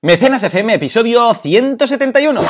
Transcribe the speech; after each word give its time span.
Mecenas 0.00 0.44
FM, 0.44 0.74
episodio 0.74 1.34
171. 1.34 2.40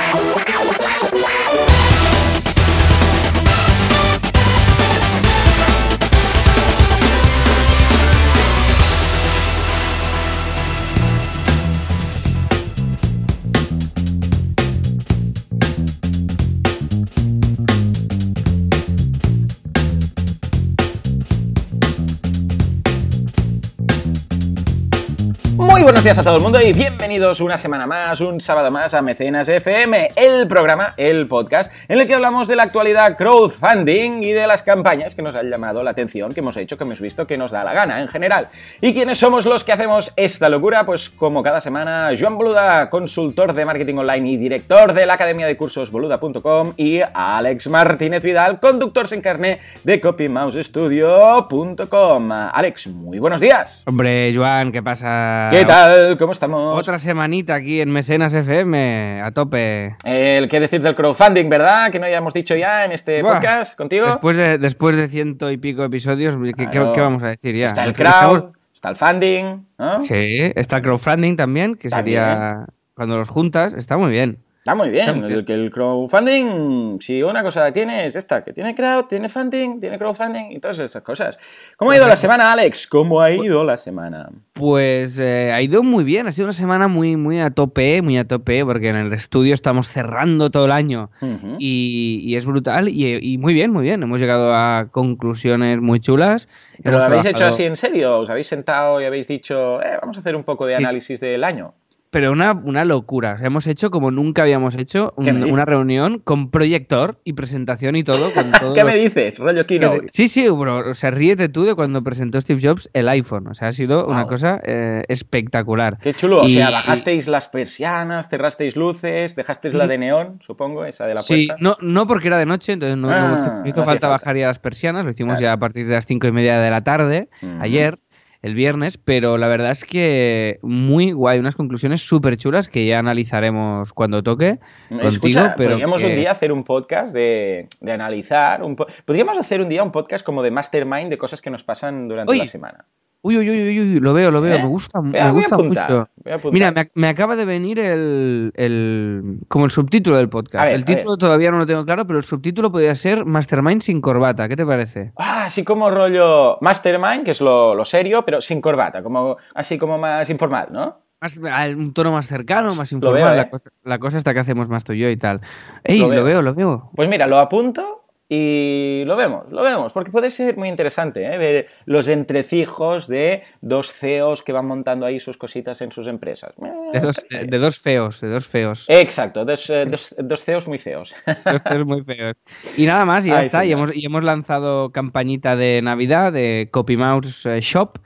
Buenos 25.98 26.16
días 26.16 26.18
a 26.18 26.22
todo 26.22 26.36
el 26.36 26.42
mundo 26.44 26.60
y 26.60 26.72
bienvenidos 26.72 27.40
una 27.40 27.58
semana 27.58 27.84
más, 27.84 28.20
un 28.20 28.40
sábado 28.40 28.70
más 28.70 28.94
a 28.94 29.02
Mecenas 29.02 29.48
FM, 29.48 30.10
el 30.14 30.46
programa, 30.46 30.94
el 30.96 31.26
podcast, 31.26 31.72
en 31.88 31.98
el 31.98 32.06
que 32.06 32.14
hablamos 32.14 32.46
de 32.46 32.54
la 32.54 32.62
actualidad 32.62 33.16
crowdfunding 33.16 34.22
y 34.22 34.30
de 34.30 34.46
las 34.46 34.62
campañas 34.62 35.16
que 35.16 35.22
nos 35.22 35.34
han 35.34 35.50
llamado 35.50 35.82
la 35.82 35.90
atención, 35.90 36.32
que 36.32 36.38
hemos 36.38 36.56
hecho, 36.56 36.78
que 36.78 36.84
hemos 36.84 37.00
visto, 37.00 37.26
que 37.26 37.36
nos 37.36 37.50
da 37.50 37.64
la 37.64 37.72
gana 37.72 38.00
en 38.00 38.06
general. 38.06 38.46
¿Y 38.80 38.94
quiénes 38.94 39.18
somos 39.18 39.44
los 39.44 39.64
que 39.64 39.72
hacemos 39.72 40.12
esta 40.14 40.48
locura? 40.48 40.86
Pues 40.86 41.10
como 41.10 41.42
cada 41.42 41.60
semana, 41.60 42.12
Joan 42.16 42.38
Boluda, 42.38 42.90
consultor 42.90 43.52
de 43.52 43.64
marketing 43.64 43.96
online 43.96 44.30
y 44.30 44.36
director 44.36 44.92
de 44.92 45.04
la 45.04 45.14
academia 45.14 45.48
de 45.48 45.56
cursos 45.56 45.90
boluda.com 45.90 46.74
y 46.76 47.00
Alex 47.12 47.66
Martínez 47.66 48.22
Vidal, 48.22 48.60
conductor 48.60 49.08
sin 49.08 49.20
carné 49.20 49.58
de 49.82 50.00
copymousestudio.com. 50.00 52.30
Alex, 52.30 52.86
muy 52.86 53.18
buenos 53.18 53.40
días. 53.40 53.82
Hombre, 53.84 54.32
Joan, 54.32 54.70
¿qué 54.70 54.80
pasa? 54.80 55.48
¿Qué 55.50 55.64
tal? 55.64 55.87
¿Cómo 56.18 56.32
estamos? 56.32 56.78
Otra 56.78 56.98
semanita 56.98 57.54
aquí 57.54 57.80
en 57.80 57.90
Mecenas 57.90 58.32
FM, 58.34 59.22
a 59.24 59.30
tope. 59.32 59.96
El 60.04 60.48
qué 60.48 60.60
decir 60.60 60.80
del 60.82 60.94
crowdfunding, 60.94 61.48
¿verdad? 61.48 61.90
Que 61.90 61.98
no 61.98 62.06
hayamos 62.06 62.34
dicho 62.34 62.54
ya 62.56 62.84
en 62.84 62.92
este 62.92 63.22
Buah, 63.22 63.34
podcast 63.34 63.76
contigo. 63.76 64.06
Después 64.06 64.36
de, 64.36 64.58
después 64.58 64.96
de 64.96 65.08
ciento 65.08 65.50
y 65.50 65.56
pico 65.56 65.84
episodios, 65.84 66.36
¿qué, 66.36 66.52
qué- 66.54 66.66
Claro. 66.70 66.92
qué 66.92 67.00
vamos 67.00 67.22
a 67.22 67.28
decir 67.28 67.56
ya? 67.56 67.66
Está 67.66 67.84
el 67.84 67.92
crowd, 67.94 68.52
está 68.74 68.90
el 68.90 68.96
funding, 68.96 69.44
¿no? 69.78 70.00
Sí, 70.00 70.52
está 70.54 70.76
el 70.76 70.82
crowdfunding 70.82 71.36
también, 71.36 71.74
que 71.76 71.88
También. 71.88 72.18
sería 72.22 72.66
cuando 72.94 73.16
los 73.16 73.28
juntas, 73.28 73.72
está 73.74 73.96
muy 73.96 74.10
bien. 74.10 74.38
Está 74.68 74.74
muy 74.74 74.90
bien. 74.90 75.00
Está 75.08 75.14
muy 75.14 75.28
bien. 75.28 75.44
El, 75.48 75.70
crowdfunding, 75.70 77.00
si 77.00 77.22
una 77.22 77.42
cosa 77.42 77.72
tiene 77.72 78.04
es 78.04 78.16
esta, 78.16 78.44
que 78.44 78.52
tiene 78.52 78.74
crowd, 78.74 79.06
tiene 79.06 79.30
funding, 79.30 79.80
tiene 79.80 79.96
crowdfunding 79.98 80.50
y 80.50 80.58
todas 80.58 80.78
esas 80.78 81.02
cosas. 81.02 81.38
¿Cómo 81.78 81.92
ha 81.92 81.96
ido 81.96 82.06
la 82.06 82.16
semana, 82.16 82.52
Alex? 82.52 82.86
¿Cómo 82.86 83.22
ha 83.22 83.30
ido 83.32 83.64
la 83.64 83.78
semana? 83.78 84.28
Pues 84.52 85.18
eh, 85.18 85.52
ha 85.54 85.62
ido 85.62 85.82
muy 85.82 86.04
bien, 86.04 86.26
ha 86.26 86.32
sido 86.32 86.48
una 86.48 86.52
semana 86.52 86.86
muy, 86.86 87.16
muy 87.16 87.40
a 87.40 87.48
tope, 87.48 88.02
muy 88.02 88.18
a 88.18 88.28
tope, 88.28 88.62
porque 88.66 88.90
en 88.90 88.96
el 88.96 89.12
estudio 89.14 89.54
estamos 89.54 89.88
cerrando 89.88 90.50
todo 90.50 90.66
el 90.66 90.72
año 90.72 91.10
y, 91.58 92.20
y 92.22 92.36
es 92.36 92.44
brutal 92.44 92.90
y, 92.90 93.16
y 93.22 93.38
muy 93.38 93.54
bien, 93.54 93.70
muy 93.72 93.84
bien. 93.84 94.02
Hemos 94.02 94.20
llegado 94.20 94.54
a 94.54 94.88
conclusiones 94.90 95.80
muy 95.80 95.98
chulas. 96.00 96.46
¿Pero 96.82 96.98
lo 96.98 97.04
habéis 97.04 97.24
hecho 97.24 97.46
así 97.46 97.64
en 97.64 97.76
serio? 97.76 98.18
¿Os 98.18 98.28
habéis 98.28 98.48
sentado 98.48 99.00
y 99.00 99.06
habéis 99.06 99.28
dicho, 99.28 99.80
eh, 99.82 99.96
vamos 99.98 100.18
a 100.18 100.20
hacer 100.20 100.36
un 100.36 100.44
poco 100.44 100.66
de 100.66 100.74
Sí, 100.74 100.78
sí. 100.78 100.84
análisis 100.84 101.20
del 101.20 101.42
año? 101.42 101.72
Pero 102.10 102.32
una, 102.32 102.52
una 102.52 102.86
locura. 102.86 103.34
O 103.34 103.38
sea, 103.38 103.46
hemos 103.48 103.66
hecho 103.66 103.90
como 103.90 104.10
nunca 104.10 104.42
habíamos 104.42 104.74
hecho 104.76 105.12
un- 105.16 105.44
una 105.44 105.66
reunión 105.66 106.20
con 106.20 106.50
proyector 106.50 107.20
y 107.22 107.34
presentación 107.34 107.96
y 107.96 108.02
todo. 108.02 108.32
Con 108.32 108.50
todo 108.60 108.72
¿Qué 108.74 108.82
me 108.82 108.96
dices? 108.96 109.36
Rollo 109.38 109.66
keynote. 109.66 110.06
Sí, 110.12 110.26
sí, 110.28 110.48
bro. 110.48 110.90
O 110.90 110.94
sea, 110.94 111.10
ríete 111.10 111.50
tú 111.50 111.64
de 111.64 111.74
cuando 111.74 112.02
presentó 112.02 112.40
Steve 112.40 112.60
Jobs 112.62 112.88
el 112.94 113.10
iPhone. 113.10 113.46
O 113.48 113.54
sea, 113.54 113.68
ha 113.68 113.72
sido 113.74 114.06
una 114.06 114.26
cosa 114.26 114.58
eh, 114.64 115.04
espectacular. 115.08 115.98
Qué 116.00 116.14
chulo, 116.14 116.40
o 116.40 116.48
sea, 116.48 116.70
bajasteis 116.70 117.28
las 117.28 117.48
persianas, 117.48 118.28
cerrasteis 118.30 118.76
luces, 118.76 119.36
dejasteis 119.36 119.74
la 119.74 119.86
de 119.86 119.98
neón, 119.98 120.38
supongo, 120.40 120.84
esa 120.86 121.06
de 121.06 121.14
la 121.14 121.20
Sí, 121.22 121.46
puerta. 121.48 121.62
no, 121.62 121.76
no 121.82 122.06
porque 122.06 122.28
era 122.28 122.38
de 122.38 122.46
noche, 122.46 122.72
entonces 122.72 122.96
no, 122.96 123.08
no 123.08 123.14
Ah, 123.14 123.62
hizo- 123.66 123.80
no 123.80 123.84
falta 123.84 123.84
falta. 123.84 124.08
bajar 124.08 124.36
ya 124.36 124.46
las 124.46 124.58
persianas, 124.58 125.04
lo 125.04 125.10
hicimos 125.10 125.38
Claro. 125.38 125.42
ya 125.42 125.52
a 125.52 125.56
partir 125.58 125.86
de 125.86 125.94
las 125.94 126.06
cinco 126.06 126.26
y 126.26 126.32
media 126.32 126.58
de 126.58 126.70
la 126.70 126.82
tarde, 126.82 127.28
ayer, 127.60 127.98
el 128.42 128.54
viernes, 128.54 128.98
pero 128.98 129.36
la 129.36 129.48
verdad 129.48 129.72
es 129.72 129.84
que 129.84 130.58
muy 130.62 131.12
guay, 131.12 131.38
unas 131.40 131.56
conclusiones 131.56 132.02
súper 132.02 132.36
chulas 132.36 132.68
que 132.68 132.86
ya 132.86 132.98
analizaremos 132.98 133.92
cuando 133.92 134.22
toque 134.22 134.58
contigo, 134.88 135.08
Escucha, 135.08 135.54
pero 135.56 135.70
podríamos 135.70 136.00
que- 136.00 136.08
un 136.08 136.14
día 136.14 136.30
hacer 136.30 136.52
un 136.52 136.62
podcast 136.64 137.12
de, 137.12 137.68
de 137.80 137.92
analizar. 137.92 138.62
Un 138.62 138.76
po- 138.76 138.86
podríamos 139.04 139.36
hacer 139.38 139.60
un 139.60 139.68
día 139.68 139.82
un 139.82 139.90
podcast 139.92 140.24
como 140.24 140.42
de 140.42 140.50
mastermind 140.52 141.10
de 141.10 141.18
cosas 141.18 141.42
que 141.42 141.50
nos 141.50 141.64
pasan 141.64 142.06
durante 142.08 142.32
la 142.38 142.46
semana. 142.46 142.84
Uy, 143.20 143.36
uy, 143.36 143.50
uy, 143.50 143.60
uy, 143.68 143.80
uy, 143.80 144.00
lo 144.00 144.14
veo, 144.14 144.30
lo 144.30 144.40
veo, 144.40 144.54
¿Eh? 144.56 144.62
me 144.62 144.68
gusta, 144.68 145.00
Voy 145.00 145.10
me 145.10 145.30
gusta 145.32 145.56
apuntar, 145.56 145.90
mucho. 145.90 146.50
Mira, 146.52 146.70
me, 146.70 146.82
ac- 146.82 146.90
me 146.94 147.08
acaba 147.08 147.34
de 147.34 147.44
venir 147.44 147.78
el, 147.80 148.52
el- 148.54 149.40
como 149.48 149.64
el 149.64 149.72
subtítulo 149.72 150.16
del 150.16 150.28
podcast. 150.28 150.66
Ver, 150.66 150.74
el 150.74 150.84
título 150.84 151.16
todavía 151.16 151.50
no 151.50 151.58
lo 151.58 151.66
tengo 151.66 151.84
claro, 151.84 152.06
pero 152.06 152.20
el 152.20 152.24
subtítulo 152.24 152.70
podría 152.70 152.94
ser 152.94 153.24
Mastermind 153.26 153.82
sin 153.82 154.00
corbata. 154.00 154.48
¿Qué 154.48 154.54
te 154.54 154.64
parece? 154.64 155.12
Ah, 155.16 155.46
así 155.46 155.64
como 155.64 155.90
rollo 155.90 156.58
mastermind, 156.60 157.24
que 157.24 157.32
es 157.32 157.40
lo, 157.40 157.74
lo 157.74 157.84
serio, 157.84 158.24
pero 158.24 158.40
sin 158.40 158.60
corbata, 158.60 159.02
como 159.02 159.36
así 159.54 159.78
como 159.78 159.98
más 159.98 160.30
informal, 160.30 160.68
¿no? 160.70 161.00
Más, 161.20 161.36
un 161.76 161.92
tono 161.92 162.12
más 162.12 162.28
cercano, 162.28 162.72
más 162.76 162.92
Lo 162.92 162.98
informal. 162.98 163.22
veo, 163.24 163.32
¿eh? 163.32 163.36
la, 163.36 163.50
cosa, 163.50 163.70
la 163.82 163.98
cosa 163.98 164.18
está 164.18 164.32
que 164.32 164.38
hacemos 164.40 164.68
más 164.68 164.84
tú 164.84 164.92
y 164.92 165.00
yo 165.00 165.10
y 165.10 165.16
tal. 165.16 165.40
Ey, 165.82 165.98
Lo 165.98 166.04
lo 166.06 166.10
veo. 166.14 166.24
veo, 166.24 166.42
lo 166.42 166.54
veo. 166.54 166.90
Pues 166.94 167.08
mira, 167.08 167.26
lo 167.26 167.40
apunto 167.40 168.04
y 168.28 169.04
lo 169.06 169.16
vemos, 169.16 169.50
lo 169.50 169.62
vemos, 169.62 169.92
porque 169.92 170.10
puede 170.10 170.30
ser 170.30 170.56
muy 170.58 170.68
interesante 170.68 171.24
¿eh? 171.24 171.38
ver 171.38 171.66
los 171.86 172.08
entrecijos 172.08 173.06
de 173.08 173.42
dos 173.62 173.92
CEOs 173.92 174.42
que 174.42 174.52
van 174.52 174.66
montando 174.66 175.06
ahí 175.06 175.18
sus 175.18 175.38
cositas 175.38 175.80
en 175.80 175.92
sus 175.92 176.06
empresas. 176.06 176.52
Eh, 176.62 176.90
De 176.92 177.00
dos, 177.00 177.16
de, 177.16 177.38
bien. 177.38 177.50
de 177.50 177.58
dos 177.58 177.78
feos, 177.78 178.20
de 178.20 178.28
dos 178.28 178.46
feos. 178.46 178.84
Exacto, 178.88 179.44
dos, 179.44 179.70
eh, 179.70 179.86
dos- 179.86 180.14
dos 180.18 180.44
CEOs 180.44 180.68
muy 180.68 180.78
feos. 180.78 181.14
Dos 181.44 181.62
feos 181.62 181.86
muy 181.86 182.02
feos. 182.04 182.36
Y 182.76 182.84
nada 182.86 183.04
más, 183.04 183.24
y 183.24 183.30
ya 183.30 183.38
Ay, 183.38 183.46
está. 183.46 183.64
Y 183.64 183.72
hemos, 183.72 183.96
y 183.96 184.04
hemos 184.04 184.22
lanzado 184.22 184.90
campañita 184.90 185.56
de 185.56 185.80
Navidad 185.82 186.32
de 186.32 186.68
CopyMouse 186.70 187.46
eh, 187.46 187.60
Shop. 187.62 187.98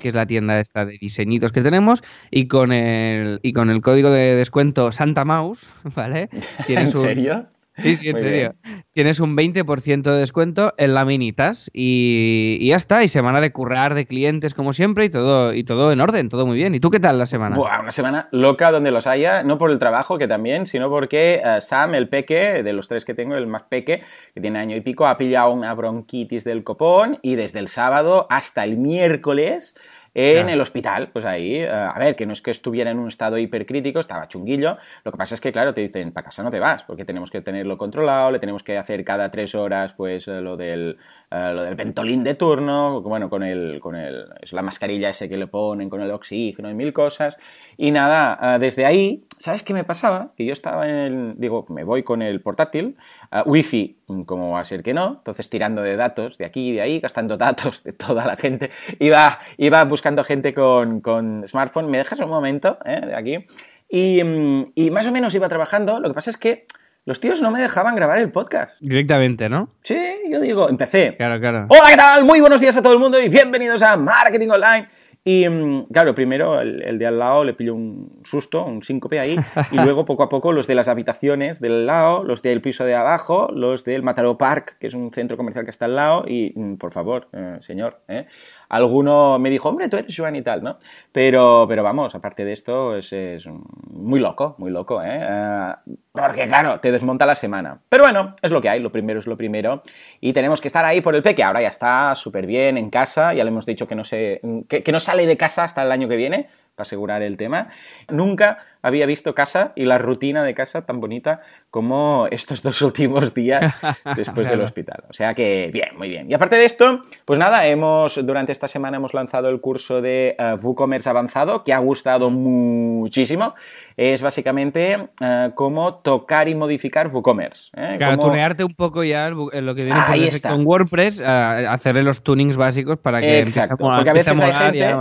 Que 0.00 0.08
es 0.08 0.14
la 0.14 0.24
tienda 0.24 0.58
esta 0.58 0.86
de 0.86 0.96
diseñitos 0.98 1.52
que 1.52 1.60
tenemos, 1.60 2.02
y 2.30 2.48
con 2.48 2.72
el, 2.72 3.40
y 3.42 3.52
con 3.52 3.68
el 3.68 3.82
código 3.82 4.10
de 4.10 4.34
descuento 4.34 4.90
Santa 4.90 5.26
Mouse, 5.26 5.68
¿vale? 5.94 6.30
¿En 6.68 6.86
un, 6.86 6.92
serio? 6.92 7.46
Sí, 7.76 7.96
sí, 7.96 8.08
en 8.08 8.14
Muy 8.14 8.20
serio. 8.20 8.50
Tienes 8.92 9.20
un 9.20 9.36
20% 9.36 10.02
de 10.02 10.18
descuento 10.18 10.74
en 10.76 10.94
laminitas 10.94 11.70
y, 11.72 12.58
y 12.60 12.68
ya 12.68 12.76
está, 12.76 13.04
y 13.04 13.08
semana 13.08 13.40
de 13.40 13.52
currar 13.52 13.94
de 13.94 14.06
clientes 14.06 14.54
como 14.54 14.72
siempre 14.72 15.04
y 15.04 15.10
todo, 15.10 15.54
y 15.54 15.64
todo 15.64 15.92
en 15.92 16.00
orden, 16.00 16.28
todo 16.28 16.46
muy 16.46 16.56
bien. 16.56 16.74
¿Y 16.74 16.80
tú 16.80 16.90
qué 16.90 17.00
tal 17.00 17.18
la 17.18 17.26
semana? 17.26 17.56
Buah, 17.56 17.80
una 17.80 17.92
semana 17.92 18.28
loca 18.32 18.70
donde 18.70 18.90
los 18.90 19.06
haya, 19.06 19.42
no 19.42 19.58
por 19.58 19.70
el 19.70 19.78
trabajo 19.78 20.18
que 20.18 20.28
también, 20.28 20.66
sino 20.66 20.90
porque 20.90 21.40
eh, 21.44 21.60
Sam, 21.60 21.94
el 21.94 22.08
peque, 22.08 22.62
de 22.62 22.72
los 22.72 22.88
tres 22.88 23.04
que 23.04 23.14
tengo, 23.14 23.34
el 23.36 23.46
más 23.46 23.62
peque, 23.62 24.02
que 24.34 24.40
tiene 24.40 24.58
año 24.58 24.76
y 24.76 24.80
pico, 24.80 25.06
ha 25.06 25.16
pillado 25.16 25.52
una 25.52 25.72
bronquitis 25.74 26.44
del 26.44 26.64
copón 26.64 27.18
y 27.22 27.36
desde 27.36 27.60
el 27.60 27.68
sábado 27.68 28.26
hasta 28.30 28.64
el 28.64 28.76
miércoles 28.76 29.74
en 30.14 30.48
el 30.48 30.60
hospital, 30.60 31.08
pues 31.12 31.24
ahí, 31.24 31.56
eh, 31.56 31.70
a 31.70 31.98
ver, 31.98 32.16
que 32.16 32.26
no 32.26 32.32
es 32.32 32.42
que 32.42 32.50
estuviera 32.50 32.90
en 32.90 32.98
un 32.98 33.08
estado 33.08 33.38
hipercrítico, 33.38 34.00
estaba 34.00 34.28
chunguillo, 34.28 34.78
lo 35.04 35.12
que 35.12 35.18
pasa 35.18 35.34
es 35.34 35.40
que, 35.40 35.52
claro, 35.52 35.72
te 35.72 35.82
dicen, 35.82 36.12
para 36.12 36.26
casa 36.26 36.42
no 36.42 36.50
te 36.50 36.58
vas, 36.58 36.84
porque 36.84 37.04
tenemos 37.04 37.30
que 37.30 37.40
tenerlo 37.40 37.78
controlado, 37.78 38.30
le 38.30 38.38
tenemos 38.38 38.62
que 38.62 38.76
hacer 38.76 39.04
cada 39.04 39.30
tres 39.30 39.54
horas, 39.54 39.92
pues, 39.94 40.26
eh, 40.28 40.40
lo 40.40 40.56
del, 40.56 40.98
eh, 41.30 41.52
lo 41.54 41.62
del 41.62 41.76
ventolín 41.76 42.24
de 42.24 42.34
turno, 42.34 43.00
bueno, 43.02 43.30
con 43.30 43.44
el, 43.44 43.78
con 43.80 43.94
el, 43.94 44.26
es 44.40 44.52
la 44.52 44.62
mascarilla 44.62 45.10
ese 45.10 45.28
que 45.28 45.36
le 45.36 45.46
ponen, 45.46 45.88
con 45.88 46.00
el 46.00 46.10
oxígeno 46.10 46.68
y 46.68 46.74
mil 46.74 46.92
cosas, 46.92 47.38
y 47.76 47.92
nada, 47.92 48.56
eh, 48.56 48.58
desde 48.58 48.84
ahí, 48.84 49.24
¿sabes 49.38 49.62
qué 49.62 49.72
me 49.72 49.84
pasaba? 49.84 50.32
Que 50.36 50.44
yo 50.44 50.52
estaba 50.52 50.88
en 50.88 50.96
el, 50.96 51.34
digo, 51.36 51.66
me 51.68 51.84
voy 51.84 52.02
con 52.02 52.20
el 52.20 52.40
portátil, 52.40 52.96
eh, 53.30 53.42
wifi, 53.46 53.96
mm, 54.08 54.22
como 54.22 54.50
va 54.50 54.60
a 54.60 54.64
ser 54.64 54.82
que 54.82 54.92
no, 54.92 55.18
entonces 55.18 55.48
tirando 55.48 55.82
de 55.82 55.96
datos 55.96 56.36
de 56.36 56.46
aquí 56.46 56.70
y 56.70 56.72
de 56.72 56.80
ahí, 56.80 56.98
gastando 56.98 57.36
datos 57.38 57.84
de 57.84 57.92
toda 57.92 58.26
la 58.26 58.36
gente, 58.36 58.70
iba, 58.98 59.38
iba 59.56 59.84
buscando 59.84 60.24
gente 60.24 60.52
con, 60.52 61.00
con 61.00 61.46
smartphone, 61.46 61.88
me 61.88 61.98
dejas 61.98 62.18
un 62.18 62.30
momento, 62.30 62.78
eh, 62.84 63.06
de 63.06 63.14
aquí, 63.14 63.46
y, 63.88 64.24
mm, 64.24 64.72
y 64.74 64.90
más 64.90 65.06
o 65.06 65.12
menos 65.12 65.32
iba 65.34 65.48
trabajando, 65.48 66.00
lo 66.00 66.08
que 66.08 66.14
pasa 66.14 66.30
es 66.30 66.36
que 66.36 66.66
los 67.06 67.18
tíos 67.18 67.40
no 67.40 67.50
me 67.50 67.60
dejaban 67.60 67.96
grabar 67.96 68.18
el 68.18 68.30
podcast. 68.30 68.76
Directamente, 68.80 69.48
¿no? 69.48 69.70
Sí, 69.82 69.98
yo 70.30 70.40
digo, 70.40 70.68
empecé. 70.68 71.16
Claro, 71.16 71.40
claro. 71.40 71.66
Hola, 71.68 71.90
¿qué 71.90 71.96
tal? 71.96 72.24
Muy 72.24 72.40
buenos 72.40 72.60
días 72.60 72.76
a 72.76 72.82
todo 72.82 72.92
el 72.92 72.98
mundo 72.98 73.18
y 73.18 73.28
bienvenidos 73.28 73.82
a 73.82 73.96
Marketing 73.96 74.48
Online. 74.48 74.88
Y 75.24 75.48
mm, 75.48 75.84
claro, 75.92 76.14
primero 76.14 76.60
el, 76.60 76.82
el 76.82 76.98
de 76.98 77.06
al 77.06 77.18
lado 77.18 77.44
le 77.44 77.54
pilló 77.54 77.74
un 77.74 78.20
susto, 78.24 78.64
un 78.64 78.82
síncope 78.82 79.18
ahí, 79.18 79.36
y 79.70 79.76
luego 79.76 80.04
poco 80.04 80.22
a 80.22 80.28
poco 80.28 80.52
los 80.52 80.66
de 80.66 80.74
las 80.74 80.88
habitaciones 80.88 81.60
del 81.60 81.86
lado, 81.86 82.24
los 82.24 82.42
del 82.42 82.60
piso 82.60 82.84
de 82.84 82.94
abajo, 82.94 83.48
los 83.52 83.84
del 83.84 84.02
Mataró 84.02 84.38
Park, 84.38 84.76
que 84.78 84.86
es 84.86 84.94
un 84.94 85.12
centro 85.12 85.36
comercial 85.36 85.64
que 85.64 85.70
está 85.70 85.86
al 85.86 85.96
lado, 85.96 86.24
y 86.26 86.52
mm, 86.54 86.76
por 86.76 86.92
favor, 86.92 87.28
eh, 87.32 87.56
señor, 87.60 88.00
¿eh? 88.08 88.26
Alguno 88.70 89.38
me 89.38 89.50
dijo, 89.50 89.68
hombre, 89.68 89.88
tú 89.88 89.98
eres 89.98 90.14
Joan 90.16 90.36
y 90.36 90.42
tal, 90.42 90.62
¿no? 90.62 90.78
Pero, 91.12 91.66
pero 91.68 91.82
vamos, 91.82 92.14
aparte 92.14 92.44
de 92.44 92.52
esto, 92.52 92.96
es, 92.96 93.12
es 93.12 93.46
muy 93.90 94.20
loco, 94.20 94.54
muy 94.58 94.70
loco, 94.70 95.02
¿eh? 95.02 95.20
Eh, 95.20 95.72
Porque 96.12 96.46
claro, 96.48 96.80
te 96.80 96.90
desmonta 96.90 97.26
la 97.26 97.34
semana. 97.34 97.80
Pero 97.88 98.04
bueno, 98.04 98.34
es 98.40 98.50
lo 98.50 98.60
que 98.62 98.68
hay, 98.68 98.80
lo 98.80 98.90
primero 98.90 99.18
es 99.18 99.26
lo 99.26 99.36
primero. 99.36 99.82
Y 100.20 100.32
tenemos 100.32 100.60
que 100.60 100.68
estar 100.68 100.84
ahí 100.84 101.00
por 101.00 101.14
el 101.14 101.22
peque. 101.22 101.42
Ahora 101.42 101.60
ya 101.60 101.68
está 101.68 102.14
súper 102.14 102.46
bien 102.46 102.78
en 102.78 102.90
casa, 102.90 103.34
ya 103.34 103.44
le 103.44 103.50
hemos 103.50 103.66
dicho 103.66 103.86
que 103.86 103.94
no, 103.94 104.04
se, 104.04 104.40
que 104.68 104.92
no 104.92 105.00
sale 105.00 105.26
de 105.26 105.36
casa 105.36 105.64
hasta 105.64 105.82
el 105.82 105.92
año 105.92 106.08
que 106.08 106.16
viene, 106.16 106.48
para 106.74 106.86
asegurar 106.86 107.22
el 107.22 107.36
tema. 107.36 107.68
Nunca 108.08 108.58
había 108.82 109.06
visto 109.06 109.34
casa 109.34 109.72
y 109.76 109.84
la 109.84 109.98
rutina 109.98 110.42
de 110.42 110.54
casa 110.54 110.82
tan 110.82 111.00
bonita 111.00 111.40
como 111.70 112.26
estos 112.30 112.62
dos 112.62 112.80
últimos 112.82 113.34
días 113.34 113.74
después 114.16 114.48
del 114.48 114.60
hospital. 114.60 115.04
O 115.08 115.12
sea 115.12 115.34
que 115.34 115.70
bien, 115.72 115.96
muy 115.96 116.08
bien. 116.08 116.30
Y 116.30 116.34
aparte 116.34 116.56
de 116.56 116.64
esto, 116.64 117.02
pues 117.24 117.38
nada, 117.38 117.66
hemos 117.66 118.24
durante 118.24 118.52
esta 118.52 118.68
semana 118.68 118.96
hemos 118.96 119.14
lanzado 119.14 119.48
el 119.48 119.60
curso 119.60 120.00
de 120.00 120.36
uh, 120.38 120.60
WooCommerce 120.60 121.08
avanzado 121.08 121.64
que 121.64 121.72
ha 121.72 121.78
gustado 121.78 122.30
muchísimo. 122.30 123.54
Es 123.96 124.22
básicamente 124.22 124.96
uh, 124.96 125.54
cómo 125.54 125.96
tocar 125.96 126.48
y 126.48 126.54
modificar 126.54 127.08
WooCommerce. 127.08 127.70
¿eh? 127.76 127.94
Claro, 127.98 128.16
cómo... 128.16 128.30
tunearte 128.30 128.64
un 128.64 128.74
poco 128.74 129.04
ya 129.04 129.28
en 129.28 129.66
lo 129.66 129.74
que 129.74 129.84
viene 129.84 130.00
Ahí 130.02 130.24
está. 130.24 130.50
con 130.50 130.66
WordPress, 130.66 131.20
hacerle 131.20 132.02
los 132.02 132.22
tunings 132.22 132.56
básicos 132.56 132.98
para 132.98 133.20
que 133.20 133.40
Exacto, 133.40 133.74
empiece 133.74 133.92
a, 133.92 133.96
porque 133.96 134.10
a 134.10 134.12
veces 134.12 134.40
hay 134.40 134.52
gente... 134.52 134.96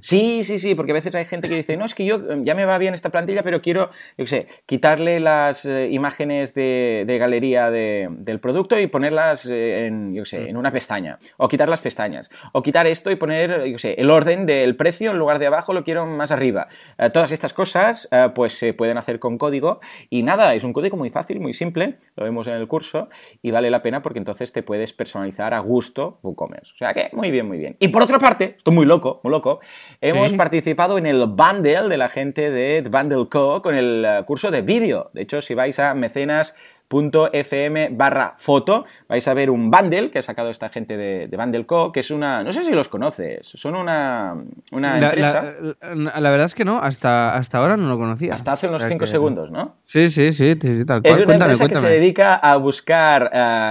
Sí. 0.00 0.42
sí, 0.42 0.58
sí, 0.58 0.74
porque 0.74 0.90
a 0.90 0.94
veces 0.94 1.14
hay 1.14 1.24
gente 1.24 1.48
que 1.48 1.54
dice, 1.54 1.76
no, 1.76 1.84
es 1.84 1.94
que 1.94 2.04
yo 2.04 2.20
ya 2.42 2.56
me 2.56 2.64
va 2.64 2.78
bien 2.78 2.94
esta 2.94 3.10
plantilla, 3.10 3.44
pero 3.44 3.62
quiero, 3.62 3.90
yo 4.16 4.24
qué 4.24 4.26
sé, 4.26 4.48
quitarle 4.66 5.20
las 5.20 5.64
eh, 5.66 5.88
imágenes 5.92 6.52
de, 6.52 7.04
de 7.06 7.18
galería 7.18 7.70
de, 7.70 8.08
del 8.10 8.40
producto 8.40 8.76
y 8.78 8.88
ponerlas 8.88 9.46
eh, 9.46 9.86
en, 9.86 10.14
yo 10.14 10.24
qué 10.24 10.30
sé, 10.30 10.48
en 10.48 10.56
una 10.56 10.72
pestaña. 10.72 11.18
O 11.36 11.46
quitar 11.46 11.68
las 11.68 11.80
pestañas. 11.80 12.28
O 12.52 12.62
quitar 12.62 12.88
esto 12.88 13.12
y 13.12 13.16
poner, 13.16 13.66
yo 13.66 13.74
qué 13.74 13.78
sé, 13.78 13.94
el 13.98 14.10
orden 14.10 14.46
del 14.46 14.74
precio 14.74 15.12
en 15.12 15.18
lugar 15.18 15.38
de 15.38 15.46
abajo 15.46 15.72
lo 15.72 15.84
quiero 15.84 16.06
más 16.06 16.32
arriba. 16.32 16.66
Eh, 16.98 17.10
todas 17.10 17.30
estas 17.30 17.54
cosas, 17.54 18.08
eh, 18.24 18.30
pues 18.34 18.58
se 18.58 18.74
pueden 18.74 18.98
hacer 18.98 19.18
con 19.18 19.38
código. 19.38 19.80
Y 20.10 20.22
nada, 20.22 20.54
es 20.54 20.64
un 20.64 20.72
código 20.72 20.96
muy 20.96 21.10
fácil, 21.10 21.40
muy 21.40 21.54
simple, 21.54 21.98
lo 22.16 22.24
vemos 22.24 22.46
en 22.46 22.54
el 22.54 22.66
curso, 22.66 23.08
y 23.42 23.50
vale 23.50 23.70
la 23.70 23.82
pena 23.82 24.02
porque 24.02 24.18
entonces 24.18 24.52
te 24.52 24.62
puedes 24.62 24.92
personalizar 24.92 25.54
a 25.54 25.60
gusto 25.60 26.18
WooCommerce. 26.22 26.72
O 26.74 26.76
sea 26.76 26.94
que, 26.94 27.10
muy 27.12 27.30
bien, 27.30 27.46
muy 27.46 27.58
bien. 27.58 27.76
Y 27.78 27.88
por 27.88 28.02
otra 28.02 28.18
parte, 28.18 28.54
estoy 28.56 28.74
muy 28.74 28.86
loco, 28.86 29.20
muy 29.22 29.30
loco, 29.30 29.60
Hemos 30.00 30.30
sí. 30.30 30.36
participado 30.36 30.98
en 30.98 31.06
el 31.06 31.26
bundle 31.26 31.88
de 31.88 31.96
la 31.96 32.08
gente 32.08 32.50
de 32.50 32.82
Bundle 32.88 33.28
Co. 33.28 33.62
con 33.62 33.74
el 33.74 34.06
uh, 34.06 34.24
curso 34.24 34.50
de 34.50 34.62
vídeo. 34.62 35.10
De 35.12 35.22
hecho, 35.22 35.42
si 35.42 35.54
vais 35.54 35.78
a 35.78 35.94
mecenas 35.94 36.54
.fm 36.88 37.88
barra 37.92 38.34
foto 38.36 38.84
vais 39.08 39.26
a 39.28 39.34
ver 39.34 39.50
un 39.50 39.70
bundle 39.70 40.10
que 40.10 40.18
ha 40.18 40.22
sacado 40.22 40.50
esta 40.50 40.68
gente 40.68 40.96
de, 40.96 41.28
de 41.28 41.36
Bundle 41.36 41.66
Co, 41.66 41.92
que 41.92 42.00
es 42.00 42.10
una, 42.10 42.42
no 42.42 42.52
sé 42.52 42.64
si 42.64 42.72
los 42.72 42.88
conoces, 42.88 43.46
son 43.46 43.74
una, 43.74 44.36
una 44.72 44.98
la, 44.98 45.06
empresa... 45.08 45.54
La, 45.94 46.20
la, 46.20 46.30
verdad 46.30 46.46
es 46.46 46.54
que 46.54 46.64
no, 46.64 46.78
hasta, 46.80 47.34
hasta 47.34 47.58
ahora 47.58 47.76
no 47.76 47.88
lo 47.88 47.98
conocía. 47.98 48.34
Hasta 48.34 48.52
hace 48.52 48.68
unos 48.68 48.82
5 48.82 48.98
que... 48.98 49.06
segundos, 49.06 49.50
¿no? 49.50 49.76
Sí, 49.84 50.10
sí, 50.10 50.32
sí, 50.32 50.54
sí 50.60 50.84
tal 50.84 51.02
cual. 51.02 51.12
Es 51.12 51.18
una 51.18 51.26
cuéntame, 51.26 51.52
empresa 51.52 51.58
cuéntame. 51.58 51.86
que 51.88 51.94
se 51.94 52.00
dedica 52.00 52.34
a 52.36 52.56
buscar 52.56 53.30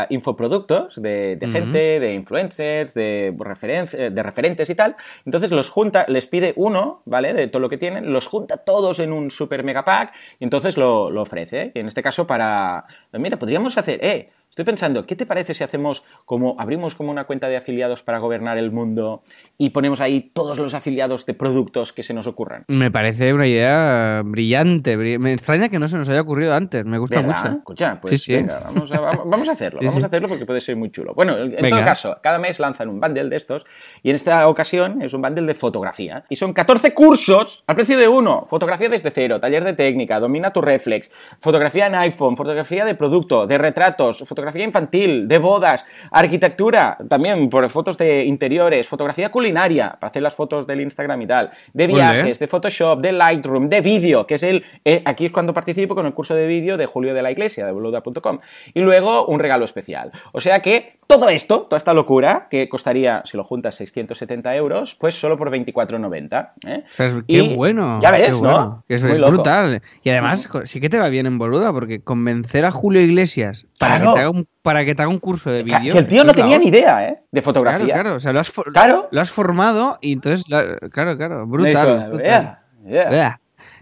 uh, 0.09 0.13
infoproductos 0.13 1.01
de, 1.01 1.35
de 1.35 1.45
uh 1.45 1.49
-huh. 1.49 1.53
gente, 1.53 1.99
de 1.99 2.13
influencers, 2.13 2.93
de, 2.93 3.35
de 3.35 4.23
referentes 4.23 4.69
y 4.69 4.75
tal. 4.75 4.95
Entonces 5.25 5.51
los 5.51 5.69
junta, 5.69 6.05
les 6.07 6.27
pide 6.27 6.53
uno, 6.55 7.01
¿vale? 7.05 7.33
De 7.33 7.47
todo 7.47 7.61
lo 7.61 7.69
que 7.69 7.77
tienen, 7.77 8.11
los 8.11 8.27
junta 8.27 8.57
todos 8.57 8.99
en 8.99 9.11
un 9.11 9.31
super 9.31 9.63
mega 9.63 9.83
pack 9.83 10.13
y 10.39 10.43
entonces 10.43 10.77
lo, 10.77 11.09
lo 11.11 11.21
ofrece. 11.21 11.71
Y 11.73 11.79
en 11.79 11.87
este 11.87 12.03
caso 12.03 12.27
para 12.27 12.85
mira, 13.13 13.37
podríamos 13.37 13.77
hacer, 13.77 14.03
eh, 14.03 14.29
estoy 14.57 14.65
pensando, 14.65 15.05
¿qué 15.05 15.15
te 15.15 15.27
parece 15.27 15.53
si 15.53 15.63
hacemos 15.63 16.03
como, 16.25 16.55
abrimos 16.57 16.95
como 16.95 17.11
una 17.11 17.25
cuenta 17.25 17.47
de 17.47 17.57
afiliados 17.57 18.01
para 18.01 18.17
gobernar 18.17 18.57
el 18.57 18.71
mundo 18.71 19.21
y 19.55 19.69
ponemos 19.69 20.01
ahí 20.01 20.31
todos 20.33 20.57
los 20.57 20.73
afiliados 20.73 21.27
de 21.27 21.35
productos 21.35 21.93
que 21.93 22.01
se 22.01 22.15
nos 22.15 22.25
ocurran? 22.25 22.65
Me 22.67 22.89
parece 22.89 23.35
una 23.35 23.45
idea 23.45 24.23
brillante. 24.25 24.97
Me 24.97 25.31
extraña 25.33 25.69
que 25.69 25.77
no 25.77 25.87
se 25.87 25.97
nos 25.97 26.09
haya 26.09 26.21
ocurrido 26.21 26.55
antes, 26.55 26.83
me 26.85 26.97
gusta 26.97 27.21
¿verdad? 27.21 27.37
mucho. 27.37 27.57
Escucha, 27.59 28.01
pues 28.01 28.13
sí, 28.13 28.17
sí. 28.17 28.33
venga, 28.33 28.61
vamos 28.65 28.91
a, 28.91 28.99
vamos 28.99 29.47
a 29.47 29.51
hacerlo, 29.51 29.79
sí, 29.81 29.85
vamos 29.85 30.01
a 30.03 30.07
hacerlo 30.07 30.27
porque 30.27 30.47
puede 30.47 30.59
ser 30.59 30.75
muy 30.75 30.89
chulo. 30.89 31.13
Bueno, 31.13 31.37
en 31.37 31.51
venga. 31.51 31.69
todo 31.69 31.85
caso, 31.85 32.17
cada 32.23 32.39
mes 32.39 32.57
lanzan 32.57 32.89
un 32.89 32.99
bundle 32.99 33.29
de 33.29 33.35
estos 33.35 33.63
y 34.01 34.09
en 34.09 34.15
esta 34.15 34.47
ocasión 34.47 35.03
es 35.03 35.13
un 35.13 35.21
bundle 35.21 35.45
de 35.45 35.53
fotografía 35.53 36.23
y 36.29 36.35
son 36.35 36.53
14 36.53 36.95
cursos 36.95 37.63
al 37.67 37.75
precio 37.75 37.95
de 37.95 38.07
uno. 38.07 38.47
Fotografía 38.49 38.89
desde 38.89 39.11
cero, 39.11 39.39
taller 39.39 39.63
de 39.63 39.73
técnica, 39.73 40.19
domina 40.19 40.51
tu 40.51 40.61
reflex, 40.61 41.11
fotografía 41.39 41.85
en 41.85 41.93
iPhone, 41.93 42.35
fotografía 42.35 42.85
de 42.85 42.95
producto, 42.95 43.45
de 43.45 43.59
retratos, 43.59 44.23
fotografía 44.25 44.46
infantil, 44.55 45.27
de 45.27 45.37
bodas, 45.37 45.85
arquitectura, 46.11 46.97
también 47.09 47.49
por 47.49 47.69
fotos 47.69 47.97
de 47.97 48.25
interiores, 48.25 48.87
fotografía 48.87 49.29
culinaria, 49.29 49.97
para 49.99 50.09
hacer 50.09 50.23
las 50.23 50.35
fotos 50.35 50.65
del 50.67 50.81
Instagram 50.81 51.21
y 51.21 51.27
tal, 51.27 51.51
de 51.73 51.87
viajes, 51.87 52.39
de 52.39 52.47
Photoshop, 52.47 52.99
de 53.01 53.11
Lightroom, 53.11 53.69
de 53.69 53.81
vídeo, 53.81 54.25
que 54.25 54.35
es 54.35 54.43
el, 54.43 54.63
eh, 54.85 55.01
aquí 55.05 55.27
es 55.27 55.31
cuando 55.31 55.53
participo 55.53 55.95
con 55.95 56.05
el 56.05 56.13
curso 56.13 56.35
de 56.35 56.47
vídeo 56.47 56.77
de 56.77 56.85
Julio 56.85 57.13
de 57.13 57.21
la 57.21 57.31
Iglesia, 57.31 57.65
de 57.65 57.71
boluda.com, 57.71 58.39
y 58.73 58.81
luego 58.81 59.25
un 59.25 59.39
regalo 59.39 59.65
especial. 59.65 60.11
O 60.31 60.41
sea 60.41 60.61
que 60.61 60.97
todo 61.07 61.29
esto, 61.29 61.61
toda 61.61 61.77
esta 61.77 61.93
locura, 61.93 62.47
que 62.49 62.67
costaría, 62.67 63.21
si 63.25 63.37
lo 63.37 63.45
juntas, 63.45 63.75
670 63.75 64.55
euros, 64.57 64.95
pues 64.95 65.15
solo 65.15 65.37
por 65.37 65.49
24,90. 65.49 66.51
¿eh? 66.67 66.83
O 66.85 66.89
sea, 66.89 67.23
qué 67.25 67.37
y 67.37 67.55
bueno. 67.55 67.99
Ya 68.01 68.11
ves, 68.11 68.35
bueno. 68.35 68.59
¿no? 68.59 68.83
Que 68.87 68.95
eso 68.95 69.07
es 69.07 69.19
loco. 69.19 69.31
brutal. 69.31 69.81
Y 70.03 70.09
además, 70.09 70.49
-huh. 70.49 70.65
sí 70.65 70.81
que 70.81 70.89
te 70.89 70.99
va 70.99 71.07
bien 71.07 71.25
en 71.25 71.37
boluda, 71.37 71.71
porque 71.71 72.01
convencer 72.01 72.65
a 72.65 72.71
Julio 72.71 73.01
Iglesias 73.01 73.65
para, 73.79 73.95
claro. 73.95 74.11
que, 74.11 74.15
te 74.15 74.19
haga 74.21 74.29
un, 74.31 74.36
para 74.61 74.85
que 74.85 74.95
te 74.95 75.01
haga 75.01 75.09
un 75.09 75.19
curso 75.19 75.51
de 75.51 75.63
vídeo. 75.63 75.93
Que 75.93 75.99
el 75.99 76.07
tío 76.07 76.23
no 76.23 76.33
tenía 76.33 76.57
ni 76.57 76.67
idea, 76.67 77.07
¿eh? 77.07 77.23
De 77.31 77.41
fotografía. 77.41 77.85
Claro, 77.85 78.01
claro. 78.01 78.15
O 78.15 78.19
sea, 78.19 78.33
lo 78.33 78.39
has, 78.39 78.51
claro. 78.51 79.07
Lo 79.11 79.21
has 79.21 79.31
formado 79.31 79.97
y 80.01 80.13
entonces, 80.13 80.45
claro, 80.45 81.17
claro. 81.17 81.47
Brutal. 81.47 82.11
Yeah, 82.21 82.63
yeah. 82.85 83.39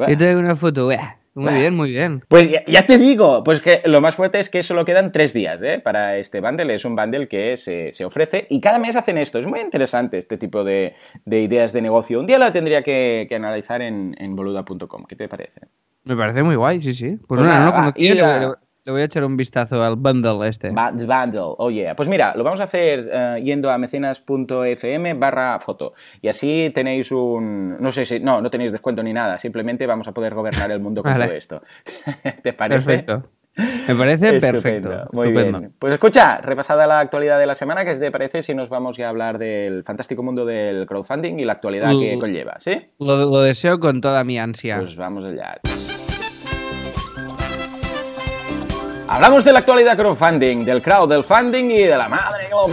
Yo 0.07 0.17
te 0.17 0.29
hago 0.29 0.39
una 0.39 0.55
foto, 0.55 0.87
vea. 0.87 1.17
Muy 1.35 1.53
bien, 1.53 1.75
muy 1.75 1.91
bien. 1.91 2.23
Pues 2.29 2.49
ya, 2.49 2.63
ya, 2.65 2.85
te 2.85 2.97
digo, 2.97 3.43
pues 3.43 3.61
que 3.61 3.81
lo 3.83 3.99
más 3.99 4.15
fuerte 4.15 4.39
es 4.39 4.49
que 4.49 4.63
solo 4.63 4.85
quedan 4.85 5.11
tres 5.11 5.33
días 5.33 5.61
¿eh? 5.61 5.81
para 5.83 6.17
este 6.17 6.39
bundle. 6.39 6.73
Es 6.73 6.85
un 6.85 6.95
bundle 6.95 7.27
que 7.27 7.57
se, 7.57 7.91
se, 7.91 8.05
ofrece 8.05 8.47
y 8.49 8.61
cada 8.61 8.79
mes 8.79 8.95
hacen 8.95 9.17
esto. 9.17 9.37
Es 9.37 9.45
muy 9.45 9.59
interesante 9.59 10.17
este 10.17 10.37
tipo 10.37 10.63
de, 10.63 10.95
de 11.25 11.41
ideas 11.41 11.73
de 11.73 11.81
negocio. 11.81 12.21
Un 12.21 12.25
día 12.25 12.39
la 12.39 12.53
tendría 12.53 12.83
que, 12.83 13.25
que 13.27 13.35
analizar 13.35 13.81
en, 13.81 14.15
en 14.17 14.33
boluda.com. 14.37 15.03
¿Qué 15.09 15.17
te 15.17 15.27
parece? 15.27 15.59
Me 16.05 16.15
parece 16.15 16.41
muy 16.41 16.55
guay, 16.55 16.79
sí, 16.79 16.93
sí. 16.93 17.17
Pues, 17.27 17.39
pues 17.39 17.41
nada, 17.41 17.59
no 17.59 17.65
lo 17.65 17.73
conocía. 17.73 18.55
Le 18.85 18.91
voy 18.91 19.01
a 19.01 19.05
echar 19.05 19.23
un 19.25 19.35
vistazo 19.35 19.83
al 19.83 19.95
bundle 19.95 20.47
este. 20.47 20.69
Bundle, 20.69 21.55
oh 21.57 21.71
yeah. 21.71 21.95
Pues 21.95 22.07
mira, 22.07 22.35
lo 22.35 22.43
vamos 22.43 22.59
a 22.59 22.65
hacer 22.65 23.07
uh, 23.07 23.43
yendo 23.43 23.71
a 23.71 23.79
mecenas.fm 23.79 25.15
barra 25.15 25.59
foto. 25.59 25.95
Y 26.21 26.27
así 26.27 26.71
tenéis 26.73 27.11
un... 27.11 27.81
No 27.81 27.91
sé 27.91 28.05
si... 28.05 28.19
No, 28.19 28.41
no 28.41 28.51
tenéis 28.51 28.71
descuento 28.71 29.01
ni 29.01 29.11
nada. 29.11 29.39
Simplemente 29.39 29.87
vamos 29.87 30.07
a 30.07 30.13
poder 30.13 30.35
gobernar 30.35 30.69
el 30.69 30.79
mundo 30.79 31.01
con 31.01 31.13
vale. 31.13 31.25
todo 31.25 31.35
esto. 31.35 31.63
¿Te 32.43 32.53
parece? 32.53 32.85
Perfecto. 32.85 33.29
Me 33.87 33.95
parece 33.95 34.39
perfecto. 34.39 35.07
Muy 35.13 35.29
Estupendo. 35.29 35.59
bien. 35.59 35.73
Pues 35.79 35.93
escucha, 35.93 36.38
repasada 36.41 36.85
la 36.85 36.99
actualidad 36.99 37.39
de 37.39 37.47
la 37.47 37.55
semana, 37.55 37.85
¿qué 37.85 37.95
te 37.95 38.11
parece 38.11 38.43
si 38.43 38.53
nos 38.53 38.69
vamos 38.69 38.97
ya 38.97 39.07
a 39.07 39.09
hablar 39.09 39.39
del 39.39 39.83
fantástico 39.83 40.21
mundo 40.21 40.45
del 40.45 40.85
crowdfunding 40.85 41.39
y 41.39 41.45
la 41.45 41.53
actualidad 41.53 41.89
que 41.99 42.19
conlleva? 42.19 42.59
¿Sí? 42.59 42.91
Lo, 42.99 43.17
lo 43.17 43.41
deseo 43.41 43.79
con 43.79 44.01
toda 44.01 44.23
mi 44.23 44.38
ansia. 44.38 44.77
Pues 44.77 44.95
vamos 44.95 45.25
allá. 45.25 45.59
Hablamos 49.07 49.45
de 49.45 49.53
la 49.53 49.59
actualidad 49.59 49.95
crowdfunding, 49.95 50.65
del 50.65 50.81
crowd, 50.81 51.07
del 51.07 51.24
funding 51.24 51.65
y 51.65 51.83
de 51.83 51.97
la 51.97 52.09
madre 52.09 52.45
que 52.45 52.51
lo 52.51 52.67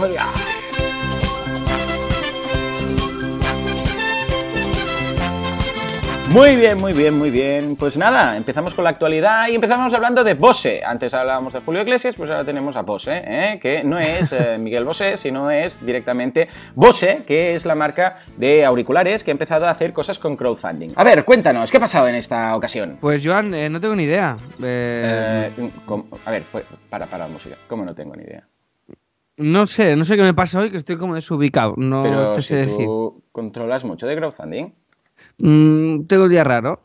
Muy 6.33 6.55
bien, 6.55 6.79
muy 6.79 6.93
bien, 6.93 7.15
muy 7.15 7.29
bien. 7.29 7.75
Pues 7.75 7.95
nada, 7.95 8.35
empezamos 8.35 8.73
con 8.73 8.83
la 8.85 8.89
actualidad 8.89 9.49
y 9.49 9.53
empezamos 9.53 9.93
hablando 9.93 10.23
de 10.23 10.33
Bose. 10.33 10.83
Antes 10.83 11.13
hablábamos 11.13 11.53
de 11.53 11.59
Julio 11.59 11.83
Iglesias, 11.83 12.15
pues 12.15 12.27
ahora 12.31 12.43
tenemos 12.43 12.75
a 12.75 12.81
Bose, 12.81 13.21
¿eh? 13.23 13.59
que 13.61 13.83
no 13.83 13.99
es 13.99 14.33
eh, 14.33 14.57
Miguel 14.59 14.83
Bose, 14.83 15.15
sino 15.17 15.51
es 15.51 15.85
directamente 15.85 16.47
Bose, 16.73 17.21
que 17.27 17.53
es 17.53 17.67
la 17.67 17.75
marca 17.75 18.17
de 18.35 18.65
auriculares 18.65 19.23
que 19.23 19.29
ha 19.29 19.33
empezado 19.33 19.67
a 19.67 19.69
hacer 19.69 19.93
cosas 19.93 20.17
con 20.17 20.35
crowdfunding. 20.35 20.93
A 20.95 21.03
ver, 21.03 21.23
cuéntanos, 21.23 21.69
¿qué 21.69 21.77
ha 21.77 21.81
pasado 21.81 22.07
en 22.07 22.15
esta 22.15 22.55
ocasión? 22.55 22.97
Pues 22.99 23.21
Joan, 23.23 23.53
eh, 23.53 23.69
no 23.69 23.79
tengo 23.79 23.93
ni 23.93 24.03
idea. 24.03 24.35
Eh, 24.63 25.51
a 26.25 26.31
ver, 26.31 26.43
pues, 26.51 26.65
para, 26.89 27.05
para 27.05 27.27
la 27.27 27.31
música, 27.31 27.57
¿cómo 27.67 27.85
no 27.85 27.93
tengo 27.93 28.15
ni 28.15 28.23
idea? 28.23 28.47
No 29.37 29.67
sé, 29.67 29.95
no 29.95 30.03
sé 30.03 30.15
qué 30.15 30.23
me 30.23 30.33
pasa 30.33 30.61
hoy, 30.61 30.71
que 30.71 30.77
estoy 30.77 30.97
como 30.97 31.13
desubicado. 31.13 31.75
No 31.77 32.01
Pero 32.01 32.33
te 32.33 32.41
sé 32.41 32.47
si 32.47 32.55
decir. 32.55 32.85
¿Tú 32.85 33.23
controlas 33.31 33.83
mucho 33.83 34.07
de 34.07 34.15
crowdfunding? 34.15 34.71
Mm, 35.37 36.05
tengo 36.07 36.25
el 36.25 36.29
día 36.29 36.43
raro. 36.43 36.81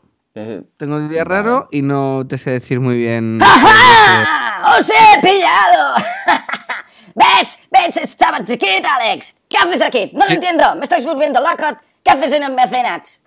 Tengo 0.77 0.97
el 0.97 1.09
día 1.09 1.23
raro 1.25 1.67
y 1.71 1.81
no 1.81 2.25
te 2.27 2.37
sé 2.37 2.51
decir 2.51 2.79
muy 2.79 2.95
bien. 2.95 3.39
¡Ajá! 3.43 4.77
¡Os 4.77 4.89
he 4.89 5.21
pillado! 5.21 5.95
¿Ves? 7.15 7.59
¿Ves? 7.71 7.97
Estaba 7.97 8.43
chiquito, 8.45 8.87
Alex. 8.87 9.37
¿Qué 9.49 9.57
haces 9.57 9.81
aquí? 9.81 10.11
No 10.13 10.25
lo 10.25 10.31
entiendo. 10.31 10.75
Me 10.75 10.83
estáis 10.83 11.05
volviendo 11.05 11.41
loco. 11.41 11.77
¿Qué 12.03 12.11
haces 12.11 12.31
en 12.33 12.43
el 12.43 12.53
mecenas? 12.53 13.21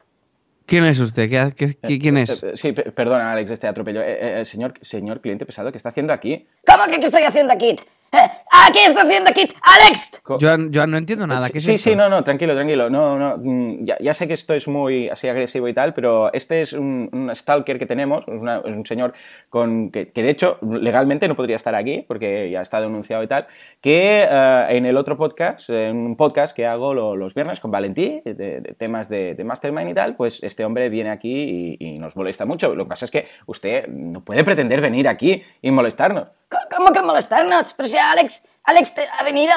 ¿Quién 0.64 0.84
es 0.84 0.98
usted? 0.98 1.28
¿Qué, 1.28 1.52
qué, 1.54 1.76
qué, 1.76 1.98
quién 1.98 2.16
es? 2.16 2.42
Eh, 2.42 2.52
sí, 2.54 2.72
perdona, 2.72 3.32
Alex, 3.32 3.50
este 3.50 3.66
atropello. 3.66 4.00
Eh, 4.00 4.40
eh, 4.40 4.44
señor, 4.44 4.74
señor 4.80 5.20
cliente 5.20 5.44
pesado, 5.44 5.70
¿qué 5.70 5.76
está 5.76 5.90
haciendo 5.90 6.12
aquí? 6.12 6.46
¿Cómo 6.66 6.84
que 6.86 7.00
qué 7.00 7.06
estoy 7.06 7.24
haciendo 7.24 7.52
aquí? 7.52 7.76
Eh, 8.12 8.18
¿Qué 8.72 8.84
está 8.86 9.02
haciendo 9.02 9.30
aquí 9.30 9.42
Alex? 9.62 10.10
Joan, 10.24 10.70
Joan, 10.72 10.90
no 10.90 10.96
entiendo 10.98 11.26
nada. 11.26 11.50
¿Qué 11.50 11.58
es 11.58 11.64
sí, 11.64 11.72
esto? 11.72 11.90
sí, 11.90 11.96
no, 11.96 12.08
no, 12.08 12.22
tranquilo, 12.22 12.54
tranquilo. 12.54 12.88
No, 12.90 13.18
no, 13.18 13.36
mm, 13.38 13.84
ya, 13.84 13.96
ya 14.00 14.14
sé 14.14 14.28
que 14.28 14.34
esto 14.34 14.54
es 14.54 14.68
muy 14.68 15.08
así 15.08 15.28
agresivo 15.28 15.66
y 15.68 15.74
tal, 15.74 15.92
pero 15.94 16.32
este 16.32 16.62
es 16.62 16.72
un, 16.72 17.08
un 17.12 17.34
stalker 17.34 17.78
que 17.78 17.86
tenemos, 17.86 18.24
es, 18.28 18.34
una- 18.40 18.58
es 18.58 18.64
un 18.66 18.86
señor 18.86 19.14
con 19.50 19.90
que, 19.90 20.08
que 20.08 20.22
de 20.22 20.30
hecho 20.30 20.58
legalmente 20.62 21.26
no 21.28 21.34
podría 21.34 21.56
estar 21.56 21.74
aquí 21.74 22.04
porque 22.06 22.50
ya 22.50 22.60
está 22.62 22.80
denunciado 22.80 23.22
y 23.22 23.26
tal, 23.26 23.46
que 23.80 24.26
eh, 24.30 24.66
en 24.70 24.86
el 24.86 24.96
otro 24.96 25.16
podcast, 25.16 25.68
en 25.70 25.96
un 25.96 26.16
podcast 26.16 26.54
que 26.54 26.66
hago 26.66 26.94
lo- 26.94 27.16
los 27.16 27.34
viernes 27.34 27.60
con 27.60 27.70
Valentí, 27.70 28.20
de, 28.24 28.34
de 28.34 28.74
temas 28.78 29.08
de, 29.08 29.34
de 29.34 29.44
Mastermind 29.44 29.90
y 29.90 29.94
tal, 29.94 30.14
pues 30.16 30.42
este 30.42 30.64
hombre 30.64 30.88
viene 30.88 31.10
aquí 31.10 31.76
y, 31.80 31.94
y 31.94 31.98
nos 31.98 32.14
molesta 32.16 32.44
mucho. 32.46 32.74
Lo 32.74 32.84
que 32.84 32.88
pasa 32.90 33.06
es 33.06 33.10
que 33.10 33.26
usted 33.46 33.88
no 33.88 34.20
puede 34.22 34.44
pretender 34.44 34.80
venir 34.80 35.08
aquí 35.08 35.42
y 35.60 35.70
molestarnos. 35.70 36.28
¿Cómo 36.74 36.92
que 36.92 37.02
molestarnos? 37.02 37.74
Pero 37.74 37.88
si 37.88 37.96
Alex, 37.98 38.46
Alex 38.64 38.94
te 38.94 39.06
ha 39.18 39.22
venido, 39.22 39.54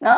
¿no? 0.00 0.14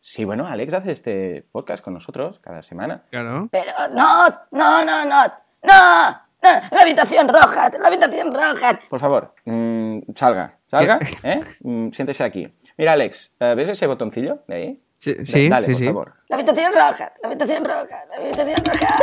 Sí, 0.00 0.24
bueno, 0.24 0.46
Alex 0.46 0.72
hace 0.74 0.92
este 0.92 1.46
podcast 1.52 1.84
con 1.84 1.92
nosotros 1.94 2.38
cada 2.40 2.62
semana. 2.62 3.02
Claro. 3.10 3.48
Pero 3.52 3.72
no, 3.92 4.28
no, 4.50 4.84
no, 4.84 5.04
no, 5.04 5.04
no, 5.04 5.28
no, 5.62 6.20
la 6.42 6.80
habitación 6.80 7.28
roja, 7.28 7.70
la 7.78 7.86
habitación 7.88 8.32
roja. 8.34 8.80
Por 8.88 8.98
favor, 8.98 9.34
mm, 9.44 9.98
salga, 10.16 10.56
salga, 10.66 10.98
¿eh? 11.22 11.40
Mm, 11.60 11.90
siéntese 11.92 12.24
aquí. 12.24 12.50
Mira, 12.78 12.92
Alex, 12.92 13.34
eh, 13.40 13.54
¿ves 13.54 13.68
ese 13.68 13.86
botoncillo 13.86 14.42
de 14.46 14.54
ahí? 14.54 14.82
Sí, 14.96 15.14
Da- 15.14 15.24
sí, 15.26 15.48
Dale, 15.50 15.66
sí, 15.66 15.72
por 15.72 15.78
sí. 15.80 15.86
favor. 15.86 16.12
La 16.28 16.36
habitación 16.36 16.72
roja, 16.72 17.12
la 17.22 17.28
habitación 17.28 17.64
roja, 17.64 18.02
la 18.08 18.16
habitación 18.16 18.56
roja. 18.64 18.96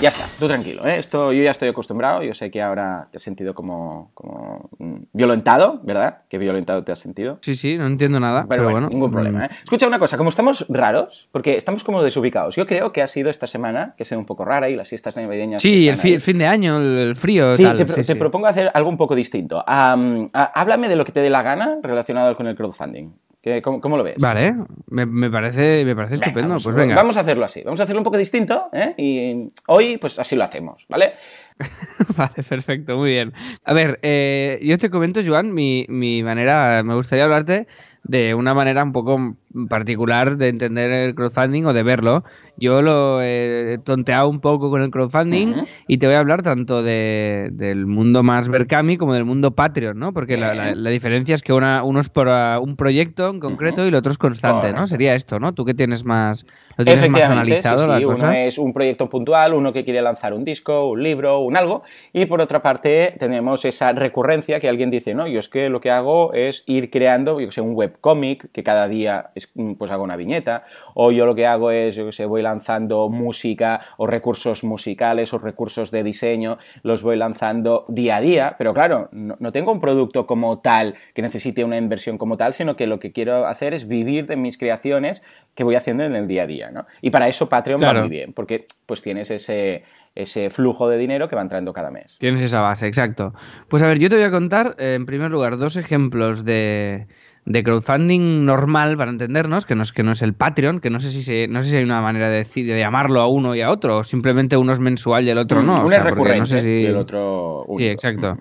Ya 0.00 0.08
está, 0.08 0.24
tú 0.38 0.48
tranquilo, 0.48 0.86
¿eh? 0.86 0.98
Esto 0.98 1.30
yo 1.32 1.42
ya 1.42 1.50
estoy 1.50 1.68
acostumbrado, 1.68 2.22
yo 2.22 2.32
sé 2.32 2.50
que 2.50 2.62
ahora 2.62 3.08
te 3.10 3.18
has 3.18 3.22
sentido 3.22 3.52
como, 3.54 4.10
como 4.14 4.70
mm, 4.78 4.94
violentado, 5.12 5.78
¿verdad? 5.82 6.22
¿Qué 6.30 6.38
violentado 6.38 6.82
te 6.84 6.92
has 6.92 6.98
sentido? 6.98 7.38
Sí, 7.42 7.54
sí, 7.54 7.76
no 7.76 7.86
entiendo 7.86 8.18
nada. 8.18 8.46
Pero, 8.48 8.48
Pero, 8.48 8.62
bueno, 8.64 8.74
bueno, 8.86 8.88
ningún 8.88 9.10
problema, 9.10 9.44
¿eh? 9.44 9.50
Escucha 9.62 9.86
una 9.86 9.98
cosa, 9.98 10.16
como 10.16 10.30
estamos 10.30 10.64
raros, 10.70 11.28
porque 11.32 11.56
estamos 11.56 11.84
como 11.84 12.02
desubicados, 12.02 12.56
yo 12.56 12.66
creo 12.66 12.92
que 12.92 13.02
ha 13.02 13.06
sido 13.08 13.28
esta 13.28 13.46
semana, 13.46 13.92
que 13.96 14.04
ha 14.04 14.06
sido 14.06 14.18
un 14.18 14.26
poco 14.26 14.44
rara 14.46 14.70
y 14.70 14.74
las 14.76 14.88
siestas 14.88 15.16
navideñas... 15.18 15.60
Sí, 15.60 15.88
el, 15.88 15.98
fi- 15.98 16.14
el 16.14 16.20
fin 16.22 16.38
de 16.38 16.46
año, 16.46 16.78
el, 16.80 17.14
frío, 17.14 17.54
Sí, 17.56 17.64
tal. 17.64 17.76
te, 17.76 17.84
pro- 17.84 17.96
sí, 17.96 18.00
te 18.04 18.12
sí. 18.14 18.18
propongo 18.18 18.46
hacer 18.46 18.70
algo 18.72 18.88
un 18.88 18.96
poco 18.96 19.14
distinto. 19.14 19.62
A- 19.66 19.92
háblame 20.54 20.88
de 20.88 20.96
lo 20.96 21.04
que 21.04 21.12
te 21.12 21.20
dé 21.20 21.28
la 21.28 21.42
gana 21.42 21.78
relacionado 21.82 22.34
con 22.36 22.46
el 22.46 22.56
crowdfunding. 22.56 23.10
¿Qué- 23.42 23.62
cómo, 23.62 23.80
cómo 23.80 23.96
lo 23.96 24.04
ves? 24.04 24.16
Vale, 24.18 24.54
me, 24.88 25.06
me 25.06 25.30
parece, 25.30 25.84
me 25.84 25.96
parece 25.96 26.14
Venga, 26.14 26.26
estupendo. 26.26 26.48
vamos, 26.48 26.64
pues 26.64 26.76
venga. 26.76 26.94
Vamos 26.94 27.16
a 27.16 27.20
hacerlo 27.20 27.44
así. 27.44 27.62
Vamos 27.62 27.80
a 27.80 27.84
hacerlo 27.84 28.00
un 28.00 28.04
poco 28.04 28.18
distinto, 28.18 28.68
¿eh? 28.72 28.94
Y 28.98 29.48
hoy, 29.68 29.96
pues 29.96 30.18
así 30.18 30.36
lo 30.36 30.44
hacemos, 30.44 30.84
¿vale? 30.88 31.14
Vale, 32.16 32.42
perfecto, 32.48 32.96
muy 32.96 33.10
bien. 33.10 33.32
A 33.64 33.72
ver, 33.74 33.98
eh, 34.02 34.58
yo 34.62 34.78
te 34.78 34.88
comento, 34.90 35.20
Joan, 35.24 35.52
mi, 35.52 35.84
mi 35.88 36.22
manera, 36.22 36.82
me 36.82 36.94
gustaría 36.94 37.24
hablarte 37.24 37.66
de 38.02 38.34
una 38.34 38.54
manera 38.54 38.82
un 38.82 38.92
poco 38.92 39.36
particular 39.68 40.36
de 40.36 40.48
entender 40.48 40.90
el 40.90 41.14
crowdfunding 41.14 41.64
o 41.64 41.72
de 41.72 41.82
verlo. 41.82 42.24
Yo 42.56 42.82
lo 42.82 43.22
he 43.22 43.78
tonteado 43.84 44.28
un 44.28 44.40
poco 44.40 44.70
con 44.70 44.82
el 44.82 44.90
crowdfunding 44.90 45.64
y 45.88 45.96
te 45.98 46.06
voy 46.06 46.14
a 46.14 46.18
hablar 46.18 46.42
tanto 46.42 46.82
de, 46.82 47.48
del 47.52 47.86
mundo 47.86 48.22
más 48.22 48.48
Berkami 48.48 48.98
como 48.98 49.14
del 49.14 49.24
mundo 49.24 49.52
Patreon, 49.52 49.98
¿no? 49.98 50.12
Porque 50.12 50.36
la, 50.36 50.54
la- 50.54 50.64
Bien. 50.66 50.84
la 50.84 50.90
diferencia 50.90 51.34
es 51.34 51.42
que 51.42 51.54
una, 51.54 51.82
uno 51.82 52.00
es 52.00 52.10
por 52.10 52.28
ah, 52.28 52.60
un 52.60 52.76
proyecto 52.76 53.30
en 53.30 53.40
concreto 53.40 53.84
y 53.84 53.88
el 53.88 53.94
otro 53.94 54.12
es 54.12 54.18
constante, 54.18 54.58
Correcto. 54.60 54.80
¿no? 54.80 54.86
Sería 54.86 55.14
esto, 55.14 55.40
¿no? 55.40 55.54
Tú 55.54 55.64
que 55.64 55.72
tienes 55.72 56.04
más, 56.04 56.44
lo 56.76 56.84
tienes 56.84 57.08
más 57.08 57.22
sí, 57.22 57.30
analizado 57.32 57.84
sí, 57.84 57.88
la 57.88 58.06
uno 58.06 58.32
es 58.32 58.58
un 58.58 58.74
proyecto 58.74 59.08
puntual, 59.08 59.54
uno 59.54 59.72
que 59.72 59.84
quiere 59.84 60.02
lanzar 60.02 60.34
un 60.34 60.44
disco, 60.44 60.90
un 60.90 61.02
libro, 61.02 61.38
un 61.40 61.56
algo, 61.56 61.82
y 62.12 62.26
por 62.26 62.42
otra 62.42 62.60
parte 62.60 63.14
tenemos 63.18 63.64
esa 63.64 63.92
recurrencia 63.92 64.60
que 64.60 64.68
alguien 64.68 64.90
dice, 64.90 65.14
no, 65.14 65.26
yo 65.26 65.40
es 65.40 65.48
que 65.48 65.70
lo 65.70 65.80
que 65.80 65.90
hago 65.90 66.34
es 66.34 66.62
ir 66.66 66.90
creando, 66.90 67.40
yo 67.40 67.50
sé, 67.52 67.62
un 67.62 67.74
webcómic 67.74 68.52
que 68.52 68.62
cada 68.62 68.86
día 68.86 69.30
pues 69.78 69.90
hago 69.90 70.04
una 70.04 70.16
viñeta, 70.16 70.64
o 70.94 71.12
yo 71.12 71.26
lo 71.26 71.34
que 71.34 71.46
hago 71.46 71.70
es, 71.70 71.94
yo 71.94 72.06
que 72.06 72.12
sé, 72.12 72.26
voy 72.26 72.42
lanzando 72.42 73.08
música 73.08 73.80
o 73.96 74.06
recursos 74.06 74.64
musicales 74.64 75.32
o 75.32 75.38
recursos 75.38 75.90
de 75.90 76.02
diseño, 76.02 76.58
los 76.82 77.02
voy 77.02 77.16
lanzando 77.16 77.84
día 77.88 78.16
a 78.16 78.20
día, 78.20 78.54
pero 78.58 78.74
claro, 78.74 79.08
no, 79.12 79.36
no 79.38 79.52
tengo 79.52 79.72
un 79.72 79.80
producto 79.80 80.26
como 80.26 80.60
tal 80.60 80.94
que 81.14 81.22
necesite 81.22 81.64
una 81.64 81.76
inversión 81.76 82.18
como 82.18 82.36
tal, 82.36 82.54
sino 82.54 82.76
que 82.76 82.86
lo 82.86 82.98
que 82.98 83.12
quiero 83.12 83.46
hacer 83.46 83.74
es 83.74 83.88
vivir 83.88 84.26
de 84.26 84.36
mis 84.36 84.58
creaciones 84.58 85.22
que 85.54 85.64
voy 85.64 85.74
haciendo 85.74 86.04
en 86.04 86.14
el 86.14 86.26
día 86.26 86.44
a 86.44 86.46
día, 86.46 86.70
¿no? 86.70 86.86
Y 87.00 87.10
para 87.10 87.28
eso 87.28 87.48
Patreon 87.48 87.82
va 87.82 87.92
muy 87.92 88.08
bien, 88.08 88.32
porque 88.32 88.66
pues 88.86 89.02
tienes 89.02 89.30
ese, 89.30 89.84
ese 90.14 90.50
flujo 90.50 90.88
de 90.88 90.98
dinero 90.98 91.28
que 91.28 91.36
va 91.36 91.42
entrando 91.42 91.72
cada 91.72 91.90
mes. 91.90 92.16
Tienes 92.18 92.40
esa 92.40 92.60
base, 92.60 92.86
exacto. 92.86 93.34
Pues 93.68 93.82
a 93.82 93.88
ver, 93.88 93.98
yo 93.98 94.08
te 94.08 94.16
voy 94.16 94.24
a 94.24 94.30
contar, 94.30 94.76
eh, 94.78 94.94
en 94.94 95.06
primer 95.06 95.30
lugar, 95.30 95.58
dos 95.58 95.76
ejemplos 95.76 96.44
de, 96.44 97.08
de 97.46 97.62
crowdfunding 97.64 98.44
normal, 98.44 98.96
para 98.96 99.10
entendernos, 99.10 99.66
que 99.66 99.74
no 99.74 99.82
es, 99.82 99.92
que 99.92 100.02
no 100.02 100.12
es 100.12 100.22
el 100.22 100.34
Patreon, 100.34 100.80
que 100.80 100.90
no 100.90 101.00
sé 101.00 101.10
si 101.10 101.22
se- 101.22 101.48
no 101.48 101.62
sé 101.62 101.70
si 101.70 101.76
hay 101.78 101.82
una 101.84 102.00
manera 102.00 102.28
de, 102.28 102.36
decir, 102.38 102.66
de 102.66 102.78
llamarlo 102.78 103.20
a 103.20 103.26
uno 103.26 103.54
y 103.54 103.60
a 103.62 103.70
otro, 103.70 103.98
o 103.98 104.04
simplemente 104.04 104.56
uno 104.56 104.72
es 104.72 104.78
mensual 104.78 105.24
y 105.24 105.30
el 105.30 105.38
otro 105.38 105.62
no. 105.62 105.78
o 105.78 105.80
Uno 105.80 105.88
sea, 105.90 105.98
es 105.98 106.04
recurrente 106.04 106.38
no 106.40 106.46
sé 106.46 106.62
si- 106.62 106.68
y 106.68 106.86
el 106.86 106.96
otro 106.96 107.66
Sí, 107.76 107.84
exacto. 107.86 108.38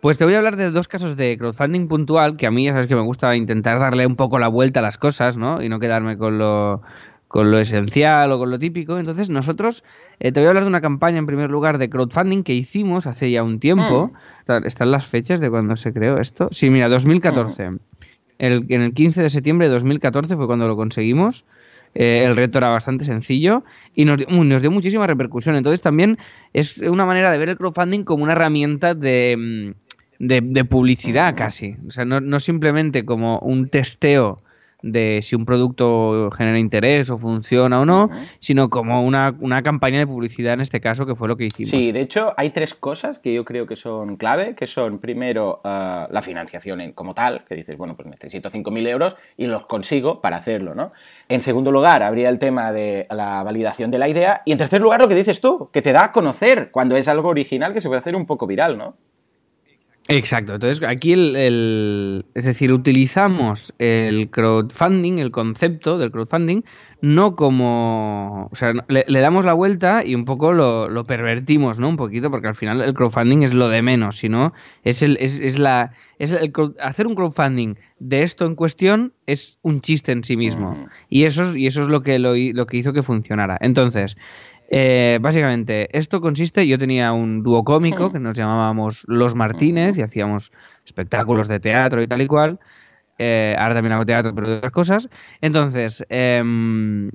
Pues 0.00 0.18
te 0.18 0.24
voy 0.24 0.34
a 0.34 0.38
hablar 0.38 0.56
de 0.56 0.70
dos 0.70 0.88
casos 0.88 1.16
de 1.16 1.38
crowdfunding 1.38 1.88
puntual, 1.88 2.36
que 2.36 2.46
a 2.46 2.50
mí 2.50 2.64
ya 2.64 2.72
sabes 2.72 2.86
que 2.86 2.94
me 2.94 3.00
gusta 3.02 3.34
intentar 3.34 3.78
darle 3.78 4.06
un 4.06 4.16
poco 4.16 4.38
la 4.38 4.48
vuelta 4.48 4.80
a 4.80 4.82
las 4.82 4.98
cosas, 4.98 5.36
¿no? 5.36 5.62
Y 5.62 5.68
no 5.68 5.80
quedarme 5.80 6.18
con 6.18 6.36
lo, 6.38 6.82
con 7.28 7.50
lo 7.50 7.58
esencial 7.58 8.30
o 8.30 8.38
con 8.38 8.50
lo 8.50 8.58
típico. 8.58 8.98
Entonces, 8.98 9.30
nosotros, 9.30 9.82
eh, 10.20 10.30
te 10.32 10.40
voy 10.40 10.46
a 10.46 10.50
hablar 10.50 10.64
de 10.64 10.68
una 10.68 10.80
campaña 10.80 11.18
en 11.18 11.26
primer 11.26 11.50
lugar 11.50 11.78
de 11.78 11.88
crowdfunding 11.90 12.42
que 12.42 12.52
hicimos 12.54 13.06
hace 13.06 13.30
ya 13.30 13.42
un 13.42 13.58
tiempo. 13.58 14.12
Están- 14.40 14.64
Están 14.66 14.90
las 14.92 15.06
fechas 15.06 15.40
de 15.40 15.48
cuando 15.50 15.74
se 15.76 15.92
creó 15.92 16.18
esto. 16.20 16.48
Sí, 16.52 16.70
mira, 16.70 16.88
2014. 16.88 17.70
El- 18.38 18.66
en 18.68 18.82
el 18.82 18.92
15 18.94 19.22
de 19.22 19.30
septiembre 19.30 19.66
de 19.68 19.74
2014 19.74 20.36
fue 20.36 20.46
cuando 20.46 20.68
lo 20.68 20.76
conseguimos. 20.76 21.44
Eh, 21.94 22.24
el 22.26 22.36
reto 22.36 22.58
era 22.58 22.68
bastante 22.68 23.06
sencillo 23.06 23.64
y 23.94 24.04
nos 24.04 24.18
dio, 24.18 24.26
uy, 24.30 24.46
nos 24.46 24.60
dio 24.60 24.70
muchísima 24.70 25.06
repercusión. 25.06 25.56
Entonces 25.56 25.80
también 25.80 26.18
es 26.52 26.76
una 26.78 27.06
manera 27.06 27.30
de 27.30 27.38
ver 27.38 27.48
el 27.48 27.56
crowdfunding 27.56 28.04
como 28.04 28.22
una 28.22 28.32
herramienta 28.32 28.94
de, 28.94 29.36
mm, 30.18 30.26
de, 30.26 30.40
de 30.42 30.64
publicidad 30.64 31.34
casi. 31.34 31.76
O 31.88 31.90
sea, 31.90 32.04
no, 32.04 32.20
no 32.20 32.38
simplemente 32.40 33.04
como 33.06 33.38
un 33.38 33.68
testeo 33.68 34.42
de 34.86 35.20
si 35.22 35.34
un 35.34 35.44
producto 35.44 36.30
genera 36.30 36.58
interés 36.58 37.10
o 37.10 37.18
funciona 37.18 37.80
o 37.80 37.84
no, 37.84 38.08
sino 38.38 38.70
como 38.70 39.02
una, 39.02 39.34
una 39.40 39.62
campaña 39.62 39.98
de 39.98 40.06
publicidad 40.06 40.54
en 40.54 40.60
este 40.60 40.80
caso, 40.80 41.06
que 41.06 41.14
fue 41.14 41.28
lo 41.28 41.36
que 41.36 41.46
hicimos. 41.46 41.70
Sí, 41.70 41.92
de 41.92 42.00
hecho 42.00 42.34
hay 42.36 42.50
tres 42.50 42.74
cosas 42.74 43.18
que 43.18 43.34
yo 43.34 43.44
creo 43.44 43.66
que 43.66 43.76
son 43.76 44.16
clave, 44.16 44.54
que 44.54 44.66
son 44.66 44.98
primero 44.98 45.60
ah, 45.64 46.08
la 46.10 46.22
financiación 46.22 46.92
como 46.92 47.14
tal, 47.14 47.44
que 47.44 47.54
dices, 47.54 47.76
bueno, 47.76 47.96
pues 47.96 48.08
necesito 48.08 48.50
5.000 48.50 48.88
euros 48.88 49.16
y 49.36 49.46
los 49.46 49.66
consigo 49.66 50.20
para 50.20 50.36
hacerlo, 50.36 50.74
¿no? 50.74 50.92
En 51.28 51.40
segundo 51.40 51.72
lugar, 51.72 52.02
habría 52.02 52.28
el 52.28 52.38
tema 52.38 52.72
de 52.72 53.06
la 53.10 53.42
validación 53.42 53.90
de 53.90 53.98
la 53.98 54.08
idea 54.08 54.42
y 54.44 54.52
en 54.52 54.58
tercer 54.58 54.80
lugar 54.80 55.00
lo 55.00 55.08
que 55.08 55.14
dices 55.14 55.40
tú, 55.40 55.70
que 55.72 55.82
te 55.82 55.92
da 55.92 56.04
a 56.04 56.12
conocer 56.12 56.70
cuando 56.70 56.96
es 56.96 57.08
algo 57.08 57.28
original 57.28 57.72
que 57.72 57.80
se 57.80 57.88
puede 57.88 57.98
hacer 57.98 58.14
un 58.14 58.26
poco 58.26 58.46
viral, 58.46 58.78
¿no? 58.78 58.96
Exacto, 60.08 60.54
entonces 60.54 60.86
aquí 60.88 61.14
el, 61.14 61.34
el- 61.34 62.26
es 62.34 62.44
decir, 62.44 62.72
utilizamos 62.72 63.74
el 63.78 64.30
crowdfunding, 64.30 65.18
el 65.18 65.32
concepto 65.32 65.98
del 65.98 66.12
crowdfunding, 66.12 66.62
no 67.00 67.34
como, 67.34 68.48
o 68.52 68.54
sea, 68.54 68.72
le, 68.88 69.04
le 69.08 69.20
damos 69.20 69.44
la 69.44 69.52
vuelta 69.52 70.04
y 70.06 70.14
un 70.14 70.24
poco 70.24 70.52
lo, 70.52 70.88
lo 70.88 71.06
pervertimos, 71.06 71.80
¿no? 71.80 71.88
Un 71.88 71.96
poquito, 71.96 72.30
porque 72.30 72.46
al 72.46 72.54
final 72.54 72.82
el 72.82 72.94
crowdfunding 72.94 73.42
es 73.42 73.52
lo 73.52 73.68
de 73.68 73.82
menos, 73.82 74.18
sino 74.18 74.52
es 74.84 75.02
el, 75.02 75.16
es, 75.18 75.40
es 75.40 75.58
la, 75.58 75.92
es 76.20 76.30
el 76.30 76.52
hacer 76.80 77.08
un 77.08 77.16
crowdfunding 77.16 77.74
de 77.98 78.22
esto 78.22 78.46
en 78.46 78.54
cuestión 78.54 79.12
es 79.26 79.58
un 79.62 79.80
chiste 79.80 80.12
en 80.12 80.22
sí 80.22 80.36
mismo 80.36 80.86
y 81.08 81.24
eso 81.24 81.50
es, 81.50 81.56
y 81.56 81.66
eso 81.66 81.82
es 81.82 81.88
lo 81.88 82.02
que 82.02 82.20
lo, 82.20 82.34
lo 82.36 82.66
que 82.66 82.76
hizo 82.76 82.92
que 82.92 83.02
funcionara. 83.02 83.58
Entonces, 83.60 84.16
eh, 84.68 85.18
básicamente, 85.20 85.88
esto 85.96 86.20
consiste, 86.20 86.66
yo 86.66 86.78
tenía 86.78 87.12
un 87.12 87.42
dúo 87.42 87.64
cómico 87.64 88.10
que 88.12 88.18
nos 88.18 88.36
llamábamos 88.36 89.04
Los 89.06 89.34
Martínez 89.34 89.96
y 89.96 90.02
hacíamos 90.02 90.52
espectáculos 90.84 91.48
de 91.48 91.60
teatro 91.60 92.02
y 92.02 92.06
tal 92.06 92.20
y 92.22 92.26
cual. 92.26 92.58
Eh, 93.18 93.56
ahora 93.58 93.74
también 93.74 93.92
hago 93.92 94.04
teatro, 94.04 94.34
pero 94.34 94.48
de 94.48 94.56
otras 94.56 94.72
cosas. 94.72 95.08
Entonces, 95.40 96.04
em, 96.08 97.10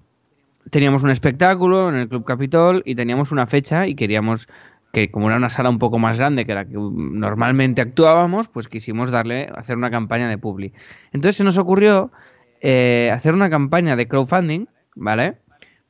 teníamos 0.69 1.03
un 1.03 1.09
espectáculo 1.09 1.89
en 1.89 1.95
el 1.95 2.09
Club 2.09 2.25
Capitol 2.25 2.81
y 2.85 2.95
teníamos 2.95 3.31
una 3.31 3.47
fecha 3.47 3.87
y 3.87 3.95
queríamos 3.95 4.47
que 4.93 5.09
como 5.09 5.27
era 5.27 5.37
una 5.37 5.49
sala 5.49 5.69
un 5.69 5.79
poco 5.79 5.99
más 5.99 6.17
grande 6.17 6.45
que 6.45 6.53
la 6.53 6.65
que 6.65 6.75
normalmente 6.75 7.81
actuábamos, 7.81 8.47
pues 8.47 8.67
quisimos 8.67 9.09
darle, 9.09 9.49
hacer 9.55 9.77
una 9.77 9.89
campaña 9.89 10.27
de 10.27 10.37
publi. 10.37 10.73
Entonces 11.13 11.37
se 11.37 11.43
nos 11.43 11.57
ocurrió 11.57 12.11
eh, 12.61 13.09
hacer 13.13 13.33
una 13.33 13.49
campaña 13.49 13.95
de 13.95 14.07
crowdfunding, 14.07 14.65
¿vale? 14.95 15.37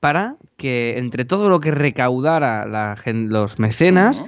Para 0.01 0.36
que 0.58 0.98
entre 0.98 1.24
todo 1.25 1.48
lo 1.50 1.60
que 1.62 1.72
recaudara 1.72 2.65
la 2.65 2.98
los 3.05 3.60
mecenas, 3.60 4.22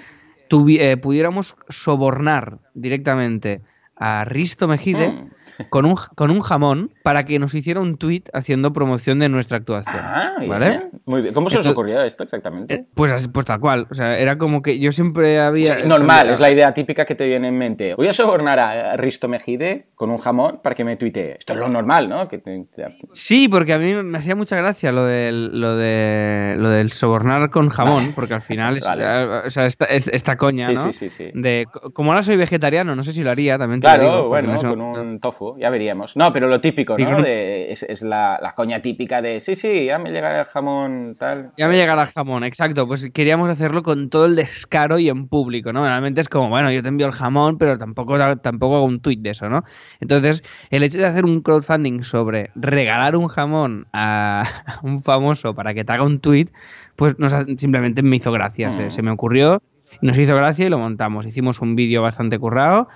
tuvi- 0.49 0.79
eh, 0.79 0.95
pudiéramos 0.97 1.55
sobornar 1.67 2.59
directamente 2.75 3.61
a 3.97 4.23
Risto 4.23 4.67
Mejide 4.67 5.09
Mm. 5.09 5.29
Con 5.69 5.85
un, 5.85 5.95
con 6.15 6.31
un 6.31 6.39
jamón 6.41 6.91
para 7.03 7.25
que 7.25 7.39
nos 7.39 7.53
hiciera 7.53 7.79
un 7.79 7.97
tweet 7.97 8.23
haciendo 8.33 8.73
promoción 8.73 9.19
de 9.19 9.29
nuestra 9.29 9.57
actuación. 9.57 9.95
Ah, 9.99 10.33
bien. 10.39 10.49
¿Vale? 10.49 10.89
Muy 11.05 11.21
bien. 11.21 11.33
¿Cómo 11.33 11.49
se 11.49 11.57
os 11.57 11.65
Entonces- 11.65 11.71
ocurrió 11.73 12.01
esto 12.03 12.23
exactamente? 12.23 12.73
Eh, 12.75 12.85
Pues, 12.93 13.27
pues 13.29 13.45
tal 13.45 13.59
cual. 13.59 13.87
O 13.89 13.95
sea, 13.95 14.17
era 14.17 14.37
como 14.37 14.61
que 14.61 14.79
yo 14.79 14.91
siempre 14.91 15.39
había. 15.39 15.83
Normal, 15.85 16.29
es 16.29 16.39
la 16.39 16.51
idea 16.51 16.73
típica 16.73 17.05
que 17.05 17.15
te 17.15 17.25
viene 17.25 17.47
en 17.49 17.57
mente. 17.57 17.95
Voy 17.95 18.07
a 18.07 18.13
sobornar 18.13 18.59
a 18.59 18.95
Risto 18.97 19.27
Mejide 19.27 19.87
con 19.95 20.09
un 20.09 20.17
jamón 20.19 20.59
para 20.63 20.75
que 20.75 20.83
me 20.83 20.95
tuitee. 20.97 21.35
Esto 21.39 21.53
es 21.53 21.59
lo 21.59 21.69
normal, 21.69 22.09
¿no? 22.09 22.27
Que 22.27 22.37
te- 22.37 22.65
te- 22.75 22.97
Sí, 23.13 23.47
porque 23.47 23.73
a 23.73 23.77
mí 23.77 23.93
me 23.93 24.17
hacía 24.17 24.35
mucha 24.35 24.55
gracia 24.55 24.91
lo 24.91 25.05
del, 25.05 25.59
lo 25.59 25.75
de, 25.75 26.55
lo 26.57 26.69
del 26.69 26.91
sobornar 26.91 27.49
con 27.49 27.69
jamón, 27.69 28.03
Vale. 28.03 28.13
porque 28.15 28.33
al 28.33 28.41
final 28.41 28.77
es, 28.77 28.85
Vale. 28.85 29.03
eh, 29.05 29.41
o 29.47 29.49
sea, 29.49 29.65
esta, 29.65 29.85
es- 29.85 30.07
esta 30.07 30.37
coña, 30.37 30.67
Sí, 30.69 30.73
¿no? 30.75 30.83
sí, 30.85 30.93
sí, 30.93 31.09
sí. 31.09 31.31
De, 31.33 31.67
como 31.93 32.11
ahora 32.11 32.23
soy 32.23 32.35
vegetariano, 32.37 32.95
no 32.95 33.03
sé 33.03 33.13
si 33.13 33.23
lo 33.23 33.31
haría, 33.31 33.57
también 33.57 33.81
te 33.81 33.87
lo 33.87 33.93
Claro, 33.93 34.15
digo, 34.17 34.27
bueno, 34.29 34.55
con 34.61 34.81
un 34.81 35.19
tofu, 35.19 35.42
ya 35.59 35.69
veríamos. 35.69 36.15
No, 36.17 36.31
pero 36.33 36.47
lo 36.47 36.59
típico, 36.61 36.97
¿no? 36.97 37.21
De- 37.21 37.71
es 37.71 37.83
es 37.83 38.01
la, 38.01 38.39
la 38.41 38.53
coña 38.55 38.81
típica 38.81 39.21
de, 39.21 39.39
sí, 39.39 39.55
sí, 39.55 39.85
ya 39.85 39.99
me 39.99 40.11
llega 40.11 40.39
el 40.39 40.45
jamón, 40.45 41.15
tal. 41.19 41.51
Ya 41.57 41.67
me 41.67 41.75
llegará 41.75 42.03
el 42.03 42.09
jamón, 42.09 42.43
exacto. 42.43 42.87
Pues 42.87 43.09
queríamos 43.11 43.49
hacerlo 43.49 43.83
con 43.83 44.09
todo 44.09 44.25
el 44.25 44.35
descaro 44.35 44.99
y 44.99 45.09
en 45.09 45.27
público, 45.27 45.71
¿no? 45.73 45.81
Normalmente 45.81 46.21
es 46.21 46.29
como, 46.29 46.49
bueno, 46.49 46.71
yo 46.71 46.81
te 46.81 46.87
envío 46.89 47.07
el 47.07 47.13
jamón, 47.13 47.57
pero 47.57 47.77
tampoco, 47.77 48.17
tampoco 48.37 48.75
hago 48.77 48.85
un 48.85 48.99
tuit 49.01 49.19
de 49.21 49.31
eso, 49.31 49.49
¿no? 49.49 49.63
Entonces, 49.99 50.43
el 50.69 50.83
hecho 50.83 50.97
de 50.97 51.05
hacer 51.05 51.25
un 51.25 51.41
crowdfunding 51.41 52.03
sobre 52.03 52.51
regalar 52.55 53.15
un 53.15 53.27
jamón 53.27 53.87
a 53.93 54.43
un 54.83 55.01
famoso 55.01 55.53
para 55.55 55.73
que 55.73 55.83
te 55.83 55.93
haga 55.93 56.03
un 56.03 56.19
tuit, 56.19 56.51
pues 56.95 57.17
nos 57.19 57.33
simplemente 57.57 58.01
me 58.01 58.15
hizo 58.17 58.31
gracia. 58.31 58.71
Se, 58.71 58.85
Mm. 58.85 58.91
se 58.91 59.01
me 59.01 59.11
ocurrió, 59.11 59.61
nos 60.01 60.17
hizo 60.17 60.35
gracia 60.35 60.65
y 60.65 60.69
lo 60.69 60.77
montamos. 60.77 61.25
Hicimos 61.25 61.61
un 61.61 61.75
vídeo 61.75 62.01
bastante 62.01 62.37
currado. 62.39 62.87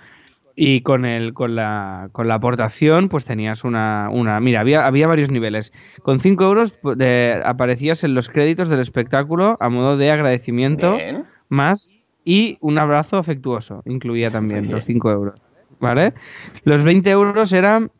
Y 0.59 0.81
con 0.81 1.05
el, 1.05 1.35
con 1.35 1.55
la, 1.55 2.09
con 2.13 2.27
la 2.27 2.33
aportación, 2.33 3.09
pues 3.09 3.25
tenías 3.25 3.63
una, 3.63 4.09
una. 4.11 4.39
Mira, 4.39 4.61
había, 4.61 4.87
había 4.87 5.05
varios 5.05 5.29
niveles. 5.29 5.71
Con 6.01 6.19
5 6.19 6.43
euros 6.43 6.71
pues, 6.71 6.97
de- 6.97 7.39
aparecías 7.45 8.03
en 8.03 8.15
los 8.15 8.27
créditos 8.27 8.67
del 8.67 8.79
espectáculo 8.79 9.57
a 9.59 9.69
modo 9.69 9.97
de 9.97 10.09
agradecimiento 10.09 10.95
Bien. 10.95 11.25
más 11.47 11.99
y 12.25 12.57
un 12.59 12.79
abrazo 12.79 13.17
afectuoso. 13.19 13.83
Incluía 13.85 14.31
también 14.31 14.63
Bien. 14.63 14.73
los 14.73 14.83
5 14.85 15.11
euros. 15.11 15.39
¿Vale? 15.79 16.15
Los 16.63 16.83
20 16.83 17.07
euros 17.11 17.53
eran. 17.53 17.91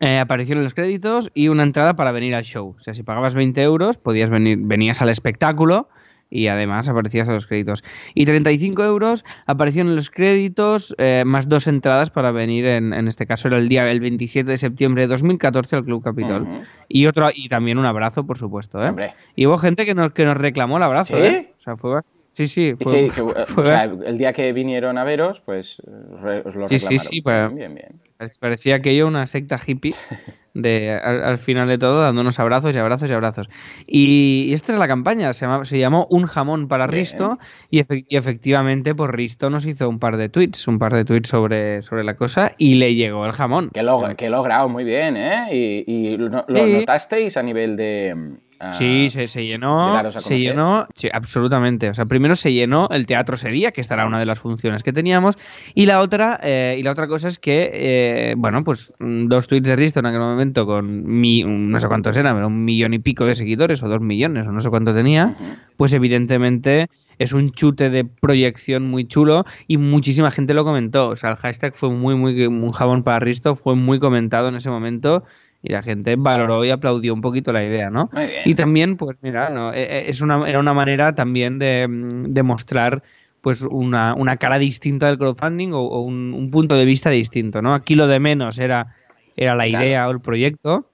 eh, 0.00 0.18
aparición 0.18 0.58
en 0.58 0.64
los 0.64 0.74
créditos 0.74 1.30
y 1.34 1.48
una 1.48 1.62
entrada 1.62 1.94
para 1.94 2.10
venir 2.10 2.34
al 2.34 2.42
show. 2.42 2.74
O 2.76 2.80
sea, 2.80 2.94
si 2.94 3.04
pagabas 3.04 3.34
20 3.34 3.62
euros, 3.62 3.96
podías 3.96 4.28
venir, 4.28 4.58
venías 4.60 5.02
al 5.02 5.08
espectáculo 5.10 5.88
y 6.30 6.46
además 6.46 6.88
aparecías 6.88 7.28
a 7.28 7.32
los 7.32 7.46
créditos. 7.46 7.82
Y 8.14 8.24
35 8.24 8.84
euros 8.84 9.24
aparecían 9.46 9.88
en 9.88 9.96
los 9.96 10.10
créditos 10.10 10.94
eh, 10.98 11.24
más 11.26 11.48
dos 11.48 11.66
entradas 11.66 12.10
para 12.10 12.30
venir, 12.30 12.66
en, 12.66 12.92
en 12.92 13.08
este 13.08 13.26
caso 13.26 13.48
era 13.48 13.58
el 13.58 13.68
día 13.68 13.90
el 13.90 14.00
27 14.00 14.48
de 14.50 14.56
septiembre 14.58 15.02
de 15.02 15.08
2014 15.08 15.76
al 15.76 15.84
Club 15.84 16.02
Capitol. 16.04 16.46
Y 16.88 17.06
otro 17.06 17.28
y 17.34 17.48
también 17.48 17.78
un 17.78 17.84
abrazo, 17.86 18.24
por 18.26 18.38
supuesto. 18.38 18.82
¿eh? 18.84 19.12
Y 19.34 19.46
hubo 19.46 19.58
gente 19.58 19.84
que 19.84 19.94
nos, 19.94 20.12
que 20.12 20.24
nos 20.24 20.36
reclamó 20.36 20.76
el 20.76 20.84
abrazo. 20.84 21.16
¿Sí? 21.16 21.22
¿eh? 21.22 21.52
O 21.58 21.62
sea, 21.62 21.76
fue... 21.76 21.90
bast- 21.96 22.06
Sí, 22.32 22.46
sí. 22.46 22.74
Y 22.78 22.84
Fue, 22.84 22.92
que- 22.92 23.06
que, 23.08 23.20
fue- 23.52 23.62
o 23.64 23.66
sea, 23.66 23.84
el 23.84 24.16
día 24.16 24.32
que 24.32 24.52
vinieron 24.52 24.96
a 24.98 25.04
veros, 25.04 25.40
pues 25.40 25.82
re- 26.22 26.42
os 26.46 26.54
lo 26.54 26.68
Sí, 26.68 26.78
sí, 26.78 26.86
reclamaron. 26.86 27.12
sí, 27.12 27.20
para- 27.22 27.48
Bien, 27.48 27.74
bien. 27.74 28.00
Parecía 28.38 28.76
aquello 28.76 29.08
una 29.08 29.26
secta 29.26 29.58
hippie 29.66 29.94
de, 30.54 30.92
al, 30.92 31.22
al 31.22 31.38
final 31.38 31.68
de 31.68 31.78
todo, 31.78 32.00
dándonos 32.02 32.38
abrazos 32.40 32.74
y 32.74 32.78
abrazos 32.78 33.10
y 33.10 33.12
abrazos. 33.14 33.48
Y, 33.86 34.46
y 34.48 34.52
esta 34.52 34.72
es 34.72 34.78
la 34.78 34.88
campaña, 34.88 35.32
se, 35.32 35.46
llama- 35.46 35.64
se 35.64 35.78
llamó 35.78 36.06
Un 36.10 36.26
jamón 36.26 36.68
para. 36.68 36.86
Risto 36.86 37.38
y, 37.70 37.78
efe- 37.80 38.04
y 38.08 38.16
efectivamente 38.16 38.94
pues 38.94 39.10
Risto 39.10 39.48
nos 39.50 39.64
hizo 39.66 39.88
un 39.88 39.98
par 39.98 40.16
de 40.16 40.28
tweets, 40.28 40.66
un 40.66 40.78
par 40.78 40.92
de 40.94 41.04
tweets 41.04 41.28
sobre, 41.28 41.82
sobre 41.82 42.02
la 42.04 42.16
cosa 42.16 42.52
y 42.58 42.74
le 42.74 42.94
llegó 42.94 43.26
el 43.26 43.32
jamón. 43.32 43.70
Que, 43.72 43.82
log- 43.82 44.16
que 44.16 44.26
he 44.26 44.30
logrado 44.30 44.68
muy 44.68 44.84
bien, 44.84 45.16
¿eh? 45.16 45.46
Y, 45.52 45.84
y 45.86 46.16
lo, 46.16 46.44
lo 46.48 46.64
Sí. 46.64 46.72
notasteis 46.72 47.36
a 47.36 47.42
nivel 47.42 47.76
de... 47.76 48.36
Sí, 48.72 49.08
se, 49.08 49.26
se 49.26 49.46
llenó, 49.46 50.10
se 50.10 50.38
llenó, 50.38 50.86
sí, 50.94 51.08
absolutamente. 51.10 51.88
O 51.88 51.94
sea, 51.94 52.04
primero 52.04 52.36
se 52.36 52.52
llenó 52.52 52.88
el 52.90 53.06
teatro 53.06 53.36
ese 53.36 53.48
día, 53.48 53.72
que 53.72 53.80
esta 53.80 53.94
era 53.94 54.06
una 54.06 54.18
de 54.18 54.26
las 54.26 54.38
funciones 54.38 54.82
que 54.82 54.92
teníamos, 54.92 55.38
y 55.74 55.86
la 55.86 56.00
otra, 56.00 56.38
eh, 56.42 56.76
y 56.78 56.82
la 56.82 56.90
otra 56.90 57.08
cosa 57.08 57.28
es 57.28 57.38
que, 57.38 57.70
eh, 57.72 58.34
bueno, 58.36 58.62
pues 58.62 58.92
mm, 58.98 59.28
dos 59.28 59.46
tweets 59.46 59.66
de 59.66 59.76
Risto 59.76 60.00
en 60.00 60.06
aquel 60.06 60.20
momento 60.20 60.66
con 60.66 61.04
mi, 61.04 61.42
no 61.42 61.78
sé 61.78 61.88
cuántos 61.88 62.14
eran, 62.16 62.34
pero 62.34 62.48
un 62.48 62.64
millón 62.64 62.92
y 62.92 62.98
pico 62.98 63.24
de 63.24 63.34
seguidores, 63.34 63.82
o 63.82 63.88
dos 63.88 64.00
millones, 64.00 64.46
o 64.46 64.52
no 64.52 64.60
sé 64.60 64.68
cuánto 64.68 64.94
tenía, 64.94 65.34
Ujú. 65.34 65.44
pues 65.78 65.94
evidentemente 65.94 66.88
es 67.18 67.32
un 67.32 67.50
chute 67.50 67.88
de 67.88 68.04
proyección 68.04 68.90
muy 68.90 69.06
chulo 69.06 69.44
y 69.68 69.78
muchísima 69.78 70.30
gente 70.30 70.52
lo 70.52 70.64
comentó. 70.64 71.08
O 71.08 71.16
sea, 71.16 71.30
el 71.30 71.36
hashtag 71.36 71.74
fue 71.76 71.90
muy, 71.90 72.14
muy, 72.14 72.46
un 72.46 72.72
jabón 72.72 73.04
para 73.04 73.20
Risto, 73.20 73.56
fue 73.56 73.74
muy 73.74 73.98
comentado 74.00 74.48
en 74.48 74.56
ese 74.56 74.70
momento. 74.70 75.24
Y 75.62 75.72
la 75.72 75.82
gente 75.82 76.16
valoró 76.16 76.64
y 76.64 76.70
aplaudió 76.70 77.12
un 77.12 77.20
poquito 77.20 77.52
la 77.52 77.62
idea, 77.64 77.90
¿no? 77.90 78.08
Muy 78.12 78.26
bien. 78.26 78.42
Y 78.46 78.54
también, 78.54 78.96
pues 78.96 79.18
mira, 79.22 79.50
no, 79.50 79.72
eh, 79.74 79.82
eh, 79.82 80.04
es 80.08 80.20
una, 80.22 80.48
era 80.48 80.58
una 80.58 80.72
manera 80.72 81.14
también 81.14 81.58
de, 81.58 81.86
mm, 81.86 82.32
de 82.32 82.42
mostrar 82.42 83.02
pues 83.42 83.62
una, 83.62 84.14
una 84.14 84.36
cara 84.36 84.58
distinta 84.58 85.06
del 85.06 85.18
crowdfunding 85.18 85.72
o, 85.72 85.80
o 85.80 86.00
un, 86.00 86.34
un 86.34 86.50
punto 86.50 86.76
de 86.76 86.84
vista 86.84 87.10
distinto, 87.10 87.60
¿no? 87.62 87.74
Aquí 87.74 87.94
lo 87.94 88.06
de 88.06 88.20
menos 88.20 88.58
era, 88.58 88.94
era 89.36 89.54
la 89.54 89.66
Claro. 89.66 89.84
idea 89.84 90.08
o 90.08 90.10
el 90.12 90.20
proyecto, 90.20 90.90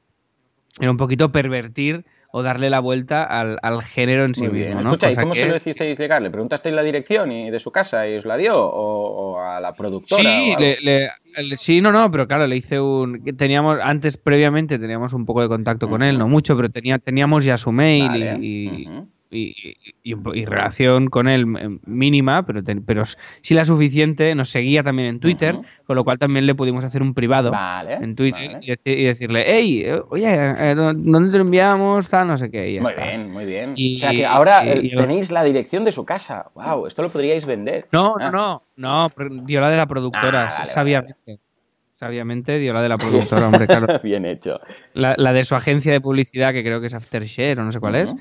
era 0.80 0.90
un 0.90 0.96
poquito 0.96 1.32
pervertir 1.32 2.04
o 2.38 2.42
darle 2.42 2.68
la 2.68 2.80
vuelta 2.80 3.22
al, 3.24 3.58
al 3.62 3.82
género 3.82 4.24
en 4.26 4.34
sí 4.34 4.42
Muy 4.42 4.50
bien. 4.50 4.66
mismo, 4.68 4.82
¿no? 4.82 4.90
Escucha, 4.90 5.10
¿y 5.10 5.16
cómo 5.16 5.34
se 5.34 5.46
lo 5.48 5.56
hicisteis 5.56 5.98
llegar? 5.98 6.20
¿Le 6.20 6.28
preguntasteis 6.30 6.74
la 6.74 6.82
dirección 6.82 7.32
y 7.32 7.50
de 7.50 7.58
su 7.58 7.70
casa 7.72 8.06
y 8.06 8.16
os 8.18 8.26
la 8.26 8.36
dio? 8.36 8.62
¿O, 8.62 9.36
o 9.36 9.40
a 9.40 9.58
la 9.58 9.72
productora? 9.74 10.22
Sí, 10.22 10.50
o 10.50 10.58
algo? 10.58 10.60
le- 10.60 10.78
le- 10.82 11.08
le- 11.42 11.56
sí, 11.56 11.80
no, 11.80 11.92
no, 11.92 12.10
pero 12.10 12.28
claro, 12.28 12.46
le 12.46 12.56
hice 12.56 12.78
un... 12.78 13.24
Teníamos, 13.38 13.78
antes, 13.82 14.18
previamente, 14.18 14.78
teníamos 14.78 15.14
un 15.14 15.24
poco 15.24 15.40
de 15.40 15.48
contacto 15.48 15.88
con 15.88 16.02
él, 16.02 16.18
no 16.18 16.28
mucho, 16.28 16.56
pero 16.56 16.68
tenía, 16.68 16.98
teníamos 16.98 17.42
ya 17.42 17.56
su 17.56 17.72
mail 17.72 18.06
Vale. 18.06 18.38
y, 18.42 18.86
y- 19.36 19.76
y- 20.02 20.14
y 20.34 20.44
relación 20.44 21.08
con 21.08 21.28
él 21.28 21.44
eh, 21.58 21.78
mínima, 21.84 22.44
pero, 22.46 22.62
pero 22.86 23.02
sí 23.42 23.54
la 23.54 23.64
suficiente, 23.64 24.34
nos 24.34 24.48
seguía 24.50 24.82
también 24.82 25.08
en 25.08 25.20
Twitter, 25.20 25.56
con 25.86 25.96
lo 25.96 26.04
cual 26.04 26.18
también 26.18 26.46
le 26.46 26.54
pudimos 26.54 26.84
hacer 26.84 27.02
un 27.02 27.14
privado 27.14 27.50
Vale. 27.50 27.94
en 27.94 28.14
Twitter 28.16 28.52
vale. 28.52 28.58
y, 28.66 28.70
deci- 28.70 28.96
y 28.98 29.04
decirle, 29.04 29.44
hey, 29.46 29.82
eh, 29.84 30.00
oye, 30.10 30.26
eh, 30.34 30.74
¿dónde 30.74 31.30
te 31.30 31.38
lo 31.38 31.44
enviamos? 31.44 32.08
Tal, 32.08 32.26
no 32.26 32.38
sé 32.38 32.50
qué. 32.50 32.70
y 32.70 32.74
ya 32.76 32.80
Muy 32.82 32.90
está. 32.92 33.04
bien, 33.04 33.30
muy 33.30 33.44
bien. 33.44 33.72
O 33.72 33.98
sea 33.98 34.10
que 34.12 34.24
ahora 34.26 34.62
tenéis 34.64 35.30
la 35.30 35.44
dirección 35.44 35.84
de 35.84 35.92
su 35.92 36.04
casa. 36.04 36.46
Wow, 36.54 36.86
esto 36.86 37.02
lo 37.02 37.10
podríais 37.10 37.44
vender. 37.46 37.86
No, 37.92 38.14
Ah. 38.20 38.30
no, 38.30 38.32
no, 38.32 38.62
no, 38.76 39.10
pero 39.16 39.30
dio 39.42 39.60
la 39.60 39.70
de 39.70 39.76
la 39.76 39.86
productora, 39.86 40.44
Ah, 40.46 40.54
vale, 40.58 40.70
sabiamente. 40.70 41.38
Sabiamente 41.94 42.58
dio 42.58 42.74
la 42.74 42.82
de 42.82 42.90
la 42.90 42.96
productora, 43.40 43.46
hombre, 43.46 43.66
claro. 43.66 44.00
bien 44.02 44.26
hecho. 44.26 44.60
La, 44.92 45.14
la 45.16 45.32
de 45.32 45.44
su 45.44 45.54
agencia 45.54 45.92
de 45.92 46.00
publicidad, 46.02 46.52
que 46.52 46.62
creo 46.62 46.78
que 46.80 46.88
es 46.88 46.94
Aftershare 46.94 47.58
o 47.58 47.64
no 47.64 47.72
sé 47.72 47.80
cuál 47.80 47.94
es. 47.94 48.14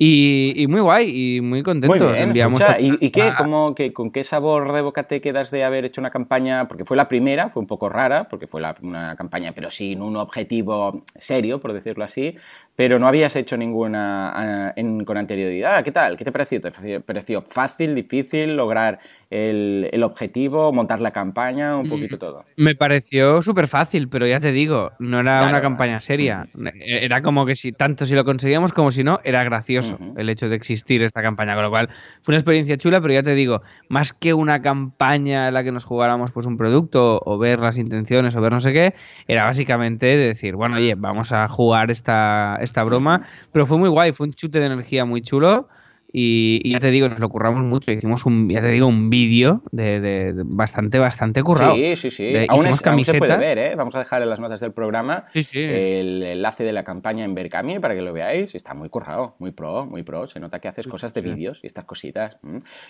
Y, 0.00 0.52
y 0.56 0.66
muy 0.68 0.80
guay 0.80 1.10
y 1.36 1.40
muy 1.40 1.48
Muy 1.58 1.62
contentos. 1.64 2.12
bien, 2.12 2.22
Enviamos 2.28 2.60
escucha, 2.60 2.76
a- 2.76 2.80
¿y, 2.80 2.96
y 3.00 3.10
qué, 3.10 3.22
a- 3.22 3.34
cómo, 3.36 3.74
qué- 3.74 3.92
con 3.92 4.10
qué 4.10 4.22
sabor 4.22 4.72
de 4.72 4.80
boca 4.80 5.02
te 5.08 5.20
quedas 5.20 5.50
de 5.50 5.64
haber 5.64 5.84
hecho 5.84 6.00
una 6.00 6.10
campaña? 6.10 6.68
Porque 6.68 6.84
fue 6.84 6.96
la 6.96 7.08
primera, 7.08 7.48
fue 7.50 7.60
un 7.62 7.66
poco 7.66 7.88
rara, 7.88 8.28
porque 8.28 8.46
fue 8.46 8.60
la- 8.60 8.76
una 8.80 9.16
campaña, 9.16 9.52
pero 9.54 9.70
sin 9.72 10.00
un 10.00 10.16
objetivo 10.16 11.02
serio, 11.16 11.58
por 11.58 11.72
decirlo 11.72 12.04
así, 12.04 12.36
pero 12.76 13.00
no 13.00 13.08
habías 13.08 13.34
hecho 13.34 13.56
ninguna 13.56 14.68
ah, 14.68 14.72
en- 14.76 15.04
con 15.04 15.16
anterioridad. 15.18 15.82
¿Qué 15.82 15.90
tal? 15.90 16.16
¿Qué 16.16 16.24
te 16.24 16.30
pareció? 16.30 16.60
¿Te 16.60 17.00
pareció 17.00 17.42
fácil, 17.42 17.96
difícil 17.96 18.54
lograr 18.56 19.00
el, 19.30 19.90
el 19.92 20.02
objetivo, 20.02 20.72
montar 20.72 21.00
la 21.00 21.10
campaña, 21.10 21.76
un 21.76 21.88
poquito 21.88 22.18
todo? 22.18 22.44
Me 22.56 22.74
pareció 22.74 23.42
súper 23.42 23.68
fácil, 23.68 24.08
pero 24.08 24.26
ya 24.26 24.40
te 24.40 24.52
digo, 24.52 24.92
no 24.98 25.20
era 25.20 25.38
Claro. 25.38 25.48
una 25.50 25.60
campaña 25.60 26.00
seria. 26.00 26.48
Era 26.80 27.20
como 27.22 27.44
que 27.44 27.54
si 27.54 27.72
tanto 27.72 28.06
si 28.06 28.14
lo 28.14 28.24
conseguíamos 28.24 28.72
como 28.72 28.90
si 28.90 29.04
no, 29.04 29.20
era 29.24 29.44
gracioso 29.44 29.98
el 30.16 30.30
hecho 30.30 30.48
de 30.48 30.56
existir 30.56 31.02
esta 31.02 31.20
campaña. 31.22 31.54
Con 31.54 31.64
lo 31.64 31.70
cual, 31.70 31.88
fue 32.22 32.32
una 32.32 32.38
experiencia 32.38 32.76
chula, 32.78 33.00
pero 33.02 33.12
ya 33.12 33.22
te 33.22 33.34
digo, 33.34 33.60
más 33.88 34.12
que 34.12 34.32
una 34.32 34.62
campaña 34.62 35.48
en 35.48 35.54
la 35.54 35.62
que 35.62 35.72
nos 35.72 35.84
jugáramos 35.84 36.32
pues 36.32 36.46
un 36.46 36.56
producto 36.56 37.20
o 37.24 37.36
ver 37.38 37.58
las 37.58 37.76
intenciones 37.76 38.34
o 38.34 38.40
ver 38.40 38.52
no 38.52 38.60
sé 38.60 38.72
qué, 38.72 38.94
era 39.26 39.44
básicamente 39.44 40.06
de 40.06 40.16
decir, 40.28 40.54
bueno, 40.56 40.76
oye, 40.76 40.94
vamos 40.96 41.32
a 41.32 41.48
jugar 41.48 41.90
esta, 41.90 42.56
esta 42.62 42.82
broma. 42.82 43.26
Pero 43.52 43.66
fue 43.66 43.76
muy 43.76 43.90
guay, 43.90 44.12
fue 44.12 44.26
un 44.26 44.32
chute 44.32 44.58
de 44.58 44.66
energía 44.66 45.04
muy 45.04 45.20
chulo. 45.20 45.68
Y, 46.10 46.60
y 46.64 46.72
ya 46.72 46.80
te 46.80 46.90
digo, 46.90 47.08
nos 47.08 47.18
lo 47.20 47.28
curramos 47.28 47.62
mucho. 47.62 47.92
Hicimos 47.92 48.24
un, 48.24 48.48
ya 48.48 48.62
te 48.62 48.68
digo, 48.70 48.86
un 48.86 49.10
vídeo 49.10 49.62
de, 49.72 50.00
de- 50.00 50.32
de 50.32 50.42
bastante, 50.46 50.98
bastante 50.98 51.42
currado. 51.42 51.74
Sí, 51.74 51.96
sí, 51.96 52.10
sí. 52.10 52.24
De- 52.24 52.46
aún, 52.48 52.66
es- 52.66 52.84
aún 52.86 53.04
se 53.04 53.18
puede 53.18 53.36
ver, 53.36 53.58
¿eh? 53.58 53.74
Vamos 53.76 53.94
a 53.94 53.98
dejar 53.98 54.22
en 54.22 54.30
las 54.30 54.40
notas 54.40 54.60
del 54.60 54.72
programa 54.72 55.26
Sí, 55.32 55.42
sí. 55.42 55.58
el 55.60 56.22
enlace 56.22 56.64
de 56.64 56.72
la 56.72 56.82
campaña 56.84 57.24
en 57.24 57.34
Berkami 57.34 57.78
para 57.78 57.94
que 57.94 58.00
lo 58.00 58.12
veáis. 58.14 58.54
Está 58.54 58.72
muy 58.72 58.88
currado, 58.88 59.34
muy 59.38 59.50
pro, 59.50 59.84
muy 59.84 60.02
pro. 60.02 60.26
Se 60.26 60.40
nota 60.40 60.60
que 60.60 60.68
haces 60.68 60.88
cosas 60.88 61.12
de 61.12 61.20
vídeos 61.20 61.60
y 61.62 61.66
estas 61.66 61.84
cositas. 61.84 62.38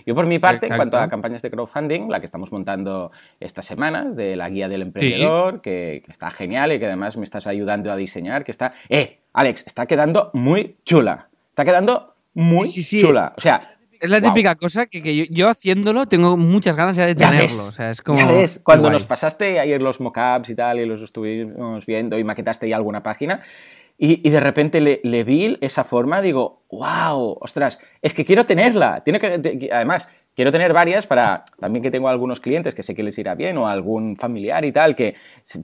Yo, 0.06 0.14
por 0.14 0.26
mi 0.26 0.38
parte, 0.38 0.66
en 0.68 0.76
cuanto 0.76 0.96
a 0.98 1.08
campañas 1.08 1.42
de 1.42 1.50
crowdfunding, 1.50 2.08
la 2.08 2.20
que 2.20 2.26
estamos 2.26 2.52
montando 2.52 3.10
estas 3.40 3.66
semanas, 3.66 4.14
de 4.16 4.36
la 4.36 4.48
guía 4.48 4.68
del 4.68 4.82
emprendedor, 4.82 5.60
que, 5.60 6.02
que 6.04 6.12
está 6.12 6.30
genial 6.30 6.72
y 6.72 6.78
que 6.78 6.86
además 6.86 7.16
me 7.16 7.24
estás 7.24 7.46
ayudando 7.48 7.90
a 7.90 7.96
diseñar, 7.96 8.44
que 8.44 8.52
está... 8.52 8.74
¡Eh! 8.88 9.18
Alex, 9.32 9.64
está 9.66 9.86
quedando 9.86 10.30
muy 10.34 10.76
chula. 10.84 11.28
Está 11.50 11.64
quedando 11.64 12.14
muy 12.38 12.68
Sí, 12.68 12.82
sí, 12.82 12.98
sí. 13.00 13.04
chula. 13.06 13.34
O 13.36 13.40
sea, 13.40 13.76
Es 14.00 14.08
la 14.10 14.20
típica 14.20 14.54
cosa 14.54 14.86
que, 14.86 15.02
que 15.02 15.16
yo, 15.16 15.24
yo, 15.28 15.48
haciéndolo 15.48 16.06
tengo 16.06 16.36
muchas 16.36 16.76
ganas 16.76 16.96
ya 16.96 17.04
de 17.04 17.16
tenerlo. 17.16 17.64
o 17.64 17.72
sea, 17.72 17.90
es 17.90 18.00
como. 18.00 18.20
Cuando 18.62 18.90
nos 18.90 19.04
pasaste 19.04 19.58
ayer 19.58 19.82
los 19.82 20.00
mockups 20.00 20.50
y 20.50 20.54
tal, 20.54 20.78
y 20.78 20.86
los 20.86 21.02
estuvimos 21.02 21.84
viendo 21.84 22.16
y 22.16 22.22
maquetaste 22.22 22.68
ya 22.68 22.76
alguna 22.76 23.02
página, 23.02 23.40
y, 23.98 24.26
y 24.26 24.30
de 24.30 24.38
repente 24.38 24.80
le, 24.80 25.00
le, 25.02 25.24
vi 25.24 25.58
esa 25.60 25.82
forma, 25.82 26.20
digo, 26.20 26.62
wow, 26.70 27.38
ostras, 27.40 27.80
es 28.00 28.14
que 28.14 28.24
quiero 28.24 28.46
tenerla. 28.46 29.02
Tiene 29.02 29.18
que, 29.18 29.68
además, 29.72 30.08
quiero 30.38 30.52
tener 30.52 30.72
varias 30.72 31.04
para 31.04 31.42
también 31.58 31.82
que 31.82 31.90
tengo 31.90 32.08
algunos 32.08 32.38
clientes 32.38 32.72
que 32.72 32.84
sé 32.84 32.94
que 32.94 33.02
les 33.02 33.18
irá 33.18 33.34
bien 33.34 33.58
o 33.58 33.66
algún 33.66 34.16
familiar 34.16 34.64
y 34.64 34.70
tal, 34.70 34.94
que 34.94 35.16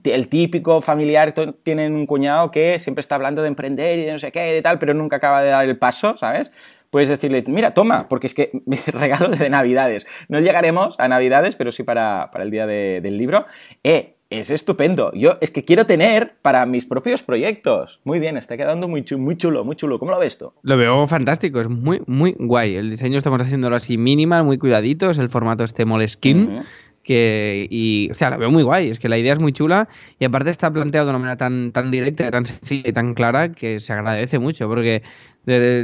el 0.03 0.27
típico 0.27 0.81
familiar 0.81 1.33
tienen 1.63 1.95
un 1.95 2.05
cuñado 2.05 2.51
que 2.51 2.77
siempre 2.79 2.99
está 2.99 3.15
hablando 3.15 3.41
de 3.41 3.47
emprender 3.47 3.99
y 3.99 4.03
de 4.03 4.11
no 4.11 4.19
sé 4.19 4.33
qué 4.33 4.57
y 4.57 4.61
tal, 4.61 4.77
pero 4.77 4.93
nunca 4.93 5.15
acaba 5.15 5.41
de 5.41 5.51
dar 5.51 5.63
el 5.65 5.77
paso, 5.77 6.17
¿sabes? 6.17 6.51
Puedes 6.89 7.07
decirle, 7.07 7.41
mira, 7.47 7.73
toma, 7.73 8.09
porque 8.09 8.27
es 8.27 8.33
que 8.33 8.51
regalo 8.87 9.29
de 9.29 9.49
Navidades. 9.49 10.05
No 10.27 10.41
llegaremos 10.41 10.95
a 10.99 11.07
Navidades, 11.07 11.55
pero 11.55 11.71
sí 11.71 11.83
para, 11.83 12.29
para 12.33 12.43
el 12.43 12.51
día 12.51 12.67
de, 12.67 12.99
del 13.01 13.17
libro. 13.17 13.45
Eh, 13.81 14.14
es 14.37 14.49
estupendo. 14.49 15.11
Yo 15.13 15.37
es 15.41 15.51
que 15.51 15.65
quiero 15.65 15.85
tener 15.85 16.35
para 16.41 16.65
mis 16.65 16.85
propios 16.85 17.23
proyectos. 17.23 17.99
Muy 18.03 18.19
bien, 18.19 18.37
está 18.37 18.57
quedando 18.57 18.87
muy 18.87 19.03
chulo, 19.03 19.21
muy 19.21 19.37
chulo, 19.37 19.63
muy 19.63 19.75
chulo. 19.75 19.99
¿Cómo 19.99 20.11
lo 20.11 20.19
ves 20.19 20.37
tú? 20.37 20.53
Lo 20.61 20.77
veo 20.77 21.05
fantástico, 21.07 21.59
es 21.59 21.69
muy, 21.69 22.01
muy 22.07 22.35
guay. 22.37 22.75
El 22.75 22.89
diseño 22.89 23.17
estamos 23.17 23.41
haciéndolo 23.41 23.75
así 23.75 23.97
minimal, 23.97 24.43
muy 24.43 24.57
cuidadito, 24.57 25.09
es 25.09 25.17
el 25.17 25.29
formato 25.29 25.63
este 25.63 25.85
Moleskine. 25.85 26.63
Que, 27.03 27.67
y, 27.69 28.09
o 28.09 28.15
sea, 28.15 28.31
lo 28.31 28.39
veo 28.39 28.49
muy 28.49 28.63
guay, 28.63 28.89
es 28.89 28.97
que 28.97 29.09
la 29.09 29.19
idea 29.19 29.33
es 29.33 29.39
muy 29.39 29.53
chula 29.53 29.87
y 30.17 30.25
aparte 30.25 30.49
está 30.49 30.71
planteado 30.71 31.05
de 31.05 31.11
una 31.11 31.19
manera 31.19 31.37
tan, 31.37 31.71
tan 31.71 31.91
directa, 31.91 32.31
tan 32.31 32.47
sencilla 32.47 32.89
y 32.89 32.93
tan 32.93 33.13
clara 33.13 33.51
que 33.51 33.79
se 33.79 33.93
agradece 33.93 34.39
mucho 34.39 34.67
porque 34.67 35.03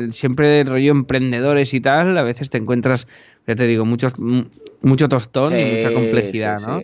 siempre 0.09 0.63
rollo 0.63 0.91
emprendedores 0.91 1.75
y 1.75 1.79
tal, 1.79 2.17
a 2.17 2.23
veces 2.23 2.49
te 2.49 2.57
encuentras, 2.57 3.07
ya 3.45 3.53
te 3.53 3.67
digo, 3.67 3.85
muchos, 3.85 4.13
mucho 4.81 5.09
tostón 5.09 5.59
y 5.59 5.75
mucha 5.75 5.93
complejidad, 5.93 6.59
¿no? 6.59 6.81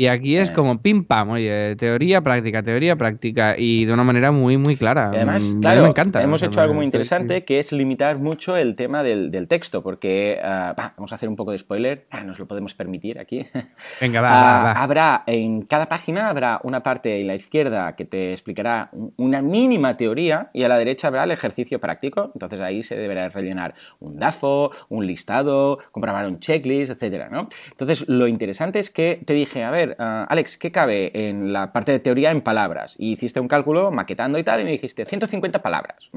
Y 0.00 0.06
aquí 0.06 0.38
es 0.38 0.50
como 0.50 0.80
pim 0.80 1.04
pam, 1.04 1.28
oye, 1.28 1.76
teoría, 1.76 2.22
práctica, 2.22 2.62
teoría, 2.62 2.96
práctica, 2.96 3.54
y 3.58 3.84
de 3.84 3.92
una 3.92 4.02
manera 4.02 4.32
muy, 4.32 4.56
muy 4.56 4.74
clara. 4.74 5.10
además, 5.12 5.42
mm, 5.42 5.60
claro, 5.60 5.82
me 5.82 5.88
encanta. 5.90 6.22
Hemos 6.22 6.42
hecho 6.42 6.62
algo 6.62 6.72
muy 6.72 6.86
interesante 6.86 7.44
que 7.44 7.58
es 7.58 7.70
limitar 7.70 8.18
mucho 8.18 8.56
el 8.56 8.76
tema 8.76 9.02
del, 9.02 9.46
texto, 9.46 9.82
porque 9.82 10.40
uh, 10.42 10.74
vamos 10.96 11.12
a 11.12 11.16
hacer 11.16 11.28
un 11.28 11.36
poco 11.36 11.52
de 11.52 11.58
spoiler, 11.58 12.06
ah, 12.10 12.24
nos 12.24 12.38
lo 12.38 12.48
podemos 12.48 12.74
permitir 12.74 13.18
aquí. 13.18 13.44
Venga, 14.00 14.22
va, 14.22 14.30
va, 14.30 14.64
va, 14.64 14.72
Habrá, 14.72 15.22
en 15.26 15.60
cada 15.66 15.84
página 15.84 16.30
habrá 16.30 16.60
una 16.62 16.82
parte 16.82 17.20
en 17.20 17.26
la 17.26 17.34
izquierda 17.34 17.94
que 17.94 18.06
te 18.06 18.32
explicará 18.32 18.88
una 19.18 19.42
mínima 19.42 19.98
teoría 19.98 20.48
y 20.54 20.62
a 20.62 20.68
la 20.70 20.78
derecha 20.78 21.08
habrá 21.08 21.24
el 21.24 21.30
ejercicio 21.30 21.78
práctico. 21.78 22.30
Entonces 22.32 22.60
ahí 22.60 22.82
se 22.82 22.96
deberá 22.96 23.28
rellenar 23.28 23.74
un 23.98 24.18
DAFO, 24.18 24.70
un 24.88 25.06
listado, 25.06 25.78
comprobar 25.90 26.26
un 26.26 26.38
checklist, 26.38 26.90
etcétera, 26.90 27.28
¿no? 27.28 27.48
Entonces 27.70 28.08
lo 28.08 28.28
interesante 28.28 28.78
es 28.78 28.88
que 28.88 29.20
te 29.26 29.34
dije, 29.34 29.62
a 29.62 29.70
ver, 29.70 29.89
Ah, 29.98 30.26
Alex, 30.28 30.56
¿qué 30.56 30.70
cabe 30.72 31.28
en 31.28 31.52
la 31.52 31.72
parte 31.72 31.92
de 31.92 32.00
teoría 32.00 32.30
en 32.30 32.40
palabras? 32.40 32.94
Y 32.98 33.12
hiciste 33.12 33.40
un 33.40 33.48
cálculo 33.48 33.90
maquetando 33.90 34.38
y 34.38 34.44
tal, 34.44 34.60
y 34.60 34.64
me 34.64 34.70
dijiste 34.70 35.04
150 35.04 35.62
palabras. 35.62 36.10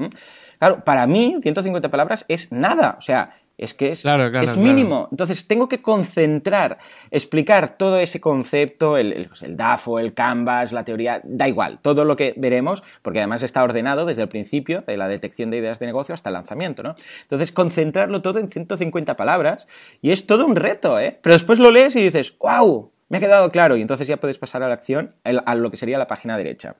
Claro, 0.58 0.84
para 0.84 1.06
mí 1.06 1.36
150 1.42 1.90
palabras 1.90 2.24
es 2.28 2.52
nada, 2.52 2.96
o 2.98 3.00
sea, 3.00 3.36
es 3.56 3.72
que 3.74 3.92
es, 3.92 4.04
es 4.04 4.56
mínimo. 4.56 5.08
Entonces 5.10 5.46
tengo 5.46 5.68
que 5.68 5.80
concentrar, 5.80 6.78
explicar 7.10 7.76
todo 7.76 7.98
ese 7.98 8.20
concepto, 8.20 8.96
el, 8.96 9.12
el, 9.12 9.28
pues, 9.28 9.42
el, 9.42 9.56
DAFO, 9.56 9.98
el 9.98 10.12
Canvas, 10.12 10.72
la 10.72 10.84
teoría, 10.84 11.20
da 11.24 11.46
igual, 11.46 11.78
todo 11.80 12.04
lo 12.04 12.16
que 12.16 12.34
veremos, 12.36 12.82
porque 13.02 13.20
además 13.20 13.42
está 13.42 13.62
ordenado 13.62 14.06
desde 14.06 14.22
el 14.22 14.28
principio, 14.28 14.82
de 14.86 14.96
la 14.96 15.08
detección 15.08 15.50
de 15.50 15.58
ideas 15.58 15.78
de 15.78 15.86
negocio 15.86 16.14
hasta 16.14 16.30
el 16.30 16.34
lanzamiento, 16.34 16.82
¿no? 16.82 16.94
Entonces 17.22 17.52
concentrarlo 17.52 18.22
todo 18.22 18.40
en 18.40 18.48
150 18.48 19.16
palabras 19.16 19.68
y 20.02 20.10
es 20.10 20.26
todo 20.26 20.46
un 20.46 20.56
reto, 20.56 20.98
¿eh? 20.98 21.18
Pero 21.22 21.34
después 21.34 21.58
lo 21.58 21.70
lees 21.70 21.94
y 21.94 22.02
dices, 22.02 22.36
wow, 22.38 22.90
me 23.14 23.18
ha 23.18 23.20
quedado 23.20 23.50
claro 23.50 23.76
y 23.76 23.80
entonces 23.80 24.08
ya 24.08 24.16
puedes 24.16 24.38
pasar 24.38 24.64
a 24.64 24.68
la 24.68 24.74
acción, 24.74 25.14
a 25.22 25.54
lo 25.54 25.70
que 25.70 25.76
sería 25.76 25.98
la 25.98 26.08
página 26.08 26.36
derecha. 26.36 26.74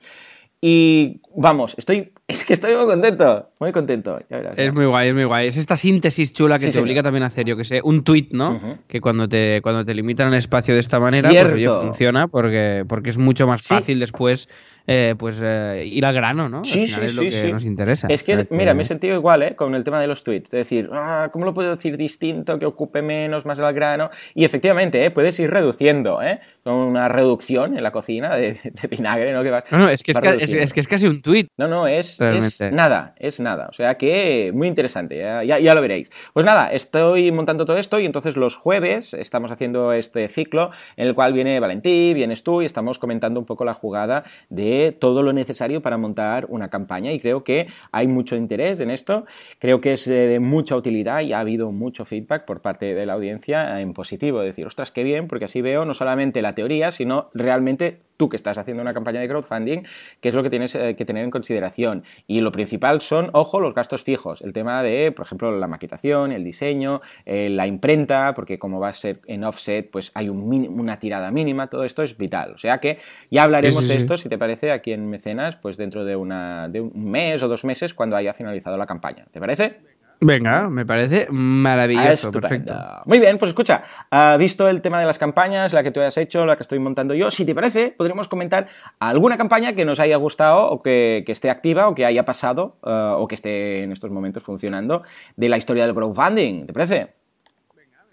Y 0.59 1.21
vamos, 1.33 1.75
estoy, 1.77 2.11
es 2.27 2.43
que 2.43 2.53
estoy 2.53 2.75
muy 2.75 2.85
contento, 2.87 3.51
muy 3.59 3.71
contento. 3.71 4.19
es 4.57 4.73
muy 4.73 4.85
guay, 4.85 5.09
es 5.09 5.15
muy 5.15 5.23
guay. 5.23 5.47
Es 5.47 5.55
esta 5.55 5.77
síntesis 5.77 6.33
chula 6.33 6.59
que 6.59 6.71
te 6.71 6.79
obliga 6.79 7.03
también 7.03 7.23
a 7.23 7.27
hacer, 7.27 7.45
yo 7.45 7.55
que 7.55 7.63
sé, 7.63 7.79
un 7.83 8.03
tweet, 8.03 8.29
¿no? 8.31 8.59
Que 8.87 8.99
cuando 8.99 9.29
te, 9.29 9.61
cuando 9.61 9.85
te 9.85 9.93
limitan 9.93 10.27
el 10.27 10.33
espacio 10.33 10.73
de 10.73 10.81
esta 10.81 10.99
manera, 10.99 11.29
pues 11.29 11.67
funciona 11.67 12.27
porque, 12.27 12.83
porque 12.85 13.11
es 13.11 13.17
mucho 13.17 13.47
más 13.47 13.61
fácil 13.61 13.99
después 14.01 14.49
eh, 14.87 15.15
pues 15.17 15.39
eh, 15.41 15.83
ir 15.85 16.05
al 16.05 16.13
grano, 16.13 16.47
¿no? 16.47 16.63
Sí, 16.63 16.87
sí, 16.87 17.01
es 17.01 17.15
lo 17.15 17.23
que 17.23 17.51
nos 17.51 17.63
interesa. 17.63 18.07
Es 18.07 18.23
que, 18.23 18.47
mira, 18.51 18.73
me 18.73 18.83
he 18.83 18.85
sentido 18.85 19.15
igual, 19.15 19.41
¿eh? 19.41 19.55
Con 19.55 19.73
el 19.73 19.83
tema 19.83 19.99
de 19.99 20.07
los 20.07 20.23
tweets. 20.23 20.51
De 20.51 20.59
decir, 20.59 20.89
ah, 20.93 21.29
¿cómo 21.31 21.45
lo 21.45 21.53
puedo 21.53 21.75
decir 21.75 21.97
distinto, 21.97 22.59
que 22.59 22.65
ocupe 22.65 23.01
menos, 23.01 23.45
más 23.45 23.59
al 23.59 23.73
grano? 23.73 24.11
Y 24.35 24.45
efectivamente, 24.45 25.03
¿eh? 25.03 25.11
Puedes 25.11 25.39
ir 25.39 25.49
reduciendo, 25.49 26.21
¿eh? 26.21 26.39
Con 26.63 26.73
una 26.73 27.07
reducción 27.07 27.77
en 27.77 27.83
la 27.83 27.91
cocina 27.91 28.35
de, 28.35 28.57
vinagre, 28.89 29.33
¿no? 29.33 29.43
Que 29.43 29.51
no, 29.71 29.77
no, 29.79 29.89
es 29.89 30.03
que 30.03 30.11
es, 30.11 30.53
es, 30.53 30.73
que 30.73 30.79
es 30.79 30.87
casi 30.87 31.07
un 31.07 31.21
tweet. 31.21 31.47
No, 31.57 31.67
no, 31.67 31.87
es, 31.87 32.19
es, 32.21 32.61
nada, 32.71 33.15
es 33.17 33.39
nada. 33.39 33.67
O 33.69 33.73
sea 33.73 33.95
que 33.97 34.51
muy 34.53 34.67
interesante, 34.67 35.17
ya, 35.17 35.43
ya, 35.43 35.73
lo 35.73 35.81
veréis. 35.81 36.11
Pues 36.33 36.45
nada, 36.45 36.71
estoy 36.71 37.31
montando 37.31 37.65
todo 37.65 37.77
esto 37.77 37.99
y 37.99 38.05
entonces 38.05 38.37
los 38.37 38.55
jueves 38.55 39.13
estamos 39.13 39.51
haciendo 39.51 39.93
este 39.93 40.27
ciclo 40.27 40.71
en 40.97 41.07
el 41.07 41.15
cual 41.15 41.33
viene 41.33 41.59
Valentí, 41.59 42.13
vienes 42.13 42.43
tú 42.43 42.61
y 42.61 42.65
estamos 42.65 42.99
comentando 42.99 43.39
un 43.39 43.45
poco 43.45 43.65
la 43.65 43.73
jugada 43.73 44.23
de 44.49 44.74
todo 44.99 45.23
lo 45.23 45.33
necesario 45.33 45.81
para 45.81 45.97
montar 45.97 46.45
una 46.49 46.69
campaña 46.69 47.11
y 47.11 47.19
creo 47.19 47.43
que 47.43 47.67
hay 47.91 48.07
mucho 48.07 48.35
interés 48.35 48.79
en 48.79 48.91
esto, 48.91 49.25
creo 49.59 49.81
que 49.81 49.93
es 49.93 50.05
de 50.05 50.39
mucha 50.39 50.75
utilidad 50.75 51.21
y 51.21 51.33
ha 51.33 51.39
habido 51.39 51.71
mucho 51.71 52.05
feedback 52.05 52.45
por 52.45 52.61
parte 52.61 52.93
de 52.93 53.05
la 53.05 53.13
audiencia 53.13 53.79
en 53.81 53.93
positivo, 53.93 54.41
decir, 54.41 54.65
ostras, 54.65 54.91
qué 54.91 55.03
bien, 55.03 55.27
porque 55.27 55.45
así 55.45 55.61
veo 55.61 55.85
no 55.85 55.93
solamente 55.93 56.41
la 56.41 56.55
teoría, 56.55 56.91
sino 56.91 57.29
realmente 57.33 58.04
tú 58.17 58.29
que 58.29 58.37
estás 58.37 58.57
haciendo 58.57 58.81
una 58.81 58.93
campaña 58.93 59.19
de 59.19 59.27
crowdfunding, 59.27 59.83
qué 60.21 60.29
es 60.29 60.35
lo 60.35 60.43
que 60.43 60.49
tienes 60.49 60.75
eh, 60.75 60.95
que 60.95 61.05
tener 61.05 61.23
en 61.23 61.31
consideración. 61.31 62.03
Y 62.27 62.41
lo 62.41 62.51
principal 62.51 63.01
son, 63.01 63.29
ojo, 63.33 63.59
los 63.59 63.73
gastos 63.73 64.03
fijos, 64.03 64.41
el 64.41 64.53
tema 64.53 64.83
de, 64.83 65.11
por 65.11 65.25
ejemplo, 65.25 65.57
la 65.57 65.67
maquetación, 65.67 66.31
el 66.31 66.43
diseño, 66.43 67.01
eh, 67.25 67.49
la 67.49 67.67
imprenta, 67.67 68.33
porque 68.33 68.59
como 68.59 68.79
va 68.79 68.89
a 68.89 68.93
ser 68.93 69.21
en 69.27 69.43
offset, 69.43 69.89
pues 69.89 70.11
hay 70.13 70.29
una 70.29 70.99
tirada 70.99 71.31
mínima, 71.31 71.67
todo 71.67 71.83
esto 71.83 72.03
es 72.03 72.17
vital. 72.17 72.53
O 72.53 72.57
sea 72.57 72.79
que 72.79 72.99
ya 73.29 73.43
hablaremos 73.43 73.87
de 73.87 73.95
esto, 73.95 74.17
si 74.17 74.29
te 74.29 74.37
parece, 74.37 74.71
aquí 74.71 74.91
en 74.91 75.09
Mecenas, 75.09 75.57
pues 75.57 75.77
dentro 75.77 76.05
de, 76.05 76.15
una, 76.15 76.67
de 76.69 76.81
un 76.81 76.91
mes 77.11 77.41
o 77.43 77.47
dos 77.47 77.63
meses 77.63 77.93
cuando 77.93 78.15
haya 78.15 78.33
finalizado 78.33 78.77
la 78.77 78.85
campaña. 78.85 79.25
¿Te 79.31 79.39
parece? 79.39 79.94
Venga, 80.21 80.69
me 80.69 80.85
parece 80.85 81.27
maravilloso, 81.29 82.31
perfecto. 82.31 82.73
Muy 83.05 83.19
bien, 83.19 83.37
pues 83.37 83.49
escucha, 83.49 83.83
ha 84.09 84.37
visto 84.37 84.67
el 84.69 84.81
tema 84.81 84.99
de 84.99 85.05
las 85.05 85.17
campañas, 85.17 85.73
la 85.73 85.83
que 85.83 85.91
tú 85.91 86.01
has 86.01 86.17
hecho, 86.17 86.45
la 86.45 86.55
que 86.55 86.63
estoy 86.63 86.79
montando 86.79 87.13
yo. 87.13 87.29
Si 87.29 87.45
te 87.45 87.53
parece, 87.53 87.93
podremos 87.95 88.27
comentar 88.27 88.67
alguna 88.99 89.37
campaña 89.37 89.73
que 89.73 89.85
nos 89.85 89.99
haya 89.99 90.15
gustado 90.17 90.67
o 90.67 90.81
que, 90.81 91.23
esté 91.27 91.49
activa 91.49 91.89
o 91.89 91.95
que 91.95 92.05
haya 92.05 92.23
pasado 92.23 92.77
eh, 92.85 93.13
o 93.17 93.27
que 93.27 93.35
esté 93.35 93.83
en 93.83 93.91
estos 93.91 94.09
momentos 94.09 94.41
funcionando 94.43 95.03
de 95.35 95.49
la 95.49 95.57
historia 95.57 95.85
del 95.85 95.93
crowdfunding. 95.93 96.67
¿Te 96.67 96.73
parece? 96.73 97.13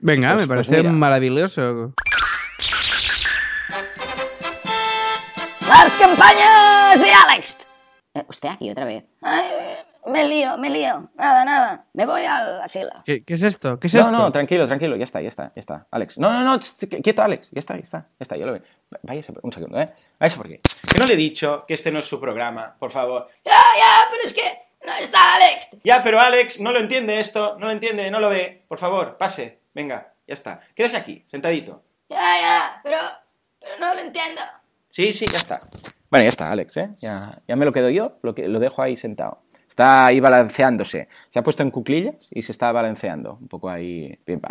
Venga, 0.00 0.34
pues, 0.34 0.48
me 0.48 0.54
pues 0.54 0.68
parece 0.68 0.88
maravilloso. 0.88 1.94
Las 5.68 5.96
campañas 5.96 7.00
de 7.00 7.12
Alex. 7.12 7.58
Eh, 8.14 8.24
usted 8.28 8.48
aquí 8.48 8.70
otra 8.70 8.84
vez. 8.84 9.04
Me 10.06 10.26
lío, 10.26 10.58
me 10.58 10.70
lío. 10.70 11.10
Nada, 11.14 11.44
nada. 11.44 11.84
Me 11.92 12.06
voy 12.06 12.24
al 12.24 12.60
asilo. 12.60 12.90
¿Qué, 13.04 13.22
¿Qué, 13.24 13.34
es 13.34 13.42
esto? 13.42 13.78
¿Qué 13.78 13.86
es 13.86 13.94
no, 13.94 14.00
esto? 14.00 14.12
No, 14.12 14.32
tranquilo, 14.32 14.66
tranquilo. 14.66 14.96
Ya 14.96 15.04
está, 15.04 15.20
ya 15.20 15.28
está, 15.28 15.52
ya 15.54 15.60
está. 15.60 15.86
Alex. 15.90 16.18
No, 16.18 16.32
no, 16.32 16.42
no. 16.42 16.60
Quieto, 17.02 17.22
Alex. 17.22 17.50
Ya 17.52 17.60
está, 17.60 17.74
ya 17.76 17.82
está. 17.82 17.98
Ya 17.98 18.06
está, 18.20 18.36
ya 18.36 18.46
lo 18.46 18.52
veo. 18.52 18.62
Váyase, 19.02 19.32
un 19.42 19.52
segundo, 19.52 19.80
¿eh? 19.80 19.92
Váyase 20.18 20.36
por 20.36 20.48
qué. 20.48 20.58
Que 20.92 20.98
no 20.98 21.06
le 21.06 21.14
he 21.14 21.16
dicho 21.16 21.64
que 21.66 21.74
este 21.74 21.92
no 21.92 22.00
es 22.00 22.06
su 22.06 22.20
programa, 22.20 22.74
por 22.78 22.90
favor. 22.90 23.28
Ya, 23.44 23.52
ya, 23.52 24.08
pero 24.10 24.22
es 24.24 24.34
que 24.34 24.58
no 24.84 24.92
está 24.94 25.34
Alex. 25.36 25.76
Ya, 25.84 26.02
pero 26.02 26.20
Alex 26.20 26.60
no 26.60 26.72
lo 26.72 26.80
entiende 26.80 27.20
esto. 27.20 27.56
No 27.58 27.66
lo 27.66 27.72
entiende, 27.72 28.10
no 28.10 28.20
lo 28.20 28.28
ve. 28.28 28.64
Por 28.68 28.78
favor, 28.78 29.16
pase. 29.16 29.60
Venga, 29.74 30.12
ya 30.26 30.34
está. 30.34 30.60
Quédese 30.74 30.96
aquí, 30.96 31.22
sentadito. 31.26 31.82
Ya, 32.08 32.40
ya, 32.40 32.80
pero, 32.82 32.98
pero 33.60 33.78
no 33.78 33.94
lo 33.94 34.00
entiendo. 34.00 34.42
Sí, 34.88 35.12
sí, 35.12 35.26
ya 35.26 35.38
está. 35.38 35.60
Bueno, 36.10 36.24
ya 36.24 36.28
está, 36.28 36.44
Alex, 36.44 36.76
¿eh? 36.76 36.90
Ya, 36.98 37.38
ya 37.48 37.56
me 37.56 37.64
lo 37.64 37.72
quedo 37.72 37.88
yo, 37.88 38.18
lo, 38.20 38.34
que, 38.34 38.46
lo 38.46 38.60
dejo 38.60 38.82
ahí 38.82 38.96
sentado. 38.96 39.40
Está 39.72 40.04
ahí 40.04 40.20
balanceándose. 40.20 41.08
Se 41.30 41.38
ha 41.38 41.42
puesto 41.42 41.62
en 41.62 41.70
cuclillas 41.70 42.28
y 42.30 42.42
se 42.42 42.52
está 42.52 42.70
balanceando. 42.72 43.38
Un 43.40 43.48
poco 43.48 43.70
ahí. 43.70 44.18
Bien, 44.26 44.42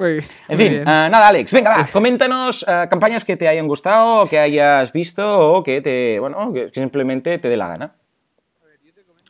en 0.49 0.57
fin, 0.57 0.79
uh, 0.79 0.83
nada, 0.83 1.27
Alex, 1.27 1.53
venga, 1.53 1.77
va, 1.77 1.87
coméntanos 1.93 2.63
uh, 2.63 2.89
campañas 2.89 3.23
que 3.23 3.37
te 3.37 3.47
hayan 3.47 3.67
gustado, 3.67 4.27
que 4.27 4.39
hayas 4.39 4.91
visto, 4.91 5.23
o 5.23 5.61
que 5.61 5.79
te. 5.79 6.19
Bueno, 6.19 6.51
que 6.51 6.71
simplemente 6.73 7.37
te 7.37 7.49
dé 7.49 7.55
la 7.55 7.67
gana. 7.67 7.93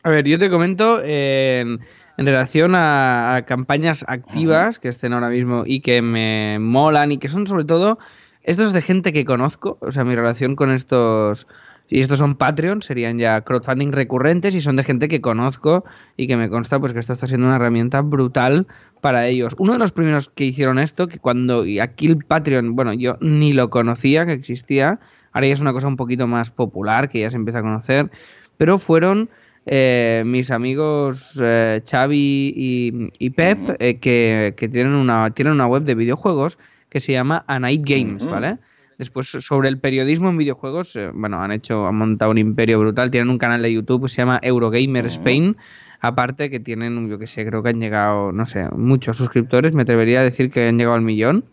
A 0.02 0.08
ver, 0.08 0.26
yo 0.26 0.38
te 0.38 0.48
comento 0.48 1.02
en, 1.04 1.80
en 2.16 2.26
relación 2.26 2.74
a, 2.74 3.36
a, 3.36 3.42
campañas 3.42 4.02
activas 4.08 4.78
que 4.78 4.88
estén 4.88 5.12
ahora 5.12 5.28
mismo 5.28 5.64
y 5.66 5.80
que 5.80 6.00
me 6.00 6.56
molan 6.58 7.12
y 7.12 7.18
que 7.18 7.28
son 7.28 7.46
sobre 7.46 7.64
todo 7.64 7.98
estos 8.40 8.72
de 8.72 8.80
gente 8.80 9.12
que 9.12 9.26
conozco. 9.26 9.76
O 9.82 9.92
sea, 9.92 10.04
mi 10.04 10.16
relación 10.16 10.56
con 10.56 10.70
estos 10.70 11.46
Y 11.94 12.00
estos 12.00 12.20
son 12.20 12.36
Patreon, 12.36 12.80
serían 12.80 13.18
ya 13.18 13.42
crowdfunding 13.42 13.92
recurrentes 13.92 14.54
y 14.54 14.62
son 14.62 14.76
de 14.76 14.82
gente 14.82 15.08
que 15.08 15.20
conozco 15.20 15.84
y 16.16 16.26
que 16.26 16.38
me 16.38 16.48
consta 16.48 16.80
pues 16.80 16.94
que 16.94 16.98
esto 16.98 17.12
está 17.12 17.28
siendo 17.28 17.48
una 17.48 17.56
herramienta 17.56 18.00
brutal 18.00 18.66
para 19.02 19.28
ellos. 19.28 19.54
Uno 19.58 19.74
de 19.74 19.78
los 19.78 19.92
primeros 19.92 20.30
que 20.30 20.46
hicieron 20.46 20.78
esto, 20.78 21.06
que 21.06 21.18
cuando 21.18 21.66
y 21.66 21.80
aquí 21.80 22.06
el 22.06 22.16
Patreon, 22.24 22.74
bueno, 22.74 22.94
yo 22.94 23.18
ni 23.20 23.52
lo 23.52 23.68
conocía 23.68 24.24
que 24.24 24.32
existía, 24.32 25.00
ahora 25.32 25.48
ya 25.48 25.52
es 25.52 25.60
una 25.60 25.74
cosa 25.74 25.86
un 25.86 25.96
poquito 25.96 26.26
más 26.26 26.50
popular, 26.50 27.10
que 27.10 27.20
ya 27.20 27.30
se 27.30 27.36
empieza 27.36 27.58
a 27.58 27.62
conocer, 27.62 28.10
pero 28.56 28.78
fueron 28.78 29.28
eh, 29.66 30.22
mis 30.24 30.50
amigos 30.50 31.38
eh, 31.42 31.82
Xavi 31.86 33.10
y, 33.18 33.30
Pep, 33.30 33.76
eh, 33.80 33.98
que, 33.98 34.54
que, 34.56 34.68
tienen, 34.70 34.94
una, 34.94 35.28
tienen 35.32 35.52
una 35.52 35.66
web 35.66 35.82
de 35.82 35.94
videojuegos 35.94 36.56
que 36.88 37.00
se 37.00 37.12
llama 37.12 37.44
A 37.48 37.58
Night 37.58 37.82
Games, 37.84 38.24
¿vale? 38.24 38.56
Después, 38.98 39.28
sobre 39.28 39.68
el 39.68 39.78
periodismo 39.78 40.28
en 40.28 40.38
videojuegos, 40.38 40.96
eh, 40.96 41.10
bueno, 41.14 41.42
han 41.42 41.52
hecho, 41.52 41.86
han 41.86 41.96
montado 41.96 42.30
un 42.30 42.38
imperio 42.38 42.78
brutal. 42.80 43.10
Tienen 43.10 43.30
un 43.30 43.38
canal 43.38 43.62
de 43.62 43.72
YouTube 43.72 44.02
que 44.02 44.08
se 44.08 44.16
llama 44.16 44.40
Eurogamer 44.42 45.06
Spain. 45.06 45.56
Aparte 46.00 46.50
que 46.50 46.60
tienen, 46.60 47.08
yo 47.08 47.18
que 47.18 47.26
sé, 47.26 47.46
creo 47.46 47.62
que 47.62 47.70
han 47.70 47.80
llegado, 47.80 48.32
no 48.32 48.44
sé, 48.46 48.68
muchos 48.76 49.16
suscriptores. 49.16 49.72
Me 49.74 49.82
atrevería 49.82 50.20
a 50.20 50.24
decir 50.24 50.50
que 50.50 50.68
han 50.68 50.78
llegado 50.78 50.96
al 50.96 51.02
millón. 51.02 51.44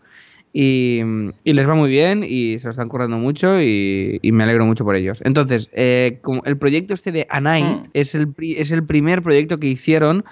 Y, 0.52 1.02
les 1.44 1.68
va 1.68 1.74
muy 1.74 1.88
bien 1.88 2.24
y 2.26 2.58
se 2.58 2.64
lo 2.64 2.70
están 2.70 2.88
currando 2.88 3.16
mucho 3.18 3.60
y, 3.62 4.18
me 4.32 4.42
alegro 4.42 4.66
mucho 4.66 4.84
por 4.84 4.96
ellos. 4.96 5.20
Entonces, 5.24 5.70
eh, 5.72 6.20
el 6.44 6.58
proyecto 6.58 6.94
este 6.94 7.12
de 7.12 7.26
A 7.30 7.40
Night 7.40 7.66
mm. 7.66 7.82
es, 7.94 8.14
el, 8.14 8.34
es 8.38 8.72
el 8.72 8.84
primer 8.84 9.22
proyecto 9.22 9.58
que 9.58 9.68
hicieron 9.68 10.24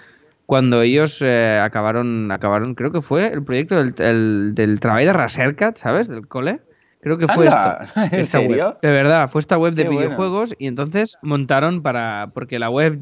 cuando 0.47 0.81
ellos 0.81 1.21
eh, 1.21 1.61
acabaron, 1.63 2.33
acabaron, 2.33 2.75
creo 2.75 2.91
que 2.91 3.03
fue 3.03 3.31
el 3.31 3.45
proyecto 3.45 3.85
del, 3.85 4.55
del, 4.55 4.81
trabajo 4.81 5.05
de 5.05 5.13
Rasercat, 5.13 5.77
¿sabes? 5.77 6.09
Del 6.09 6.27
cole. 6.27 6.61
Creo 7.01 7.17
que 7.17 7.29
fue 7.29 7.47
esto. 7.47 8.79
De 8.83 8.91
verdad, 8.91 9.31
fue 9.31 9.41
esta 9.41 9.57
web 9.57 9.75
de 9.75 9.89
videojuegos 9.89 10.55
y 10.59 10.67
entonces 10.67 11.17
montaron 11.23 11.83
para. 11.83 12.31
Porque 12.35 12.59
la 12.59 12.71
web, 12.71 12.99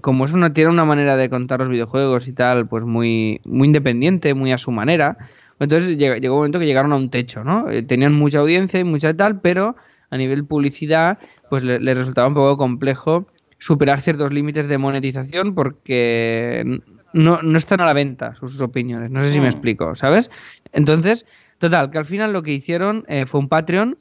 como 0.00 0.24
es 0.24 0.32
una, 0.32 0.52
tiene 0.52 0.70
una 0.70 0.84
manera 0.84 1.16
de 1.16 1.30
contar 1.30 1.60
los 1.60 1.68
videojuegos 1.68 2.26
y 2.26 2.32
tal, 2.32 2.66
pues 2.66 2.84
muy, 2.84 3.40
muy 3.44 3.66
independiente, 3.66 4.34
muy 4.34 4.52
a 4.52 4.58
su 4.58 4.72
manera. 4.72 5.16
Entonces 5.60 5.96
llegó, 5.96 6.34
un 6.34 6.38
momento 6.40 6.58
que 6.58 6.66
llegaron 6.66 6.92
a 6.92 6.96
un 6.96 7.08
techo, 7.08 7.44
¿no? 7.44 7.70
Eh, 7.70 7.82
tenían 7.82 8.12
mucha 8.12 8.40
audiencia 8.40 8.80
y 8.80 8.84
mucha 8.84 9.14
tal, 9.14 9.40
pero 9.40 9.76
a 10.10 10.18
nivel 10.18 10.44
publicidad, 10.44 11.18
pues 11.48 11.62
les 11.62 11.80
le 11.80 11.94
resultaba 11.94 12.28
un 12.28 12.34
poco 12.34 12.56
complejo 12.58 13.26
superar 13.58 14.00
ciertos 14.00 14.32
límites 14.32 14.68
de 14.68 14.76
monetización 14.76 15.54
porque 15.54 16.80
no, 17.12 17.40
no 17.42 17.58
están 17.58 17.80
a 17.80 17.86
la 17.86 17.94
venta 17.94 18.34
sus, 18.36 18.60
opiniones. 18.60 19.10
No 19.10 19.22
sé 19.22 19.30
si 19.30 19.38
me 19.38 19.46
mm. 19.46 19.50
explico, 19.50 19.94
¿sabes? 19.94 20.30
Entonces 20.72 21.24
Total, 21.58 21.90
que 21.90 21.98
al 21.98 22.04
final 22.04 22.32
lo 22.32 22.42
que 22.42 22.52
hicieron 22.52 23.04
eh, 23.08 23.26
fue 23.26 23.40
un 23.40 23.48
Patreon 23.48 23.98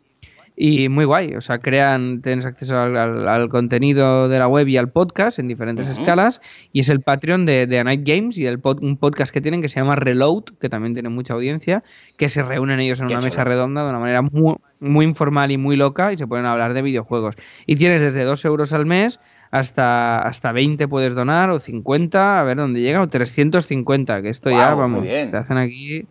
y 0.57 0.89
muy 0.89 1.05
guay. 1.05 1.35
O 1.35 1.41
sea, 1.41 1.59
crean, 1.59 2.21
tienes 2.21 2.45
acceso 2.45 2.79
al, 2.79 3.49
contenido 3.49 4.29
de 4.29 4.39
la 4.39 4.47
web 4.47 4.67
y 4.67 4.77
al 4.77 4.89
podcast 4.89 5.39
en 5.39 5.47
diferentes 5.47 5.87
escalas. 5.87 6.41
Y 6.71 6.81
es 6.81 6.89
el 6.89 7.01
Patreon 7.01 7.45
de, 7.45 7.67
de 7.67 7.79
A 7.79 7.83
Night 7.83 8.07
Games 8.07 8.37
y 8.37 8.45
el 8.45 8.59
un 8.63 8.97
podcast 8.97 9.33
que 9.33 9.41
tienen 9.41 9.61
que 9.61 9.69
se 9.69 9.79
llama 9.79 9.95
Reload, 9.95 10.43
que 10.59 10.69
también 10.69 10.93
tiene 10.93 11.09
mucha 11.09 11.33
audiencia, 11.33 11.83
que 12.17 12.29
se 12.29 12.43
reúnen 12.43 12.79
ellos 12.79 12.99
en 12.99 13.07
una 13.07 13.21
mesa 13.21 13.43
redonda 13.43 13.83
de 13.83 13.89
una 13.89 13.99
manera 13.99 14.21
muy, 14.21 14.55
muy 14.79 15.05
informal 15.05 15.51
y 15.51 15.57
muy 15.57 15.75
loca 15.75 16.13
y 16.13 16.17
se 16.17 16.27
pueden 16.27 16.45
hablar 16.45 16.73
de 16.73 16.81
videojuegos. 16.81 17.35
Y 17.65 17.75
tienes 17.75 18.01
desde 18.01 18.23
2 18.23 18.45
euros 18.45 18.73
al 18.73 18.85
mes 18.85 19.19
hasta, 19.51 20.19
hasta 20.19 20.51
20 20.51 20.87
puedes 20.87 21.15
donar 21.15 21.49
o 21.49 21.59
50, 21.59 22.39
a 22.39 22.43
ver 22.43 22.57
dónde 22.57 22.81
llega, 22.81 23.01
o 23.01 23.07
350, 23.07 24.21
que 24.21 24.29
esto 24.29 24.49
ya, 24.49 24.73
vamos, 24.73 25.03
te 25.03 25.35
hacen 25.35 25.57
aquí 25.57 26.05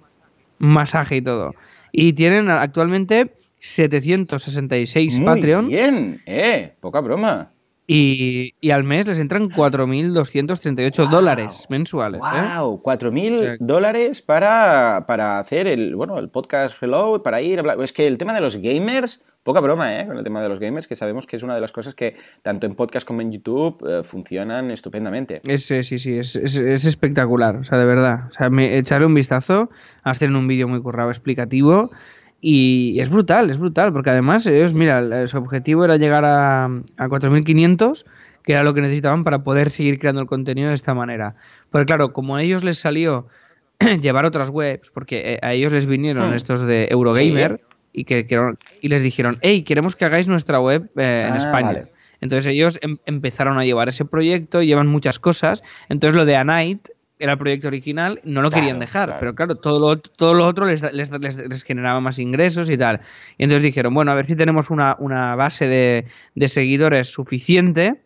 masaje 0.66 1.16
y 1.16 1.22
todo. 1.22 1.54
Y 1.92 2.12
tienen 2.12 2.50
actualmente 2.50 3.34
766 3.60 5.20
Muy 5.20 5.26
Patreon. 5.26 5.68
Bien, 5.68 6.20
eh, 6.26 6.74
poca 6.80 7.00
broma. 7.00 7.53
Y, 7.86 8.54
y, 8.62 8.70
al 8.70 8.82
mes 8.82 9.06
les 9.06 9.18
entran 9.18 9.50
4.238 9.50 11.08
dólares 11.10 11.66
mensuales. 11.68 12.20
¡Wow! 12.20 12.80
4.000 12.82 13.58
dólares 13.60 14.22
para, 14.22 15.04
para 15.06 15.38
hacer 15.38 15.66
el, 15.66 15.94
bueno, 15.94 16.18
el 16.18 16.30
podcast 16.30 16.82
Hello, 16.82 17.22
para 17.22 17.42
ir 17.42 17.62
Es 17.82 17.92
que 17.92 18.06
el 18.06 18.16
tema 18.16 18.32
de 18.32 18.40
los 18.40 18.56
gamers, 18.56 19.22
poca 19.42 19.60
broma, 19.60 20.00
¿eh? 20.00 20.06
Con 20.06 20.16
el 20.16 20.24
tema 20.24 20.42
de 20.42 20.48
los 20.48 20.60
gamers, 20.60 20.88
que 20.88 20.96
sabemos 20.96 21.26
que 21.26 21.36
es 21.36 21.42
una 21.42 21.54
de 21.54 21.60
las 21.60 21.72
cosas 21.72 21.94
que 21.94 22.16
tanto 22.40 22.66
en 22.66 22.74
podcast 22.74 23.06
como 23.06 23.20
en 23.20 23.32
YouTube 23.32 23.84
eh, 23.86 24.02
funcionan 24.02 24.70
estupendamente. 24.70 25.42
Es, 25.44 25.66
sí, 25.66 25.82
sí, 25.82 26.16
es, 26.16 26.36
es, 26.36 26.56
espectacular, 26.86 27.56
o 27.56 27.64
sea, 27.64 27.76
de 27.76 27.84
verdad. 27.84 28.28
O 28.30 28.32
sea, 28.32 28.48
me, 28.48 28.78
echarle 28.78 29.06
un 29.06 29.14
vistazo, 29.14 29.68
hacer 30.02 30.30
un 30.30 30.48
vídeo 30.48 30.68
muy 30.68 30.80
currado 30.80 31.10
explicativo 31.10 31.90
y 32.46 33.00
es 33.00 33.08
brutal, 33.08 33.48
es 33.48 33.58
brutal, 33.58 33.90
porque 33.94 34.10
además 34.10 34.46
ellos, 34.46 34.74
mira, 34.74 35.26
su 35.28 35.38
objetivo 35.38 35.82
era 35.82 35.96
llegar 35.96 36.26
a, 36.26 36.66
a 36.66 37.08
4.500, 37.08 38.04
que 38.42 38.52
era 38.52 38.62
lo 38.62 38.74
que 38.74 38.82
necesitaban 38.82 39.24
para 39.24 39.42
poder 39.42 39.70
seguir 39.70 39.98
creando 39.98 40.20
el 40.20 40.26
contenido 40.26 40.68
de 40.68 40.74
esta 40.74 40.92
manera. 40.92 41.36
Porque 41.70 41.86
claro, 41.86 42.12
como 42.12 42.36
a 42.36 42.42
ellos 42.42 42.62
les 42.62 42.76
salió 42.76 43.28
llevar 44.02 44.26
otras 44.26 44.50
webs, 44.50 44.90
porque 44.90 45.32
eh, 45.32 45.38
a 45.40 45.54
ellos 45.54 45.72
les 45.72 45.86
vinieron 45.86 46.32
hmm. 46.32 46.34
estos 46.34 46.60
de 46.60 46.86
Eurogamer 46.90 47.62
y, 47.94 48.04
que, 48.04 48.26
y 48.82 48.88
les 48.88 49.00
dijeron, 49.00 49.38
hey, 49.40 49.62
queremos 49.62 49.96
que 49.96 50.04
hagáis 50.04 50.28
nuestra 50.28 50.60
web 50.60 50.90
eh, 50.96 51.24
en 51.26 51.32
ah, 51.32 51.38
España. 51.38 51.88
Entonces 52.20 52.52
ellos 52.52 52.78
em, 52.82 52.98
empezaron 53.06 53.58
a 53.58 53.64
llevar 53.64 53.88
ese 53.88 54.04
proyecto, 54.04 54.62
llevan 54.62 54.86
muchas 54.86 55.18
cosas. 55.18 55.62
Entonces 55.88 56.14
lo 56.14 56.26
de 56.26 56.36
A 56.36 56.44
Night 56.44 56.88
era 57.24 57.32
el 57.32 57.38
proyecto 57.38 57.68
original, 57.68 58.20
no 58.24 58.42
lo 58.42 58.50
querían 58.50 58.78
dejar, 58.78 59.16
pero 59.18 59.34
claro, 59.34 59.54
todo 59.56 59.80
lo, 59.80 59.98
todo 59.98 60.34
lo 60.34 60.46
otro 60.46 60.66
les, 60.66 60.82
les, 60.92 61.64
generaba 61.64 61.98
más 62.00 62.18
ingresos 62.18 62.68
y 62.68 62.76
tal. 62.76 63.00
Y 63.38 63.44
entonces 63.44 63.62
dijeron, 63.62 63.94
bueno, 63.94 64.12
a 64.12 64.14
ver 64.14 64.26
si 64.26 64.36
tenemos 64.36 64.70
una, 64.70 64.94
una 64.98 65.34
base 65.34 65.66
de, 65.66 66.06
de, 66.34 66.48
seguidores 66.48 67.08
suficiente 67.08 68.02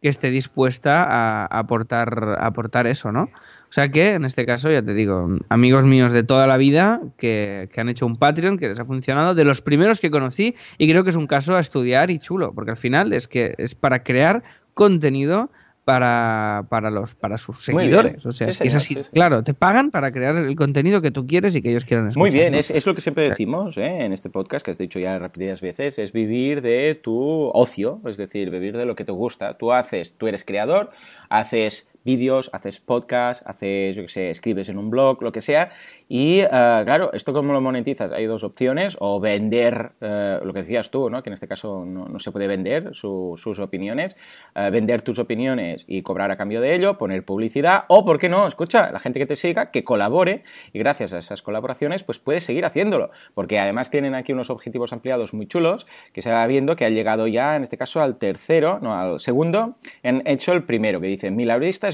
que 0.00 0.08
esté 0.08 0.30
dispuesta 0.30 1.02
a, 1.02 1.46
aportar, 1.46 2.36
a 2.38 2.46
aportar 2.46 2.86
eso, 2.86 3.10
¿no? 3.10 3.24
O 3.24 3.74
sea 3.74 3.88
que, 3.88 4.10
en 4.10 4.24
este 4.24 4.46
caso, 4.46 4.70
ya 4.70 4.82
te 4.82 4.94
digo, 4.94 5.28
amigos 5.48 5.84
míos 5.84 6.12
de 6.12 6.22
toda 6.22 6.46
la 6.46 6.56
vida 6.56 7.00
que, 7.18 7.68
que, 7.72 7.80
han 7.80 7.88
hecho 7.88 8.06
un 8.06 8.16
Patreon 8.16 8.58
que 8.58 8.68
les 8.68 8.78
ha 8.78 8.84
funcionado, 8.84 9.34
de 9.34 9.44
los 9.44 9.60
primeros 9.60 9.98
que 9.98 10.10
conocí, 10.10 10.54
y 10.78 10.88
creo 10.88 11.02
que 11.02 11.10
es 11.10 11.16
un 11.16 11.26
caso 11.26 11.56
a 11.56 11.60
estudiar 11.60 12.10
y 12.12 12.20
chulo, 12.20 12.52
porque 12.54 12.70
al 12.70 12.76
final 12.76 13.12
es 13.12 13.26
que 13.26 13.54
es 13.58 13.74
para 13.74 14.04
crear 14.04 14.44
contenido 14.74 15.50
para, 15.84 16.66
para, 16.68 16.90
los, 16.90 17.14
para 17.14 17.38
sus 17.38 17.64
seguidores. 17.64 18.24
O 18.24 18.32
sea, 18.32 18.48
es, 18.48 18.74
así. 18.74 18.96
Claro, 19.12 19.42
te 19.42 19.52
pagan 19.52 19.90
para 19.90 20.12
crear 20.12 20.36
el 20.36 20.54
contenido 20.54 21.02
que 21.02 21.10
tú 21.10 21.26
quieres 21.26 21.56
y 21.56 21.62
que 21.62 21.70
ellos 21.70 21.84
quieran 21.84 22.08
escuchar. 22.08 22.20
Muy 22.20 22.30
bien, 22.30 22.54
es, 22.54 22.70
es, 22.70 22.86
lo 22.86 22.94
que 22.94 23.00
siempre 23.00 23.28
decimos 23.28 23.76
¿eh? 23.76 24.04
en 24.04 24.12
este 24.12 24.30
podcast, 24.30 24.64
que 24.64 24.70
has 24.70 24.78
dicho 24.78 25.00
ya 25.00 25.18
repetidas 25.18 25.60
veces, 25.60 25.98
es 25.98 26.12
vivir 26.12 26.62
de 26.62 26.94
tu 26.94 27.50
ocio, 27.52 28.00
es 28.06 28.16
decir, 28.16 28.50
vivir 28.50 28.76
de 28.76 28.86
lo 28.86 28.94
que 28.94 29.04
te 29.04 29.12
gusta. 29.12 29.58
Tú 29.58 29.72
haces, 29.72 30.14
tú 30.16 30.28
eres 30.28 30.44
creador, 30.44 30.90
haces 31.28 31.88
vídeos, 32.04 32.50
haces 32.52 32.80
podcast, 32.80 33.46
haces, 33.46 33.96
yo 33.96 34.02
qué 34.02 34.08
sé, 34.08 34.30
escribes 34.30 34.68
en 34.68 34.78
un 34.78 34.90
blog, 34.90 35.22
lo 35.22 35.32
que 35.32 35.40
sea. 35.40 35.70
Y 36.08 36.40
eh, 36.40 36.48
claro, 36.50 37.12
¿esto 37.12 37.32
cómo 37.32 37.52
lo 37.52 37.60
monetizas? 37.60 38.12
Hay 38.12 38.26
dos 38.26 38.44
opciones, 38.44 38.96
o 39.00 39.20
vender, 39.20 39.92
eh, 40.00 40.38
lo 40.42 40.52
que 40.52 40.60
decías 40.60 40.90
tú, 40.90 41.08
¿no? 41.10 41.22
que 41.22 41.30
en 41.30 41.34
este 41.34 41.48
caso 41.48 41.84
no, 41.84 42.18
se 42.18 42.30
puede 42.32 42.46
vender 42.46 42.94
sus 42.94 43.58
opiniones, 43.58 44.16
eh, 44.54 44.70
vender 44.70 45.02
tus 45.02 45.18
opiniones 45.18 45.84
y 45.86 46.02
cobrar 46.02 46.30
a 46.30 46.36
cambio 46.36 46.60
de 46.60 46.74
ello, 46.74 46.98
poner 46.98 47.24
publicidad, 47.24 47.84
o, 47.88 48.04
¿por 48.04 48.18
qué 48.18 48.28
no? 48.28 48.46
Escucha, 48.46 48.90
la 48.90 48.98
gente 48.98 49.18
que 49.18 49.26
te 49.26 49.36
siga, 49.36 49.70
que 49.70 49.84
colabore, 49.84 50.44
y 50.72 50.78
gracias 50.78 51.12
a 51.12 51.18
esas 51.18 51.42
colaboraciones, 51.42 52.04
pues 52.04 52.18
puedes 52.18 52.44
seguir 52.44 52.64
haciéndolo, 52.64 53.10
porque 53.34 53.58
además 53.58 53.90
tienen 53.90 54.14
aquí 54.14 54.32
unos 54.32 54.50
objetivos 54.50 54.92
ampliados 54.92 55.34
muy 55.34 55.46
chulos, 55.46 55.86
que 56.12 56.22
se 56.22 56.30
va 56.30 56.46
viendo 56.46 56.76
que 56.76 56.84
han 56.84 56.94
llegado 56.94 57.26
ya, 57.26 57.56
en 57.56 57.62
este 57.62 57.78
caso, 57.78 58.02
al 58.02 58.18
tercero, 58.18 58.78
no, 58.80 58.94
al 58.94 59.20
segundo, 59.20 59.76
han 60.02 60.22
hecho 60.26 60.52
el 60.52 60.64
primero, 60.64 61.00
que 61.00 61.06
dice, 61.06 61.30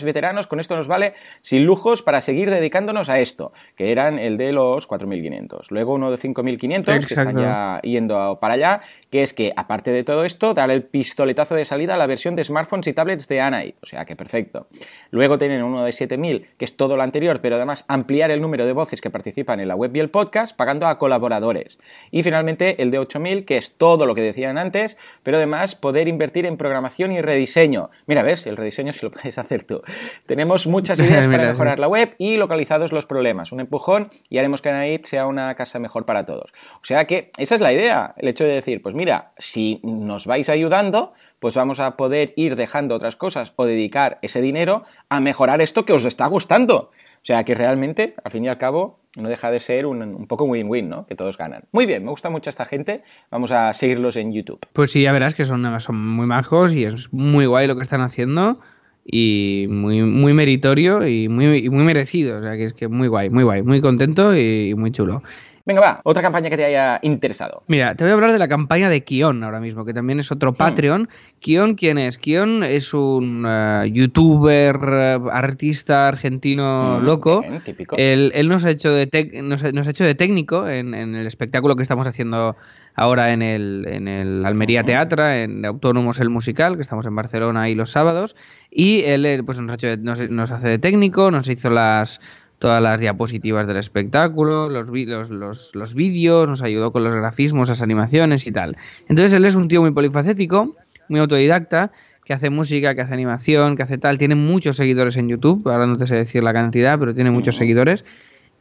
veteranos, 0.03 0.47
con 0.47 0.61
esto 0.61 0.77
nos 0.77 0.89
vale 0.89 1.15
sin 1.43 1.65
lujos 1.65 2.03
para 2.03 2.21
seguir 2.21 2.51
dedicándonos 2.51 3.09
a 3.09 3.21
esto, 3.21 3.53
que 3.77 3.93
eran 3.93 4.19
el 4.19 4.37
de 4.37 4.53
los 4.53 4.89
4.500. 4.89 5.71
Luego 5.71 5.95
uno 5.95 6.11
de 6.11 6.17
5.500, 6.17 7.07
que 7.07 7.15
están 7.15 7.39
ya 7.39 7.81
yendo 7.83 8.39
para 8.41 8.55
allá, 8.55 8.81
que 9.11 9.23
es 9.23 9.33
que, 9.33 9.53
aparte 9.57 9.91
de 9.91 10.05
todo 10.05 10.25
esto, 10.25 10.55
dar 10.55 10.71
el 10.71 10.83
pistoletazo 10.83 11.55
de 11.55 11.65
salida 11.65 11.95
a 11.95 11.99
la 11.99 12.07
versión 12.07 12.37
de 12.37 12.45
smartphones 12.45 12.87
y 12.87 12.93
tablets 12.93 13.29
de 13.29 13.41
Anai. 13.41 13.75
O 13.83 13.87
sea 13.87 14.05
que 14.05 14.17
perfecto. 14.17 14.67
Luego 15.11 15.39
tienen 15.39 15.63
uno 15.63 15.85
de 15.85 15.91
7.000, 15.91 16.47
que 16.57 16.65
es 16.65 16.77
todo 16.77 16.97
lo 16.97 17.03
anterior, 17.03 17.41
pero 17.41 17.57
además 17.57 17.85
ampliar 17.89 18.31
el 18.31 18.41
número 18.41 18.67
de 18.67 18.73
voces 18.73 19.01
que 19.01 19.11
participan 19.11 19.61
en 19.61 19.69
la 19.69 19.77
web 19.77 19.95
y 19.95 20.01
el 20.01 20.11
podcast, 20.11 20.57
pagando 20.57 20.87
a 20.87 20.99
colaboradores. 20.99 21.79
Y 22.11 22.23
finalmente 22.23 22.83
el 22.83 22.91
de 22.91 23.01
8.000, 23.01 23.45
que 23.45 23.57
es 23.57 23.73
todo 23.73 24.07
lo 24.07 24.15
que 24.15 24.21
decían 24.21 24.59
antes, 24.59 24.97
pero 25.23 25.39
además 25.39 25.75
poder 25.75 26.09
invertir 26.09 26.47
en 26.47 26.57
programación 26.57 27.13
y 27.13 27.21
rediseño. 27.21 27.91
Mira, 28.07 28.23
ves, 28.23 28.47
el 28.47 28.57
rediseño 28.57 28.93
si 28.93 29.07
lo 29.07 29.11
puedes 29.11 29.39
hacer 29.39 29.65
tú. 29.65 29.83
Tenemos 30.27 30.67
muchas 30.67 30.99
ideas 31.01 31.27
para 31.29 31.47
mejorar 31.47 31.79
la 31.79 31.89
web 31.89 32.15
y 32.19 32.37
localizados 32.37 32.93
los 32.93 33.07
problemas. 33.07 33.53
Un 33.53 33.61
empujón 33.61 34.11
y 34.29 34.39
haremos 34.39 34.63
que 34.63 34.69
Anait 34.69 35.05
sea 35.05 35.27
una 35.27 35.55
casa 35.55 35.79
mejor 35.79 36.05
para 36.05 36.27
todos. 36.27 36.53
O 36.77 36.85
sea 36.85 37.07
que 37.07 37.31
esa 37.39 37.55
es 37.55 37.61
la 37.61 37.73
idea, 37.73 38.15
el 38.19 38.29
hecho 38.29 38.45
de 38.45 38.53
decir, 38.53 38.83
pues 38.83 38.95
mira, 38.99 39.31
si 39.39 39.81
nos 39.85 40.27
vais 40.27 40.49
ayudando, 40.49 41.13
pues 41.39 41.55
vamos 41.55 41.79
a 41.79 41.97
poder 41.97 42.35
ir 42.35 42.57
dejando 42.57 42.97
otras 42.97 43.15
cosas 43.15 43.53
o 43.55 43.65
dedicar 43.65 44.19
ese 44.23 44.41
dinero 44.41 44.83
a 45.09 45.21
mejorar 45.21 45.61
esto 45.61 45.85
que 45.85 45.93
os 45.93 46.05
está 46.05 46.27
gustando. 46.27 46.91
O 47.23 47.25
sea 47.29 47.45
que 47.45 47.55
realmente, 47.55 48.15
al 48.25 48.33
fin 48.33 48.45
y 48.45 48.49
al 48.49 48.59
cabo, 48.59 48.99
no 49.17 49.29
deja 49.29 49.53
de 49.53 49.61
ser 49.61 49.87
un, 49.87 50.03
un 50.03 50.27
poco 50.27 50.45
win-win, 50.45 50.89
¿no? 50.89 51.07
Que 51.07 51.15
todos 51.15 51.39
ganan. 51.39 51.63
Muy 51.71 51.87
bien, 51.87 52.05
me 52.05 52.11
gusta 52.11 52.29
mucho 52.29 52.51
esta 52.51 52.65
gente. 52.65 53.03
Vamos 53.31 53.53
a 53.53 53.73
seguirlos 53.73 54.17
en 54.17 54.33
YouTube. 54.33 54.61
Pues 54.73 54.91
sí, 54.91 55.03
ya 55.03 55.13
verás 55.13 55.35
que 55.35 55.45
son, 55.45 55.81
son 55.81 55.97
muy 55.97 56.27
majos 56.27 56.73
y 56.73 56.85
es 56.85 57.13
muy 57.13 57.47
guay 57.47 57.69
lo 57.69 57.77
que 57.77 57.83
están 57.83 58.01
haciendo 58.01 58.59
y 59.05 59.67
muy, 59.71 60.03
muy 60.03 60.35
meritorio 60.35 61.07
y 61.07 61.29
muy, 61.29 61.71
muy 61.71 61.85
merecido. 61.85 62.39
O 62.39 62.43
sea, 62.43 62.57
que 62.57 62.65
es 62.65 62.73
que 62.75 62.89
muy 62.89 63.07
guay, 63.07 63.31
muy 63.31 63.45
guay, 63.45 63.63
muy 63.63 63.81
contento 63.81 64.37
y 64.37 64.75
muy 64.77 64.91
chulo. 64.91 65.23
Venga, 65.69 65.83
va, 65.83 66.01
otra 66.05 66.23
campaña 66.23 66.49
que 66.49 66.57
te 66.57 66.65
haya 66.65 66.99
interesado. 67.03 67.63
Mira, 67.67 67.95
te 67.95 68.03
voy 68.03 68.11
a 68.11 68.15
hablar 68.15 68.33
de 68.33 68.39
la 68.39 68.49
campaña 68.49 68.89
de 68.89 69.05
Kion 69.05 69.45
ahora 69.45 69.61
mismo, 69.61 69.85
que 69.85 69.93
también 69.93 70.19
es 70.19 70.33
otro 70.33 70.55
Patreon. 70.55 71.11
Kion, 71.41 71.75
¿quién 71.75 71.99
es? 71.99 72.17
Kion 72.17 72.65
es 72.65 72.95
un 72.95 73.45
uh, 73.45 73.85
youtuber, 73.85 74.77
uh, 74.79 75.29
artista 75.31 76.09
argentino 76.09 76.99
Mm, 77.01 77.05
loco. 77.05 77.43
bien, 77.43 77.61
típico. 77.63 77.97
Él, 77.99 78.33
él 78.35 78.49
nos, 78.49 78.65
ha 78.65 78.71
hecho 78.71 78.91
de 78.91 79.09
nos, 79.43 79.63
ha- 79.63 79.73
nos 79.73 79.87
ha 79.87 79.91
hecho 79.91 80.05
de 80.05 80.15
técnico 80.15 80.67
en, 80.67 80.95
en 80.95 81.15
el 81.15 81.27
espectáculo 81.27 81.77
que 81.77 81.83
estamos 81.83 82.07
haciendo 82.07 82.57
ahora 82.95 83.33
en 83.35 83.43
el, 83.43 83.85
en 83.89 84.09
el 84.09 84.47
Almería 84.47 84.85
Teatra, 84.85 85.43
en 85.43 85.67
Autónomos 85.67 86.19
el 86.19 86.31
Musical, 86.31 86.77
que 86.77 86.81
estamos 86.83 87.05
en 87.05 87.15
Barcelona 87.15 87.61
ahí 87.63 87.75
los 87.75 87.91
sábados. 87.91 88.37
Y 88.71 89.03
él 89.05 89.27
eh, 89.27 89.43
pues 89.45 89.61
nos, 89.61 89.71
ha 89.71 89.75
hecho 89.75 89.87
de- 89.89 89.99
nos, 89.99 90.31
nos 90.31 90.51
hace 90.51 90.67
de 90.69 90.79
técnico, 90.79 91.31
nos 91.31 91.47
hizo 91.47 91.69
las 91.69 92.23
todas 92.59 92.83
las 92.83 92.99
diapositivas 93.01 93.67
del 93.67 93.77
espectáculo, 93.77 94.69
los, 94.69 94.91
los, 94.91 95.31
los, 95.31 95.75
los 95.75 95.95
vídeos, 95.95 96.49
nos 96.49 96.63
ayudó 96.63 96.93
con 96.93 97.05
los 97.05 97.15
grafismos, 97.15 97.69
las 97.69 97.83
animaciones 97.83 98.47
y 98.47 98.53
tal. 98.53 98.77
Entonces 99.09 99.33
él 99.35 99.45
es 99.45 99.55
un 99.55 99.69
tío 99.69 99.81
muy 99.81 99.93
polifacético, 99.93 100.75
muy 101.09 101.21
autodidacta, 101.21 101.93
que 102.25 102.35
hace 102.35 102.51
música, 102.51 102.95
que 102.95 103.01
hace 103.01 103.15
animación, 103.15 103.77
que 103.77 103.83
hace 103.83 103.97
tal. 103.97 104.19
Tiene 104.19 104.35
muchos 104.35 104.77
seguidores 104.77 105.17
en 105.17 105.29
YouTube, 105.29 105.67
ahora 105.69 105.87
no 105.87 105.97
te 105.97 106.07
sé 106.07 106.15
decir 106.15 106.43
la 106.43 106.53
cantidad, 106.53 106.99
pero 106.99 107.15
tiene 107.15 107.31
muchos 107.31 107.57
seguidores. 107.57 108.05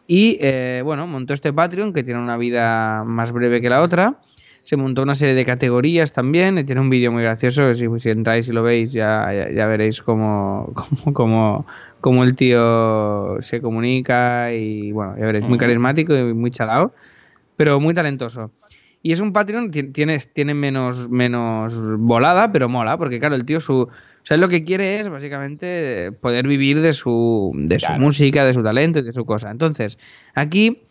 Y 0.07 0.37
eh, 0.39 0.81
bueno, 0.85 1.05
montó 1.05 1.33
este 1.33 1.51
Patreon 1.51 1.91
que 1.91 2.01
tiene 2.03 2.21
una 2.21 2.37
vida 2.37 3.03
más 3.05 3.33
breve 3.33 3.59
que 3.59 3.69
la 3.69 3.81
otra. 3.81 4.19
Se 4.63 4.77
montó 4.77 5.01
una 5.01 5.15
serie 5.15 5.35
de 5.35 5.43
categorías 5.43 6.13
también. 6.13 6.57
y 6.57 6.63
Tiene 6.63 6.79
un 6.79 6.89
vídeo 6.89 7.11
muy 7.11 7.23
gracioso. 7.23 7.75
Si, 7.75 7.87
si 7.99 8.09
entráis 8.09 8.47
y 8.47 8.53
lo 8.53 8.63
veis, 8.63 8.93
ya, 8.93 9.27
ya, 9.33 9.51
ya 9.51 9.65
veréis 9.65 10.01
cómo, 10.01 10.71
cómo, 10.73 11.13
cómo, 11.13 11.67
cómo 12.01 12.23
el 12.23 12.35
tío 12.35 13.37
se 13.41 13.61
comunica. 13.61 14.53
Y 14.53 14.91
bueno, 14.91 15.15
ya 15.17 15.25
veréis, 15.25 15.45
muy 15.45 15.57
carismático 15.57 16.15
y 16.15 16.33
muy 16.33 16.51
chalado, 16.51 16.93
pero 17.55 17.79
muy 17.79 17.93
talentoso. 17.93 18.51
Y 19.03 19.11
es 19.13 19.19
un 19.21 19.31
Patreon, 19.31 19.71
ti- 19.71 19.83
tiene, 19.91 20.19
tiene 20.19 20.53
menos, 20.53 21.09
menos 21.09 21.97
volada, 21.99 22.51
pero 22.51 22.67
mola, 22.67 22.97
porque 22.97 23.19
claro, 23.19 23.35
el 23.35 23.45
tío 23.45 23.59
su. 23.59 23.81
O 23.83 23.89
sea, 24.27 24.35
lo 24.37 24.49
que 24.49 24.65
quiere 24.65 24.99
es 24.99 25.07
básicamente 25.07 26.11
poder 26.19 26.47
vivir 26.47 26.81
de 26.81 26.91
su, 26.91 27.53
de 27.55 27.79
su 27.79 27.85
música, 28.01 28.43
de 28.43 28.53
su 28.53 28.61
talento 28.63 28.99
y 28.99 29.03
de 29.03 29.13
su 29.13 29.25
cosa. 29.25 29.49
Entonces, 29.51 29.97
aquí 30.35 30.81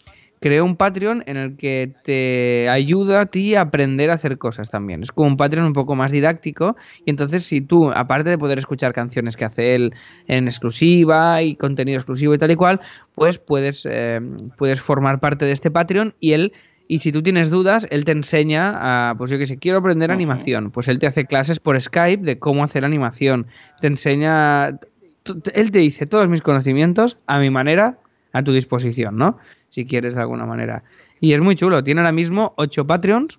creó 0.41 0.65
un 0.65 0.77
Patreon 0.77 1.25
en 1.27 1.37
el 1.37 1.57
que 1.57 1.93
te 2.05 2.69
ayuda 2.69 3.23
a 3.23 3.27
ti 3.27 3.55
a 3.55 3.63
aprender 3.63 4.11
a 4.11 4.15
hacer 4.15 4.39
cosas 4.39 4.71
también. 4.71 5.03
Es 5.03 5.13
como 5.13 5.29
un 5.29 5.37
Patreon 5.37 5.67
un 5.67 5.73
poco 5.73 5.95
más 5.95 6.11
didáctico. 6.11 6.77
Y 7.05 7.11
entonces, 7.11 7.45
si 7.45 7.61
tú, 7.61 7.91
aparte 7.91 8.31
de 8.31 8.39
poder 8.39 8.59
escuchar 8.59 8.93
canciones 8.93 9.37
que 9.37 9.45
hace 9.45 9.75
él 9.75 9.95
en 10.29 10.47
exclusiva 10.47 11.43
y 11.43 11.57
contenido 11.57 11.97
exclusivo 11.97 12.35
y 12.35 12.39
tal 12.39 12.51
y 12.51 12.57
cual, 12.57 12.81
pues 13.15 13.39
puedes, 13.39 13.87
eh, 13.91 14.21
puedes 14.57 14.81
formar 14.81 15.21
parte 15.21 15.45
de 15.45 15.53
este 15.53 15.71
Patreon 15.71 16.15
y 16.21 16.33
él. 16.33 16.53
Y 16.89 17.01
si 17.01 17.11
tú 17.11 17.23
tienes 17.23 17.51
dudas, 17.51 17.87
él 17.91 18.05
te 18.05 18.13
enseña 18.13 19.11
a, 19.11 19.15
pues 19.17 19.31
yo 19.31 19.39
que 19.39 19.47
sé, 19.47 19.57
quiero 19.57 19.79
aprender 19.79 20.13
animación. 20.13 20.71
Pues 20.71 20.87
él 20.87 21.01
te 21.01 21.09
hace 21.09 21.25
clases 21.25 21.59
por 21.59 21.81
Skype 21.81 22.23
de 22.23 22.39
cómo 22.39 22.63
hacer 22.63 22.85
animación. 22.85 23.49
Te 23.81 23.89
enseña, 23.89 24.69
él 24.69 25.71
te 25.73 25.79
dice 25.81 26.07
todos 26.07 26.29
mis 26.29 26.43
conocimientos 26.43 27.19
a 27.27 27.41
mi 27.41 27.51
manera, 27.51 27.99
a 28.33 28.45
tu 28.45 28.53
disposición, 28.53 29.17
¿no? 29.17 29.39
Si 29.77 29.85
quieres 29.85 30.15
de 30.15 30.23
alguna 30.23 30.47
manera. 30.47 30.85
Y 31.21 31.35
es 31.35 31.43
muy 31.43 31.55
chulo. 31.55 31.85
Tiene 31.85 32.01
ahora 32.01 32.11
mismo 32.11 32.55
8 32.57 32.87
Patreons. 32.87 33.39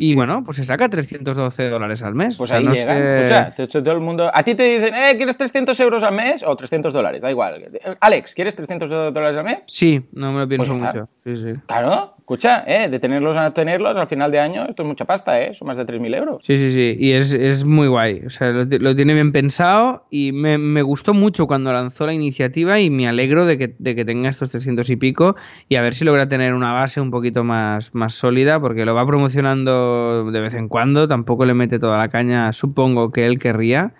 Y 0.00 0.14
bueno, 0.14 0.42
pues 0.44 0.56
se 0.56 0.64
saca 0.64 0.88
312 0.88 1.68
dólares 1.68 2.02
al 2.02 2.14
mes. 2.14 2.36
Pues 2.36 2.50
O 2.50 2.52
sea, 2.52 2.58
ahí 2.58 2.64
no 2.64 2.74
sé- 2.74 3.18
Escucha, 3.18 3.54
te- 3.54 3.66
todo 3.66 3.92
el 3.92 4.00
mundo. 4.00 4.30
A 4.32 4.42
ti 4.42 4.54
te 4.54 4.62
dicen, 4.78 4.94
eh, 4.94 5.16
¿quieres 5.16 5.36
300 5.36 5.78
euros 5.80 6.02
al 6.02 6.14
mes? 6.14 6.42
O 6.46 6.56
300 6.56 6.92
dólares, 6.92 7.20
da 7.20 7.30
igual. 7.30 7.66
Alex, 8.00 8.34
¿quieres 8.34 8.56
300 8.56 8.90
dólares 8.90 9.36
al 9.36 9.44
mes? 9.44 9.58
Sí, 9.66 10.00
no 10.12 10.32
me 10.32 10.40
lo 10.40 10.48
pienso 10.48 10.72
Pues 10.76 10.82
mucho. 10.94 11.08
Sí, 11.24 11.36
sí. 11.36 11.60
Claro, 11.66 12.14
escucha, 12.18 12.64
eh, 12.66 12.88
de 12.88 12.98
tenerlos 12.98 13.36
a 13.36 13.50
tenerlos 13.50 13.94
al 13.96 14.08
final 14.08 14.30
de 14.30 14.40
año, 14.40 14.64
esto 14.68 14.82
es 14.82 14.88
mucha 14.88 15.04
pasta, 15.04 15.40
eh, 15.42 15.52
son 15.54 15.68
más 15.68 15.76
de 15.76 15.84
3.000 15.84 16.14
euros. 16.14 16.42
Sí, 16.46 16.56
sí, 16.56 16.70
sí. 16.70 16.96
Y 16.98 17.12
es, 17.12 17.34
es 17.34 17.64
muy 17.64 17.88
guay. 17.88 18.22
O 18.26 18.30
sea, 18.30 18.50
lo, 18.50 18.64
lo 18.64 18.96
tiene 18.96 19.12
bien 19.14 19.32
pensado 19.32 20.04
y 20.10 20.32
me, 20.32 20.56
me 20.56 20.80
gustó 20.82 21.12
mucho 21.12 21.46
cuando 21.46 21.72
lanzó 21.72 22.06
la 22.06 22.14
iniciativa 22.14 22.80
y 22.80 22.88
me 22.88 23.06
alegro 23.06 23.44
de 23.44 23.58
que, 23.58 23.74
de 23.78 23.94
que 23.94 24.04
tenga 24.06 24.30
estos 24.30 24.48
300 24.50 24.88
y 24.90 24.96
pico 24.96 25.36
y 25.68 25.76
a 25.76 25.82
ver 25.82 25.94
si 25.94 26.04
logra 26.04 26.28
tener 26.28 26.54
una 26.54 26.72
base 26.72 27.00
un 27.00 27.10
poquito 27.10 27.44
más, 27.44 27.94
más 27.94 28.14
sólida 28.14 28.58
porque 28.60 28.84
lo 28.84 28.94
va 28.94 29.04
promocionando 29.06 29.89
de 30.30 30.40
vez 30.40 30.54
en 30.54 30.68
cuando. 30.68 31.06
Tampoco 31.08 31.44
le 31.44 31.54
mete 31.54 31.78
toda 31.78 31.98
la 31.98 32.08
caña, 32.08 32.52
supongo 32.52 33.10
que 33.12 33.26
él 33.26 33.38
querría. 33.38 33.94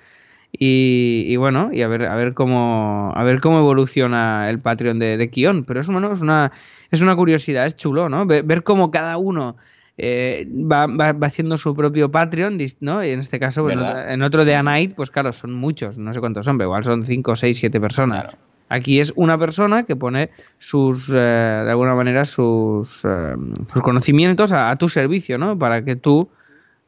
Y, 0.53 1.26
y 1.29 1.37
bueno, 1.37 1.70
y 1.72 1.83
a 1.83 1.88
ver, 1.88 2.07
a 2.07 2.16
ver 2.16 2.35
cómo 2.35 3.12
a 3.14 3.22
ver 3.22 3.40
cómo 3.40 3.59
evoluciona 3.61 4.50
el 4.50 4.59
Patreon 4.59 4.98
de, 4.98 5.16
de 5.16 5.31
Kion. 5.31 5.64
Pero 5.64 5.81
es, 5.81 5.87
bueno, 5.87 6.12
es 6.12 6.20
una 6.22 6.50
es 6.90 7.00
una 7.03 7.14
curiosidad, 7.14 7.66
es 7.66 7.76
chulo, 7.76 8.09
¿no? 8.09 8.26
Ver, 8.26 8.42
ver 8.42 8.64
cómo 8.64 8.90
cada 8.90 9.16
uno 9.16 9.57
eh, 9.96 10.48
va, 10.50 10.87
va- 10.88 11.12
va 11.12 11.26
haciendo 11.29 11.57
su 11.57 11.74
propio 11.76 12.11
Patreon, 12.11 12.59
¿no? 12.81 13.05
Y 13.05 13.11
en 13.11 13.20
este 13.20 13.38
caso, 13.38 13.68
en, 13.70 13.79
otra- 13.90 14.12
en 14.12 14.22
otro 14.22 14.44
de 14.44 14.57
A 14.57 14.62
Night, 14.64 14.94
pues 14.96 15.11
claro, 15.11 15.33
son 15.33 15.53
muchos, 15.53 15.98
no 15.98 16.12
sé 16.12 16.18
cuántos 16.20 16.44
son, 16.46 16.59
pero 16.59 16.68
igual 16.68 16.83
son 16.85 17.05
5, 17.07 17.37
6, 17.37 17.57
7 17.59 17.81
personas. 17.81 18.22
Claro. 18.24 18.38
Aquí 18.70 19.00
es 19.00 19.12
una 19.16 19.37
persona 19.37 19.83
que 19.83 19.96
pone 19.96 20.30
sus, 20.59 21.11
eh, 21.11 21.12
de 21.12 21.70
alguna 21.70 21.94
manera, 21.94 22.24
sus, 22.24 23.02
eh, 23.04 23.35
sus 23.72 23.83
conocimientos 23.83 24.52
a, 24.52 24.70
a 24.70 24.76
tu 24.76 24.88
servicio, 24.88 25.37
¿no? 25.37 25.59
Para 25.59 25.85
que 25.85 25.96
tú 25.96 26.30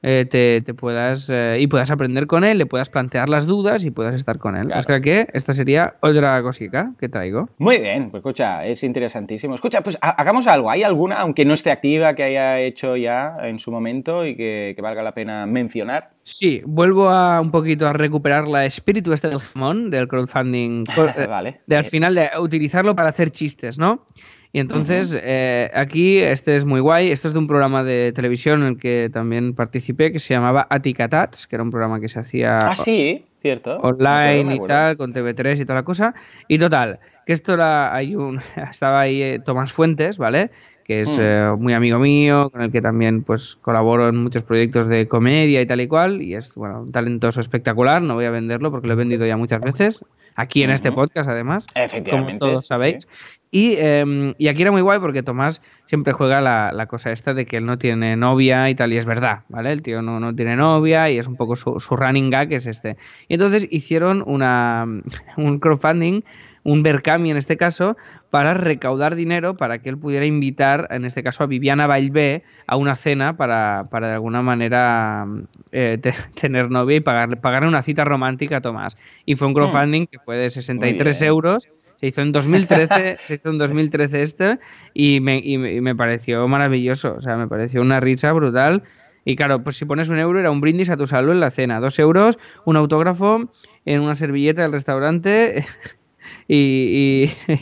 eh, 0.05 0.27
te, 0.29 0.63
te 0.63 0.75
puedas 0.75 1.31
eh, 1.31 1.59
y 1.61 1.69
puedas 1.69 1.91
aprender 1.93 2.27
con 2.27 2.43
él, 2.43 2.59
le 2.59 2.67
puedas 2.67 2.89
plantear 2.91 3.29
las 3.29 3.47
dudas 3.47 3.85
y 3.85 3.93
puedas 3.93 4.15
estar 4.17 4.39
con 4.39 4.57
él. 4.57 4.67
Claro. 4.67 4.81
O 4.81 4.83
sea 4.83 5.01
que 5.01 5.29
esta 5.33 5.53
sería 5.53 5.95
otra 6.01 6.43
cosita 6.43 6.93
que 6.99 7.09
traigo. 7.09 7.49
Muy 7.59 7.79
bien, 7.79 8.11
pues 8.11 8.21
escucha, 8.21 8.65
es 8.67 8.83
interesantísimo. 8.83 9.55
Escucha, 9.55 9.81
pues 9.83 9.99
ha- 10.03 10.11
hagamos 10.11 10.49
algo. 10.49 10.71
¿Hay 10.73 10.83
alguna, 10.83 11.17
aunque 11.21 11.45
no 11.45 11.55
esté 11.55 11.71
activa, 11.71 12.15
que 12.17 12.25
haya 12.25 12.59
hecho 12.59 12.97
ya 12.97 13.37
en 13.43 13.61
su 13.61 13.71
momento 13.71 14.27
y 14.27 14.35
que, 14.35 14.73
que 14.75 14.83
valga 14.83 15.05
la 15.05 15.15
pena 15.15 15.47
mencionar? 15.47 16.11
Sí, 16.25 16.63
vuelvo 16.65 17.09
a 17.09 17.41
un 17.41 17.51
poquito 17.51 17.87
a 17.87 17.93
recuperar 17.93 18.47
la 18.47 18.65
espíritu 18.65 19.13
este 19.13 19.29
del 19.29 19.41
jamón, 19.41 19.91
del 19.91 20.07
crowdfunding. 20.07 20.85
eh, 21.17 21.27
Vale. 21.27 21.61
De 21.67 21.77
al 21.77 21.85
final 21.85 22.15
de 22.15 22.31
utilizarlo 22.39 22.95
para 22.95 23.09
hacer 23.09 23.31
chistes, 23.31 23.79
¿no? 23.79 24.07
Y 24.55 24.61
entonces 24.61 25.19
eh, 25.23 25.71
aquí 25.75 26.19
este 26.19 26.57
es 26.57 26.67
muy 26.67 26.81
guay. 26.81 27.11
Esto 27.11 27.29
es 27.29 27.33
de 27.35 27.41
un 27.41 27.47
programa 27.47 27.83
de 27.85 28.13
televisión 28.13 28.61
en 28.61 28.69
el 28.69 28.77
que 28.77 29.09
también 29.11 29.55
participé 29.55 30.13
que 30.13 30.19
se 30.19 30.35
llamaba 30.35 30.67
Aticatats, 30.69 31.47
que 31.47 31.57
era 31.57 31.63
un 31.63 31.71
programa 31.71 32.01
que 32.01 32.11
se 32.11 32.21
hacía 32.21 32.59
Ah, 32.59 32.75
sí, 32.75 33.25
cierto. 33.41 33.79
Online 33.79 34.57
y 34.57 34.61
tal, 34.67 34.99
con 34.99 35.15
TV3 35.15 35.59
y 35.59 35.63
toda 35.65 35.77
la 35.77 35.85
cosa. 35.85 36.15
Y 36.49 36.59
total, 36.59 37.01
que 37.25 37.33
esto 37.33 37.55
era, 37.55 37.95
hay 37.95 38.15
un, 38.15 38.41
estaba 38.71 39.01
ahí 39.01 39.23
eh, 39.23 39.39
Tomás 39.43 39.73
Fuentes, 39.73 40.19
¿vale? 40.19 40.51
Que 40.85 41.03
es 41.03 41.19
Mm. 41.19 41.21
eh, 41.23 41.55
muy 41.59 41.73
amigo 41.73 41.99
mío, 41.99 42.51
con 42.51 42.61
el 42.63 42.71
que 42.73 42.81
también 42.83 43.23
pues 43.23 43.57
colaboro 43.63 44.09
en 44.09 44.17
muchos 44.17 44.43
proyectos 44.43 44.89
de 44.89 45.07
comedia 45.09 45.61
y 45.61 45.67
tal 45.67 45.81
y 45.81 45.87
cual. 45.89 46.23
Y 46.23 46.35
es, 46.35 46.55
bueno, 46.55 46.83
un 46.83 46.93
talentoso 46.93 47.41
espectacular, 47.41 48.03
no 48.03 48.15
voy 48.15 48.25
a 48.25 48.31
venderlo 48.31 48.71
porque 48.71 48.87
lo 48.87 48.93
he 48.95 48.97
vendido 48.97 49.25
ya 49.27 49.37
muchas 49.37 49.61
veces. 49.61 50.01
Aquí 50.35 50.63
en 50.63 50.71
este 50.71 50.91
podcast, 50.93 51.29
además. 51.29 51.67
Efectivamente, 51.75 52.39
Como 52.39 52.51
todos 52.53 52.67
sabéis. 52.67 53.03
sí. 53.03 53.09
Y, 53.55 53.75
eh, 53.77 54.35
y 54.39 54.49
aquí 54.49 54.63
era 54.63 54.73
muy 54.73 54.81
guay 54.81 54.99
porque 54.99 55.23
Tomás 55.23 55.61
siempre 55.85 56.15
juega 56.15 56.41
la, 56.41 56.73
la 56.73 56.87
cosa 56.87 57.13
esta 57.13 57.35
de 57.35 57.45
que 57.45 57.59
él 57.59 57.67
no 57.67 57.77
tiene 57.77 58.17
novia 58.17 58.71
y 58.71 58.75
tal, 58.75 58.95
y 58.95 58.97
es 58.97 59.05
verdad, 59.05 59.41
¿vale? 59.51 59.73
El 59.73 59.83
tío 59.83 60.01
no, 60.01 60.19
no 60.21 60.35
tiene 60.35 60.57
novia 60.57 61.11
y 61.11 61.19
es 61.19 61.27
un 61.27 61.37
poco 61.37 61.55
su, 61.55 61.79
su 61.79 61.95
running 61.95 62.31
gag 62.31 62.51
es 62.55 62.65
este. 62.65 62.97
Y 63.29 63.35
entonces 63.35 63.69
hicieron 63.71 64.25
una, 64.27 64.87
un 65.37 65.59
crowdfunding, 65.59 66.23
un 66.65 66.83
Berkami 66.83 67.31
en 67.31 67.37
este 67.37 67.57
caso, 67.57 67.97
para 68.31 68.55
recaudar 68.55 69.15
dinero 69.17 69.57
para 69.57 69.79
que 69.79 69.89
él 69.89 69.99
pudiera 69.99 70.25
invitar, 70.27 70.87
en 70.91 71.05
este 71.05 71.23
caso 71.23 71.43
a 71.43 71.47
Viviana 71.47 71.87
Bailbé, 71.87 72.45
a 72.67 72.77
una 72.77 72.95
cena 72.97 73.37
para, 73.37 73.89
para 73.91 74.09
de 74.09 74.15
alguna 74.15 74.43
manera 74.43 75.27
eh, 75.73 75.99
te- 76.01 76.15
tener 76.41 76.71
novia 76.71 76.97
y 76.97 77.01
pagarle, 77.01 77.37
pagarle 77.37 77.69
una 77.69 77.83
cita 77.83 78.05
romántica 78.05 78.59
a 78.59 78.61
Tomás. 78.61 78.97
Y 79.27 79.35
fue 79.35 79.49
un 79.49 79.55
crowdfunding 79.55 80.07
que 80.07 80.19
fue 80.19 80.37
de 80.37 80.51
63 80.51 81.19
bien. 81.21 81.29
euros. 81.29 81.69
Se 81.99 82.07
hizo 82.09 82.21
en 82.23 82.33
2013, 82.33 83.19
se 83.27 83.35
hizo 83.35 83.51
en 83.51 83.59
2013 83.59 84.23
este 84.23 84.59
y 84.95 85.21
me, 85.21 85.39
y 85.39 85.59
me- 85.59 85.73
y 85.75 85.81
me 85.81 85.95
pareció 85.95 86.47
maravilloso, 86.49 87.15
o 87.17 87.21
sea, 87.21 87.37
me 87.37 87.49
pareció 87.49 87.81
una 87.81 88.01
risa 88.01 88.33
brutal. 88.33 88.83
Y 89.25 89.37
claro, 89.37 89.63
pues 89.63 89.77
si 89.77 89.85
pones 89.85 90.09
un 90.09 90.19
euro 90.19 90.41
era 90.41 90.51
un 90.51 90.61
brindis 90.61 90.91
a 90.91 90.97
tu 90.97 91.07
salud 91.07 91.31
en 91.33 91.39
la 91.39 91.53
cena, 91.53 91.79
dos 91.79 91.97
euros, 92.01 92.39
un 92.65 92.77
autógrafo 92.77 93.49
en 93.85 94.01
una 94.01 94.17
servilleta 94.17 94.63
del 94.63 94.73
restaurante 94.73 95.65
y, 96.49 97.31
y, 97.47 97.53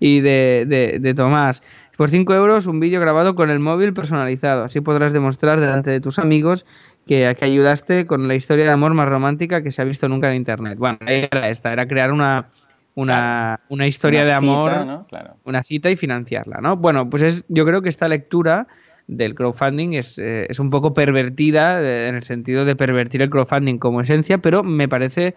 y 0.00 0.20
de, 0.20 0.64
de, 0.66 0.98
de 0.98 1.14
Tomás. 1.14 1.62
Por 1.96 2.10
5 2.10 2.34
euros 2.34 2.66
un 2.66 2.78
vídeo 2.78 3.00
grabado 3.00 3.34
con 3.34 3.50
el 3.50 3.58
móvil 3.58 3.94
personalizado. 3.94 4.64
Así 4.64 4.80
podrás 4.80 5.12
demostrar 5.12 5.60
delante 5.60 5.90
de 5.90 6.00
tus 6.00 6.18
amigos 6.18 6.66
que, 7.06 7.34
que 7.38 7.44
ayudaste 7.44 8.06
con 8.06 8.28
la 8.28 8.34
historia 8.34 8.66
de 8.66 8.70
amor 8.70 8.92
más 8.92 9.08
romántica 9.08 9.62
que 9.62 9.72
se 9.72 9.80
ha 9.80 9.84
visto 9.84 10.08
nunca 10.08 10.28
en 10.28 10.36
internet. 10.36 10.78
Bueno, 10.78 10.98
era 11.06 11.48
esta, 11.48 11.72
era 11.72 11.88
crear 11.88 12.12
una, 12.12 12.50
una, 12.94 13.60
una 13.68 13.86
historia 13.86 14.22
Una 14.22 14.26
de 14.26 14.40
cita, 14.40 14.52
amor, 14.52 14.86
¿no? 14.86 15.04
Claro. 15.04 15.36
una 15.44 15.62
cita 15.62 15.90
y 15.90 15.96
financiarla, 15.96 16.60
¿no? 16.60 16.76
Bueno, 16.76 17.08
pues 17.08 17.22
es, 17.22 17.44
yo 17.48 17.64
creo 17.64 17.80
que 17.80 17.88
esta 17.88 18.08
lectura 18.08 18.66
del 19.06 19.34
crowdfunding 19.34 19.92
es, 19.92 20.18
eh, 20.18 20.46
es 20.48 20.58
un 20.58 20.70
poco 20.70 20.92
pervertida 20.92 21.80
eh, 21.80 22.08
en 22.08 22.16
el 22.16 22.24
sentido 22.24 22.64
de 22.64 22.74
pervertir 22.74 23.22
el 23.22 23.30
crowdfunding 23.30 23.78
como 23.78 24.00
esencia, 24.00 24.38
pero 24.38 24.62
me 24.62 24.88
parece 24.88 25.34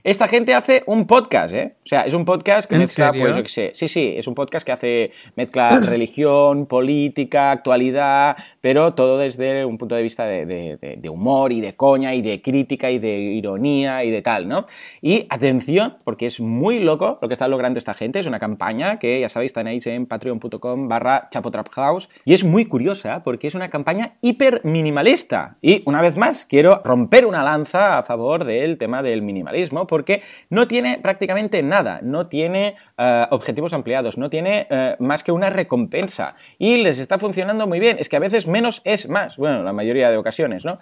Esta 0.05 0.29
gente 0.29 0.55
hace 0.55 0.85
un 0.87 1.07
podcast, 1.07 1.53
¿eh? 1.55 1.75
O 1.85 1.89
sea, 1.89 2.03
es 2.03 2.15
un 2.15 2.25
podcast 2.25 2.69
que 2.69 2.77
¿En 2.77 2.83
mezcla, 2.83 3.07
serio? 3.09 3.23
pues 3.25 3.37
yo 3.37 3.43
qué 3.43 3.49
sé. 3.49 3.71
Sí, 3.75 3.89
sí, 3.89 4.15
es 4.17 4.29
un 4.29 4.35
podcast 4.35 4.65
que 4.65 4.73
hace, 4.73 5.11
mezcla 5.35 5.81
religión, 5.83 6.67
política, 6.67 7.51
actualidad, 7.51 8.37
pero 8.61 8.95
todo 8.95 9.19
desde 9.19 9.65
un 9.65 9.77
punto 9.77 9.97
de 9.97 10.03
vista 10.03 10.25
de, 10.25 10.47
de- 10.47 10.77
de- 10.77 10.97
de 10.97 11.09
humor 11.09 11.53
y 11.53 11.61
de 11.61 11.75
coña 11.75 12.15
y 12.15 12.23
de 12.23 12.41
crítica 12.43 12.91
y 12.91 12.99
de 12.99 13.19
ironía 13.19 14.05
y 14.05 14.11
de 14.11 14.23
tal, 14.23 14.47
¿no? 14.49 14.67
Y 15.03 15.27
atención, 15.31 15.97
porque 16.05 16.27
es 16.27 16.41
muy 16.41 16.79
loco 16.79 17.19
lo 17.21 17.29
que 17.29 17.35
está 17.35 17.49
logrando 17.49 17.79
esta 17.79 17.95
gente. 17.95 18.21
Es 18.21 18.27
una 18.27 18.39
campaña 18.39 18.99
que, 18.99 19.21
ya 19.21 19.29
sabéis, 19.29 19.53
tenéis 19.53 19.87
en 19.89 20.07
patreon.com 20.07 20.89
barra 20.89 21.29
chapotraphouse 21.31 22.09
y 22.25 22.35
es 22.35 22.45
muy 22.45 22.67
curiosa 22.67 23.23
porque 23.25 23.49
es 23.49 23.55
una 23.57 23.69
campaña 23.69 24.15
hiper 24.21 24.61
minimalista. 24.65 25.57
Y 25.61 25.83
una 25.87 26.01
vez 26.01 26.17
más, 26.17 26.47
quiero 26.47 26.83
romper 26.85 27.27
una 27.27 27.43
lanza 27.43 27.99
a 27.99 28.03
favor 28.05 28.45
del 28.45 28.79
tema 28.79 29.03
del 29.03 29.23
minimalismo 29.23 29.87
porque 29.89 30.23
no 30.51 30.69
tiene 30.69 31.01
prácticamente 31.03 31.65
nada, 31.65 31.99
no 32.05 32.29
tiene 32.29 32.77
eh, 32.97 33.27
objetivos 33.31 33.73
ampliados, 33.73 34.17
no 34.17 34.31
tiene 34.31 34.69
eh, 34.71 34.95
más 35.01 35.25
que 35.25 35.33
una 35.33 35.51
recompensa 35.51 36.37
y 36.59 36.77
les 36.77 37.01
está 37.01 37.19
funcionando 37.19 37.67
muy 37.67 37.81
bien. 37.81 37.97
Es 37.99 38.09
que 38.09 38.17
a 38.17 38.21
veces 38.21 38.47
menos 38.47 38.83
es 38.85 39.09
más, 39.09 39.37
bueno, 39.37 39.65
la 39.65 39.73
mayoría 39.73 40.11
de 40.11 40.17
ocasiones, 40.17 40.65
¿no? 40.65 40.79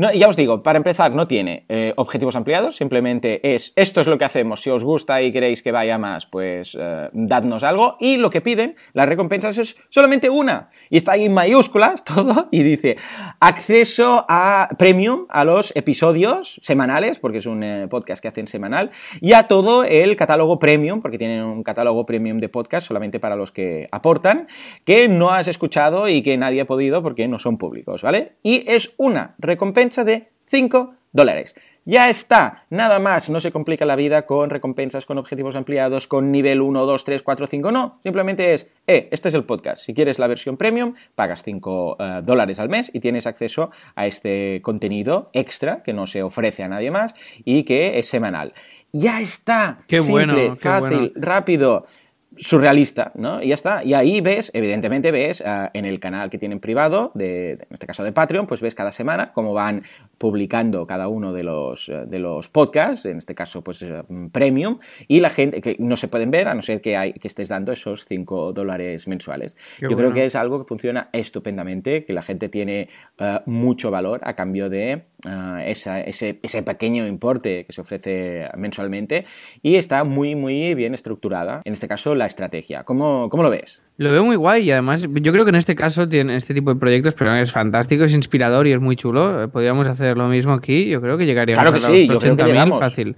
No, 0.00 0.10
ya 0.14 0.28
os 0.28 0.36
digo, 0.36 0.62
para 0.62 0.78
empezar, 0.78 1.12
no 1.12 1.26
tiene 1.26 1.66
eh, 1.68 1.92
objetivos 1.96 2.34
ampliados, 2.34 2.76
simplemente 2.76 3.54
es 3.54 3.74
esto 3.76 4.00
es 4.00 4.06
lo 4.06 4.16
que 4.16 4.24
hacemos. 4.24 4.62
Si 4.62 4.70
os 4.70 4.82
gusta 4.82 5.20
y 5.20 5.30
queréis 5.30 5.62
que 5.62 5.72
vaya 5.72 5.98
más, 5.98 6.24
pues 6.24 6.74
eh, 6.80 7.10
dadnos 7.12 7.62
algo. 7.64 7.98
Y 8.00 8.16
lo 8.16 8.30
que 8.30 8.40
piden, 8.40 8.76
las 8.94 9.06
recompensas 9.06 9.58
es 9.58 9.76
solamente 9.90 10.30
una. 10.30 10.70
Y 10.88 10.96
está 10.96 11.12
ahí 11.12 11.26
en 11.26 11.34
mayúsculas 11.34 12.02
todo 12.16 12.48
y 12.50 12.62
dice 12.62 12.96
acceso 13.40 14.24
a 14.26 14.70
premium 14.78 15.26
a 15.28 15.44
los 15.44 15.70
episodios 15.76 16.62
semanales, 16.62 17.18
porque 17.18 17.36
es 17.36 17.44
un 17.44 17.62
eh, 17.62 17.86
podcast 17.86 18.22
que 18.22 18.28
hacen 18.28 18.48
semanal, 18.48 18.92
y 19.20 19.34
a 19.34 19.48
todo 19.48 19.84
el 19.84 20.16
catálogo 20.16 20.58
premium, 20.58 21.02
porque 21.02 21.18
tienen 21.18 21.42
un 21.42 21.62
catálogo 21.62 22.06
premium 22.06 22.38
de 22.38 22.48
podcast 22.48 22.86
solamente 22.86 23.20
para 23.20 23.36
los 23.36 23.52
que 23.52 23.86
aportan, 23.92 24.48
que 24.86 25.08
no 25.08 25.28
has 25.28 25.46
escuchado 25.46 26.08
y 26.08 26.22
que 26.22 26.38
nadie 26.38 26.62
ha 26.62 26.66
podido 26.66 27.02
porque 27.02 27.28
no 27.28 27.38
son 27.38 27.58
públicos, 27.58 28.00
¿vale? 28.00 28.36
Y 28.42 28.64
es 28.66 28.94
una 28.96 29.34
recompensa 29.38 29.89
de 29.96 30.28
5 30.46 30.94
dólares. 31.12 31.54
Ya 31.86 32.10
está, 32.10 32.66
nada 32.68 32.98
más, 32.98 33.30
no 33.30 33.40
se 33.40 33.52
complica 33.52 33.86
la 33.86 33.96
vida 33.96 34.26
con 34.26 34.50
recompensas, 34.50 35.06
con 35.06 35.16
objetivos 35.16 35.56
ampliados, 35.56 36.06
con 36.06 36.30
nivel 36.30 36.60
1, 36.60 36.84
2, 36.84 37.04
3, 37.04 37.22
4, 37.22 37.46
5, 37.46 37.72
no, 37.72 37.98
simplemente 38.02 38.52
es, 38.52 38.70
eh, 38.86 39.08
este 39.10 39.28
es 39.28 39.34
el 39.34 39.44
podcast, 39.44 39.82
si 39.82 39.94
quieres 39.94 40.18
la 40.18 40.26
versión 40.26 40.58
premium, 40.58 40.94
pagas 41.14 41.42
5 41.42 41.96
eh, 41.98 42.20
dólares 42.22 42.60
al 42.60 42.68
mes 42.68 42.90
y 42.94 43.00
tienes 43.00 43.26
acceso 43.26 43.70
a 43.94 44.06
este 44.06 44.60
contenido 44.62 45.30
extra 45.32 45.82
que 45.82 45.94
no 45.94 46.06
se 46.06 46.22
ofrece 46.22 46.62
a 46.62 46.68
nadie 46.68 46.90
más 46.90 47.14
y 47.44 47.64
que 47.64 47.98
es 47.98 48.06
semanal. 48.06 48.52
Ya 48.92 49.20
está, 49.20 49.78
Qué 49.88 50.00
simple, 50.00 50.26
bueno, 50.26 50.34
qué 50.34 50.56
fácil, 50.56 50.98
bueno. 50.98 51.12
rápido 51.16 51.86
surrealista, 52.36 53.12
¿no? 53.16 53.42
Y 53.42 53.48
ya 53.48 53.54
está. 53.54 53.84
Y 53.84 53.94
ahí 53.94 54.20
ves, 54.20 54.50
evidentemente 54.54 55.10
ves 55.10 55.42
ah, 55.44 55.70
en 55.74 55.84
el 55.84 55.98
canal 56.00 56.30
que 56.30 56.38
tienen 56.38 56.60
privado, 56.60 57.10
de, 57.14 57.26
de- 57.26 57.52
en 57.64 57.66
este 57.72 57.86
caso 57.86 58.04
de 58.04 58.12
Patreon, 58.12 58.46
pues 58.46 58.60
ves 58.60 58.74
cada 58.74 58.92
semana 58.92 59.32
cómo 59.32 59.52
van 59.52 59.82
publicando 60.18 60.86
cada 60.86 61.08
uno 61.08 61.32
de 61.32 61.42
los, 61.44 61.88
eh, 61.88 62.04
de 62.06 62.18
los 62.18 62.48
podcasts, 62.48 63.06
en 63.06 63.18
este 63.18 63.34
caso 63.34 63.62
pues 63.62 63.82
eh, 63.82 64.02
premium, 64.32 64.78
y 65.08 65.20
la 65.20 65.30
gente 65.30 65.60
que 65.60 65.76
no 65.78 65.96
se 65.96 66.08
pueden 66.08 66.30
ver 66.30 66.48
a 66.48 66.54
no 66.54 66.62
ser 66.62 66.80
que, 66.80 66.96
hay, 66.96 67.12
que 67.14 67.28
estés 67.28 67.48
dando 67.48 67.72
esos 67.72 68.04
5 68.06 68.52
dólares 68.52 69.08
mensuales. 69.08 69.56
Qué 69.78 69.86
Yo 69.90 69.96
creo 69.96 70.12
que 70.14 70.24
es 70.24 70.34
algo 70.36 70.58
que 70.60 70.68
funciona 70.68 71.08
estupendamente, 71.12 72.04
que 72.04 72.12
la 72.12 72.22
gente 72.22 72.48
tiene 72.48 72.88
eh, 73.18 73.40
mucho 73.46 73.90
valor 73.90 74.20
a 74.24 74.34
cambio 74.34 74.68
de 74.70 75.02
esa- 75.66 76.00
ese, 76.00 76.38
ese 76.42 76.62
pequeño 76.62 77.06
importe 77.06 77.64
que 77.66 77.72
se 77.72 77.80
ofrece 77.82 78.48
mensualmente 78.56 79.26
y 79.62 79.76
está 79.76 80.04
muy, 80.04 80.34
muy 80.34 80.74
bien 80.74 80.94
estructurada, 80.94 81.60
en 81.64 81.72
este 81.74 81.88
caso, 81.88 82.14
la 82.20 82.26
estrategia. 82.26 82.84
¿Cómo, 82.84 83.28
cómo 83.30 83.42
lo 83.42 83.50
ves? 83.50 83.82
Lo 83.96 84.10
veo 84.12 84.24
muy 84.24 84.36
guay 84.36 84.62
y 84.62 84.70
además 84.70 85.06
yo 85.10 85.32
creo 85.32 85.44
que 85.44 85.50
en 85.50 85.56
este 85.56 85.74
caso 85.74 86.08
tiene 86.08 86.36
este 86.36 86.54
tipo 86.54 86.72
de 86.72 86.78
proyectos, 86.78 87.14
pero 87.14 87.34
es 87.36 87.50
fantástico, 87.50 88.04
es 88.04 88.14
inspirador 88.14 88.66
y 88.66 88.72
es 88.72 88.80
muy 88.80 88.96
chulo. 88.96 89.42
Eh, 89.42 89.48
Podríamos 89.48 89.86
hacer 89.88 90.16
lo 90.16 90.28
mismo 90.28 90.52
aquí, 90.52 90.88
yo 90.88 91.00
creo 91.00 91.18
que 91.18 91.26
llegaríamos 91.26 91.62
Claro 91.62 91.76
que 91.78 91.84
a 91.84 91.88
sí, 91.88 92.06
los 92.06 92.14
yo 92.14 92.20
creo 92.20 92.36
que 92.36 92.42
80.000 92.44 92.46
llegamos. 92.46 92.78
fácil. 92.80 93.16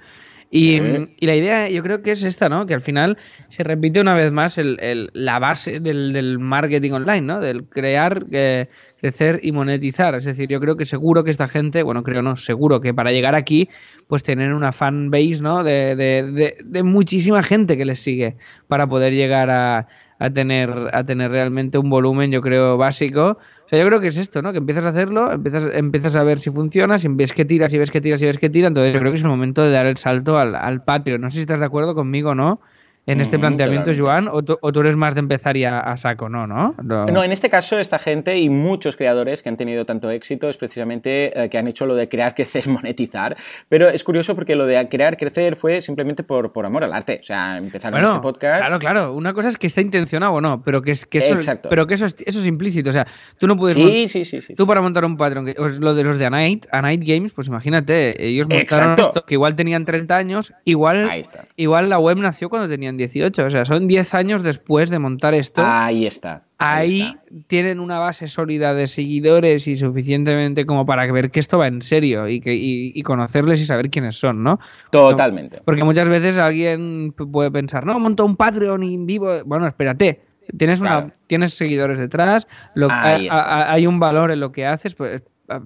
Y, 0.54 0.78
la 1.26 1.34
idea 1.34 1.68
yo 1.70 1.82
creo 1.82 2.02
que 2.02 2.10
es 2.10 2.22
esta, 2.24 2.50
¿no? 2.50 2.66
Que 2.66 2.74
al 2.74 2.82
final 2.82 3.16
se 3.48 3.64
repite 3.64 4.02
una 4.02 4.14
vez 4.14 4.30
más 4.32 4.58
el- 4.58 4.76
el- 4.80 5.10
la 5.14 5.38
base 5.38 5.80
del, 5.80 6.12
del 6.12 6.38
marketing 6.38 6.92
online, 6.92 7.22
¿no? 7.22 7.40
Del 7.40 7.64
crear, 7.64 8.26
eh, 8.32 8.66
crecer 9.00 9.40
y 9.42 9.50
monetizar. 9.52 10.14
Es 10.14 10.26
decir, 10.26 10.50
yo 10.50 10.60
creo 10.60 10.76
que 10.76 10.84
seguro 10.84 11.24
que 11.24 11.30
esta 11.30 11.48
gente, 11.48 11.82
bueno, 11.82 12.02
creo 12.02 12.20
no, 12.20 12.36
seguro 12.36 12.82
que 12.82 12.92
para 12.92 13.12
llegar 13.12 13.34
aquí, 13.34 13.70
pues 14.08 14.22
tener 14.22 14.52
una 14.52 14.72
fan 14.72 15.10
base, 15.10 15.38
¿no? 15.40 15.64
De, 15.64 15.96
de- 15.96 16.30
de- 16.30 16.56
de 16.62 16.82
muchísima 16.82 17.42
gente 17.42 17.78
que 17.78 17.86
les 17.86 18.00
sigue 18.00 18.36
para 18.68 18.86
poder 18.86 19.14
llegar 19.14 19.48
a, 19.48 19.88
a 20.18 20.30
tener, 20.30 20.70
a 20.92 21.02
tener 21.04 21.30
realmente 21.30 21.78
un 21.78 21.88
volumen, 21.88 22.30
yo 22.30 22.42
creo, 22.42 22.76
básico. 22.76 23.38
Sea, 23.72 23.80
yo 23.80 23.86
creo 23.86 24.00
que 24.00 24.08
es 24.08 24.18
esto, 24.18 24.42
¿no? 24.42 24.52
Que 24.52 24.58
empiezas 24.58 24.84
a 24.84 24.90
hacerlo, 24.90 25.32
empiezas, 25.32 25.70
empiezas 25.72 26.14
a 26.14 26.22
ver 26.22 26.38
si 26.40 26.50
funciona, 26.50 26.98
si 26.98 27.08
ves 27.08 27.32
que 27.32 27.46
tiras, 27.46 27.72
si 27.72 27.78
ves 27.78 27.90
que 27.90 28.02
tiras, 28.02 28.20
y 28.20 28.26
ves 28.26 28.36
que 28.36 28.50
tira, 28.50 28.68
entonces 28.68 28.92
yo 28.92 29.00
creo 29.00 29.10
que 29.10 29.16
es 29.16 29.24
el 29.24 29.30
momento 29.30 29.62
de 29.62 29.70
dar 29.70 29.86
el 29.86 29.96
salto 29.96 30.36
al, 30.36 30.54
al. 30.54 30.82
No 31.18 31.30
sé 31.30 31.36
si 31.36 31.40
estás 31.40 31.58
de 31.58 31.64
acuerdo 31.64 31.94
conmigo 31.94 32.32
o 32.32 32.34
no 32.34 32.60
en 33.04 33.20
este 33.20 33.36
Mm, 33.36 33.40
planteamiento. 33.40 33.90
Joan, 33.96 34.28
o 34.28 34.42
tú, 34.42 34.56
o 34.60 34.70
tú 34.72 34.80
eres 34.80 34.94
más 34.96 35.14
de 35.14 35.20
empezar 35.20 35.56
ya 35.56 35.80
a 35.80 35.96
saco, 35.96 36.28
¿no? 36.28 36.46
¿No? 36.46 36.74
Lo- 36.84 37.06
No, 37.06 37.24
en 37.24 37.32
este 37.32 37.50
caso, 37.50 37.78
esta 37.80 37.98
gente 37.98 38.38
y 38.38 38.48
muchos 38.48 38.96
creadores 38.96 39.42
que 39.42 39.48
han 39.48 39.56
tenido 39.56 39.84
tanto 39.84 40.08
éxito 40.10 40.48
es 40.48 40.56
precisamente 40.56 41.36
eh, 41.44 41.50
que 41.50 41.58
han 41.58 41.66
hecho 41.66 41.84
lo 41.86 41.94
de 41.96 42.08
crear, 42.08 42.34
crecer, 42.36 42.68
monetizar. 42.68 43.36
Pero 43.68 43.88
es 43.88 44.04
curioso 44.04 44.34
porque 44.36 44.54
lo 44.54 44.66
de 44.66 44.88
crear, 44.88 45.16
crecer 45.16 45.56
fue 45.56 45.80
simplemente 45.80 46.22
por, 46.22 46.52
por 46.52 46.64
amor 46.64 46.84
al 46.84 46.92
arte. 46.92 47.18
O 47.20 47.24
sea, 47.24 47.56
empezaron 47.58 47.98
Bueno, 48.00 48.14
este 48.14 48.22
podcast. 48.22 48.60
claro, 48.60 48.78
claro. 48.78 49.12
Una 49.14 49.32
cosa 49.34 49.48
es 49.48 49.58
que 49.58 49.66
está 49.66 49.80
intencionado 49.80 50.34
o 50.34 50.40
no, 50.40 50.62
pero 50.62 50.80
que 50.82 50.92
es 50.92 51.04
que 51.04 51.18
eso, 51.18 51.34
Exacto. 51.34 51.68
pero 51.68 51.86
que 51.88 51.94
eso 51.94 52.06
es, 52.06 52.14
eso 52.24 52.38
es 52.38 52.46
implícito. 52.46 52.90
O 52.90 52.92
sea, 52.92 53.06
tú 53.38 53.46
no 53.48 53.56
puedes 53.56 53.76
Sí, 53.76 54.06
sí, 54.08 54.24
sí, 54.24 54.40
sí. 54.40 54.54
Tú 54.54 54.66
para 54.66 54.80
montar 54.80 55.04
un 55.04 55.16
patrón, 55.16 55.44
que, 55.46 55.54
os- 55.58 55.78
lo 55.78 55.94
de 55.94 56.04
los 56.04 56.18
de 56.18 56.26
A 56.26 56.30
Night, 56.30 56.66
A 56.70 56.80
Night 56.82 57.02
Games, 57.04 57.32
pues 57.32 57.48
imagínate, 57.48 58.24
ellos 58.24 58.48
montaron 58.48 58.90
Exacto. 58.92 59.02
esto 59.02 59.26
que 59.26 59.34
igual 59.34 59.56
tenían 59.56 59.84
30 59.84 60.16
años, 60.16 60.52
igual, 60.64 61.10
igual 61.56 61.88
la 61.88 61.98
web 61.98 62.18
nació 62.18 62.48
cuando 62.48 62.68
tenían 62.68 62.91
tenían 62.92 62.96
18. 62.96 63.46
O 63.46 63.50
sea, 63.50 63.64
son 63.64 63.86
10 63.86 64.14
años 64.14 64.42
después 64.42 64.90
de 64.90 64.98
montar 64.98 65.34
esto. 65.34 65.62
Ahí 65.64 66.06
está. 66.06 66.44
Ahí, 66.58 67.16
tienen 67.48 67.80
una 67.80 67.98
base 67.98 68.28
sólida 68.28 68.72
de 68.72 68.86
seguidores 68.86 69.66
y 69.66 69.76
suficientemente 69.76 70.64
como 70.64 70.86
para 70.86 71.10
ver 71.10 71.32
que 71.32 71.40
esto 71.40 71.58
va 71.58 71.66
en 71.66 71.82
serio 71.82 72.28
y, 72.28 72.40
que, 72.40 72.54
y, 72.54 73.02
conocerles 73.02 73.60
y 73.60 73.64
saber 73.64 73.90
quiénes 73.90 74.16
son, 74.16 74.44
¿no? 74.44 74.60
Totalmente. 74.92 75.60
Porque 75.64 75.82
muchas 75.82 76.08
veces 76.08 76.38
alguien 76.38 77.12
puede 77.12 77.50
pensar, 77.50 77.84
no, 77.84 77.98
monto 77.98 78.24
un 78.24 78.36
Patreon 78.36 78.84
y 78.84 78.96
vivo. 78.98 79.42
Bueno, 79.44 79.66
espérate. 79.66 80.22
Tienes, 80.56 80.80
una, 80.80 81.12
tienes 81.28 81.54
seguidores 81.54 81.98
detrás, 81.98 82.48
hay, 82.90 83.86
un 83.86 84.00
valor 84.00 84.32
en 84.32 84.40
lo 84.40 84.50
que 84.50 84.66
haces, 84.66 84.94
pues 84.94 85.22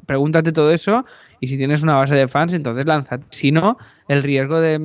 pregúntate 0.07 0.53
todo 0.53 0.73
eso 0.73 1.05
y 1.41 1.49
si 1.49 1.57
tienes 1.57 1.83
una 1.83 1.97
base 1.97 2.15
de 2.15 2.29
fans, 2.29 2.53
entonces 2.53 2.87
lánzate. 2.87 3.25
Si 3.31 3.53
no, 3.53 3.77
el 4.09 4.23
riesgo 4.23 4.61
de, 4.61 4.79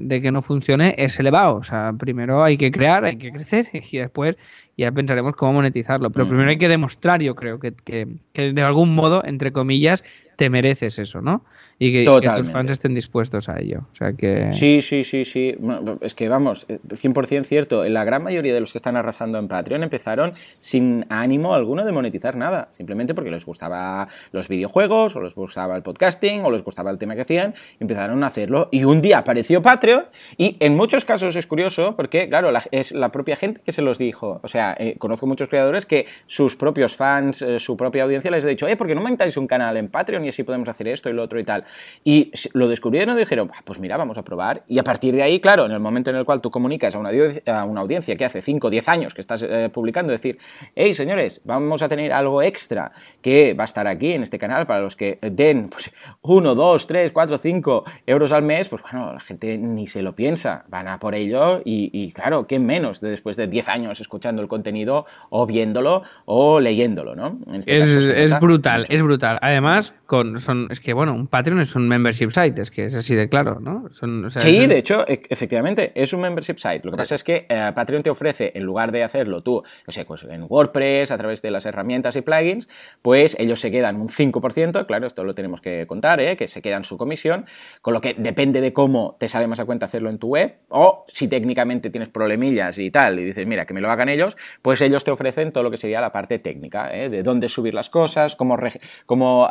de, 0.00 0.22
que 0.22 0.30
no 0.30 0.42
funcione 0.42 0.94
es 0.98 1.18
elevado. 1.18 1.56
O 1.56 1.62
sea, 1.62 1.92
primero 1.98 2.44
hay 2.44 2.56
que 2.56 2.70
crear, 2.70 3.04
hay 3.04 3.16
que 3.16 3.32
crecer 3.32 3.68
y 3.72 3.98
después 3.98 4.36
ya 4.76 4.92
pensaremos 4.92 5.34
cómo 5.34 5.54
monetizarlo. 5.54 6.10
Pero 6.10 6.26
primero 6.26 6.50
hay 6.50 6.58
que 6.58 6.68
demostrar, 6.68 7.22
yo 7.22 7.34
creo, 7.34 7.58
que, 7.58 7.72
que, 7.72 8.08
que 8.32 8.52
de 8.52 8.62
algún 8.62 8.94
modo, 8.94 9.22
entre 9.24 9.52
comillas, 9.52 10.04
te 10.36 10.50
mereces 10.50 10.98
eso, 10.98 11.20
¿no? 11.20 11.44
Y 11.82 11.94
que, 11.94 12.04
tus 12.04 12.50
fans 12.50 12.70
estén 12.70 12.94
dispuestos 12.94 13.48
a 13.48 13.58
ello. 13.58 13.88
O 13.90 13.96
sea 13.96 14.12
que... 14.12 14.52
Sí, 14.52 14.82
sí, 14.82 15.02
sí, 15.02 15.24
sí. 15.24 15.56
Es 16.02 16.12
que 16.12 16.28
vamos, 16.28 16.68
100% 16.68 17.44
cierto. 17.44 17.82
La 17.88 18.04
gran 18.04 18.22
mayoría 18.22 18.52
de 18.52 18.60
los 18.60 18.72
que 18.72 18.76
están 18.76 18.96
arrasando 18.96 19.38
en 19.38 19.48
Patreon 19.48 19.82
empezaron 19.82 20.34
sin 20.36 21.06
ánimo 21.08 21.54
alguno 21.54 21.86
de 21.86 21.92
monetizar 21.92 22.36
nada. 22.36 22.68
Simplemente 22.76 23.14
porque 23.14 23.30
les 23.30 23.46
gustaba 23.46 24.08
los 24.30 24.48
videojuegos, 24.48 25.16
o 25.16 25.22
les 25.22 25.34
gustaba 25.34 25.74
el 25.74 25.82
podcasting, 25.82 26.44
o 26.44 26.50
les 26.50 26.62
gustaba 26.62 26.90
el 26.90 26.98
tema 26.98 27.14
que 27.14 27.22
hacían, 27.22 27.54
empezaron 27.78 28.22
a 28.24 28.26
hacerlo. 28.26 28.68
Y 28.70 28.84
un 28.84 29.00
día 29.00 29.16
apareció 29.16 29.62
Patreon, 29.62 30.04
y 30.36 30.58
en 30.60 30.76
muchos 30.76 31.06
casos 31.06 31.34
es 31.34 31.46
curioso, 31.46 31.96
porque, 31.96 32.28
claro, 32.28 32.52
es 32.72 32.92
la 32.92 33.10
propia 33.10 33.36
gente 33.36 33.62
que 33.64 33.72
se 33.72 33.80
los 33.80 33.96
dijo. 33.96 34.40
O 34.42 34.48
sea, 34.48 34.76
eh, 34.78 34.96
conozco 34.98 35.26
muchos 35.26 35.48
creadores 35.48 35.86
que 35.86 36.04
sus 36.26 36.56
propios 36.56 36.94
fans, 36.94 37.40
eh, 37.40 37.58
su 37.58 37.74
propia 37.74 38.02
audiencia 38.02 38.30
les 38.30 38.44
ha 38.44 38.48
dicho, 38.48 38.68
eh, 38.68 38.76
¿por 38.76 38.86
qué 38.86 38.94
no 38.94 39.00
montáis 39.00 39.38
un 39.38 39.46
canal 39.46 39.78
en 39.78 39.88
Patreon 39.88 40.26
y 40.26 40.28
así 40.28 40.42
podemos 40.42 40.68
hacer 40.68 40.86
esto 40.88 41.08
y 41.08 41.14
lo 41.14 41.22
otro 41.22 41.40
y 41.40 41.44
tal? 41.44 41.64
Y 42.04 42.32
lo 42.54 42.68
descubrieron 42.68 43.16
y 43.16 43.20
dijeron, 43.20 43.50
pues 43.64 43.78
mira, 43.78 43.96
vamos 43.96 44.18
a 44.18 44.22
probar. 44.22 44.62
Y 44.68 44.78
a 44.78 44.84
partir 44.84 45.14
de 45.14 45.22
ahí, 45.22 45.40
claro, 45.40 45.66
en 45.66 45.72
el 45.72 45.80
momento 45.80 46.10
en 46.10 46.16
el 46.16 46.24
cual 46.24 46.40
tú 46.40 46.50
comunicas 46.50 46.94
a 46.94 46.98
una, 46.98 47.10
a 47.46 47.64
una 47.64 47.80
audiencia 47.80 48.16
que 48.16 48.24
hace 48.24 48.42
5 48.42 48.66
o 48.66 48.70
10 48.70 48.88
años 48.88 49.14
que 49.14 49.20
estás 49.20 49.42
eh, 49.42 49.70
publicando, 49.72 50.12
decir, 50.12 50.38
hey 50.74 50.94
señores, 50.94 51.40
vamos 51.44 51.82
a 51.82 51.88
tener 51.88 52.12
algo 52.12 52.42
extra 52.42 52.92
que 53.20 53.54
va 53.54 53.64
a 53.64 53.66
estar 53.66 53.86
aquí 53.86 54.12
en 54.12 54.22
este 54.22 54.38
canal 54.38 54.66
para 54.66 54.80
los 54.80 54.96
que 54.96 55.18
den 55.20 55.68
pues, 55.68 55.90
1, 56.22 56.54
2, 56.54 56.86
3, 56.86 57.12
4, 57.12 57.38
5 57.38 57.84
euros 58.06 58.32
al 58.32 58.42
mes, 58.42 58.68
pues 58.68 58.82
bueno, 58.82 59.12
la 59.12 59.20
gente 59.20 59.58
ni 59.58 59.86
se 59.86 60.02
lo 60.02 60.14
piensa, 60.14 60.64
van 60.68 60.88
a 60.88 60.98
por 60.98 61.14
ello 61.14 61.60
y, 61.64 62.12
claro, 62.12 62.46
¿qué 62.46 62.58
menos 62.58 63.00
de 63.00 63.10
después 63.10 63.36
de 63.36 63.46
10 63.46 63.68
años 63.68 64.00
escuchando 64.00 64.40
el 64.42 64.48
contenido 64.48 65.06
o 65.28 65.46
viéndolo 65.46 66.02
o 66.24 66.60
leyéndolo, 66.60 67.14
¿no? 67.14 67.38
Este 67.52 67.78
es, 68.24 68.38
brutal, 68.40 68.86
es 68.88 69.02
brutal. 69.02 69.38
Además, 69.42 69.94
con, 70.10 70.40
son, 70.40 70.66
es 70.72 70.80
que 70.80 70.92
bueno, 70.92 71.14
un 71.14 71.28
Patreon 71.28 71.60
es 71.60 71.76
un 71.76 71.86
membership 71.86 72.32
site, 72.32 72.60
es 72.62 72.72
que 72.72 72.86
es 72.86 72.96
así 72.96 73.14
de 73.14 73.28
claro, 73.28 73.60
¿no? 73.60 73.84
sí, 73.92 74.66
de 74.66 74.76
hecho, 74.76 75.06
e, 75.06 75.22
efectivamente, 75.28 75.92
es 75.94 76.12
un 76.12 76.20
membership 76.20 76.56
site. 76.56 76.80
Lo 76.82 76.90
que 76.90 76.96
pasa 76.96 77.14
es 77.14 77.22
que 77.22 77.46
eh, 77.48 77.70
Patreon 77.72 78.02
te 78.02 78.10
ofrece, 78.10 78.50
en 78.56 78.64
lugar 78.64 78.90
de 78.90 79.04
hacerlo 79.04 79.44
tú, 79.44 79.62
no 79.86 79.92
sé, 79.92 80.04
pues 80.04 80.24
en 80.24 80.46
WordPress, 80.48 81.12
a 81.12 81.16
través 81.16 81.42
de 81.42 81.52
las 81.52 81.64
herramientas 81.64 82.16
y 82.16 82.22
plugins, 82.22 82.68
pues 83.02 83.36
ellos 83.38 83.60
se 83.60 83.70
quedan 83.70 84.00
un 84.00 84.08
5%, 84.08 84.84
claro, 84.84 85.06
esto 85.06 85.22
lo 85.22 85.32
tenemos 85.32 85.60
que 85.60 85.86
contar, 85.86 86.20
¿eh? 86.20 86.36
que 86.36 86.48
se 86.48 86.60
quedan 86.60 86.82
su 86.82 86.98
comisión, 86.98 87.46
con 87.80 87.94
lo 87.94 88.00
que 88.00 88.14
depende 88.18 88.60
de 88.60 88.72
cómo 88.72 89.16
te 89.20 89.28
sale 89.28 89.46
más 89.46 89.60
a 89.60 89.64
cuenta 89.64 89.86
hacerlo 89.86 90.10
en 90.10 90.18
tu 90.18 90.30
web, 90.30 90.56
o 90.70 91.04
si 91.06 91.28
técnicamente 91.28 91.88
tienes 91.88 92.08
problemillas 92.08 92.78
y 92.78 92.90
tal, 92.90 93.20
y 93.20 93.26
dices, 93.26 93.46
mira, 93.46 93.64
que 93.64 93.74
me 93.74 93.80
lo 93.80 93.88
hagan 93.92 94.08
ellos, 94.08 94.36
pues 94.60 94.80
ellos 94.80 95.04
te 95.04 95.12
ofrecen 95.12 95.52
todo 95.52 95.62
lo 95.62 95.70
que 95.70 95.76
sería 95.76 96.00
la 96.00 96.10
parte 96.10 96.40
técnica, 96.40 96.90
¿eh? 96.92 97.08
de 97.08 97.22
dónde 97.22 97.48
subir 97.48 97.74
las 97.74 97.90
cosas, 97.90 98.34
cómo, 98.34 98.58
cómo 99.06 99.48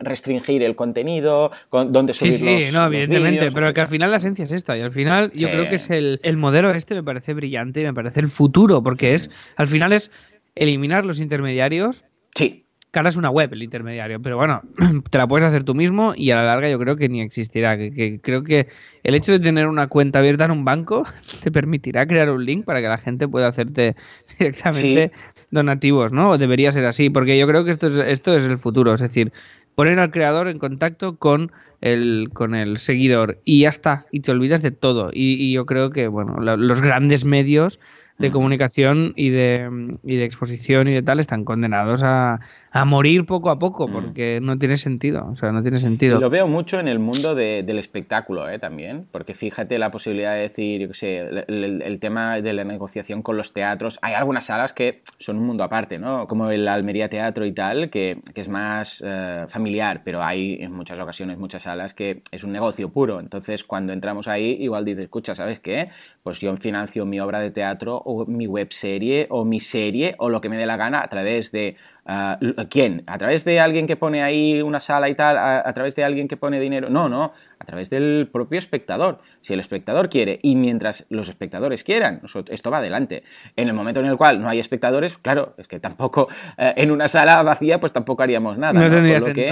restringir 0.00 0.62
el 0.62 0.76
contenido, 0.76 1.50
dónde 1.70 2.12
subir 2.12 2.32
sí, 2.32 2.38
sí, 2.38 2.72
no, 2.72 2.86
evidentemente, 2.86 3.50
pero 3.52 3.72
que 3.74 3.80
al 3.80 3.88
final 3.88 4.10
la 4.10 4.18
esencia 4.18 4.44
es 4.44 4.52
esta 4.52 4.76
y 4.76 4.80
al 4.80 4.92
final 4.92 5.30
yo 5.32 5.50
creo 5.50 5.68
que 5.68 5.76
es 5.76 5.90
el, 5.90 6.20
el, 6.22 6.36
modelo 6.36 6.70
este 6.70 6.94
me 6.94 7.02
parece 7.02 7.34
brillante 7.34 7.80
y 7.80 7.84
me 7.84 7.94
parece 7.94 8.20
el 8.20 8.28
futuro 8.28 8.82
porque 8.82 9.14
es 9.14 9.30
al 9.56 9.68
final 9.68 9.92
es 9.92 10.10
eliminar 10.58 11.06
los 11.06 11.20
intermediarios. 11.20 12.04
Sí. 12.34 12.64
Cara 12.90 13.10
es 13.10 13.16
una 13.16 13.28
web 13.28 13.52
el 13.52 13.62
intermediario, 13.62 14.20
pero 14.20 14.36
bueno, 14.36 14.62
te 15.10 15.18
la 15.18 15.28
puedes 15.28 15.46
hacer 15.46 15.62
tú 15.62 15.74
mismo 15.74 16.14
y 16.16 16.30
a 16.30 16.36
la 16.36 16.44
larga 16.44 16.70
yo 16.70 16.78
creo 16.78 16.96
que 16.96 17.08
ni 17.08 17.20
existirá. 17.20 17.76
Que, 17.76 18.18
creo 18.22 18.42
que 18.42 18.68
el 19.02 19.14
hecho 19.14 19.32
de 19.32 19.40
tener 19.40 19.66
una 19.66 19.88
cuenta 19.88 20.20
abierta 20.20 20.46
en 20.46 20.52
un 20.52 20.64
banco 20.64 21.04
te 21.42 21.50
permitirá 21.50 22.06
crear 22.06 22.30
un 22.30 22.44
link 22.44 22.64
para 22.64 22.80
que 22.80 22.88
la 22.88 22.98
gente 22.98 23.28
pueda 23.28 23.48
hacerte 23.48 23.94
directamente 24.38 25.12
donativos, 25.50 26.12
¿no? 26.12 26.36
Debería 26.38 26.72
ser 26.72 26.86
así, 26.86 27.10
porque 27.10 27.38
yo 27.38 27.46
creo 27.46 27.64
que 27.64 27.70
esto 27.70 27.88
es, 27.88 28.08
esto 28.08 28.36
es 28.36 28.44
el 28.44 28.58
futuro, 28.58 28.94
es 28.94 29.00
decir, 29.00 29.32
poner 29.78 30.00
al 30.00 30.10
creador 30.10 30.48
en 30.48 30.58
contacto 30.58 31.18
con 31.18 31.52
el, 31.82 32.30
con 32.32 32.56
el 32.56 32.78
seguidor 32.78 33.40
y 33.44 33.60
ya 33.60 33.68
está, 33.68 34.06
y 34.10 34.18
te 34.18 34.32
olvidas 34.32 34.60
de 34.60 34.72
todo. 34.72 35.10
Y, 35.12 35.52
yo 35.52 35.66
creo 35.66 35.90
que, 35.90 36.08
bueno, 36.08 36.40
los 36.40 36.82
grandes 36.82 37.24
medios 37.24 37.78
de 38.18 38.30
comunicación 38.32 39.12
y 39.16 39.30
de, 39.30 39.90
y 40.02 40.16
de 40.16 40.24
exposición 40.24 40.88
y 40.88 40.94
de 40.94 41.02
tal 41.02 41.20
están 41.20 41.44
condenados 41.44 42.02
a, 42.02 42.40
a 42.70 42.84
morir 42.84 43.26
poco 43.26 43.50
a 43.50 43.58
poco, 43.58 43.88
porque 43.88 44.40
no 44.42 44.58
tiene 44.58 44.76
sentido, 44.76 45.28
o 45.32 45.36
sea, 45.36 45.52
no 45.52 45.62
tiene 45.62 45.78
sentido. 45.78 46.20
Lo 46.20 46.28
veo 46.28 46.46
mucho 46.46 46.80
en 46.80 46.88
el 46.88 46.98
mundo 46.98 47.34
del 47.34 47.78
espectáculo, 47.78 48.48
¿eh? 48.48 48.58
También, 48.58 49.06
porque 49.10 49.34
fíjate 49.34 49.78
la 49.78 49.90
posibilidad 49.90 50.34
de 50.34 50.40
decir, 50.40 50.80
yo 50.80 50.88
qué 50.88 50.94
sé, 50.94 51.16
el, 51.48 51.98
tema 52.00 52.40
de 52.40 52.52
la 52.52 52.64
negociación 52.64 53.22
con 53.22 53.36
los 53.36 53.52
teatros, 53.52 53.98
hay 54.02 54.14
algunas 54.14 54.46
salas 54.46 54.72
que 54.72 55.02
son 55.18 55.38
un 55.38 55.46
mundo 55.46 55.64
aparte, 55.64 55.98
¿no? 55.98 56.26
Como 56.26 56.50
el 56.50 56.68
Almería 56.68 57.08
Teatro 57.08 57.46
y 57.46 57.52
tal, 57.52 57.90
que, 57.90 58.20
que 58.34 58.40
es 58.40 58.48
más 58.48 59.02
eh, 59.04 59.46
familiar, 59.48 60.02
pero 60.04 60.22
hay 60.22 60.58
en 60.60 60.72
muchas 60.72 60.98
ocasiones 60.98 61.38
muchas 61.38 61.62
salas 61.62 61.94
que 61.94 62.22
es 62.30 62.44
un 62.44 62.52
negocio 62.52 62.90
puro, 62.90 63.20
entonces 63.20 63.64
cuando 63.64 63.92
entramos 63.92 64.28
ahí, 64.28 64.56
igual 64.60 64.84
dices, 64.84 65.04
escucha, 65.04 65.34
¿sabes 65.34 65.60
qué? 65.60 65.88
Pues 66.22 66.40
yo 66.40 66.54
financio 66.56 67.06
mi 67.06 67.20
obra 67.20 67.40
de 67.40 67.50
teatro 67.50 68.02
o 68.10 68.24
mi 68.26 68.46
web 68.46 68.72
serie 68.72 69.26
o 69.28 69.44
mi 69.44 69.60
serie 69.60 70.14
o 70.18 70.30
lo 70.30 70.40
que 70.40 70.48
me 70.48 70.56
dé 70.56 70.64
la 70.64 70.76
gana 70.76 71.02
a 71.02 71.08
través 71.08 71.52
de 71.52 71.76
Uh, 72.08 72.64
¿Quién? 72.70 73.04
¿A 73.06 73.18
través 73.18 73.44
de 73.44 73.60
alguien 73.60 73.86
que 73.86 73.94
pone 73.94 74.22
ahí 74.22 74.62
una 74.62 74.80
sala 74.80 75.10
y 75.10 75.14
tal? 75.14 75.36
¿A, 75.36 75.70
través 75.74 75.94
de 75.94 76.04
alguien 76.04 76.26
que 76.26 76.38
pone 76.38 76.58
dinero? 76.58 76.88
No, 76.88 77.10
no, 77.10 77.34
a 77.58 77.64
través 77.64 77.90
del 77.90 78.28
propio 78.30 78.58
espectador. 78.58 79.20
Si 79.40 79.52
el 79.52 79.60
espectador 79.60 80.08
quiere 80.08 80.38
y 80.42 80.56
mientras 80.56 81.06
los 81.08 81.28
espectadores 81.28 81.84
quieran, 81.84 82.22
esto 82.48 82.70
va 82.70 82.78
adelante. 82.78 83.22
En 83.56 83.68
el 83.68 83.74
momento 83.74 84.00
en 84.00 84.06
el 84.06 84.16
cual 84.16 84.40
no 84.40 84.48
hay 84.48 84.58
espectadores, 84.58 85.16
claro, 85.18 85.54
es 85.58 85.68
que 85.68 85.80
tampoco 85.80 86.28
eh, 86.58 86.74
en 86.76 86.90
una 86.90 87.08
sala 87.08 87.42
vacía 87.42 87.80
pues 87.80 87.92
tampoco 87.92 88.22
haríamos 88.22 88.58
nada. 88.58 88.74
No, 88.74 88.88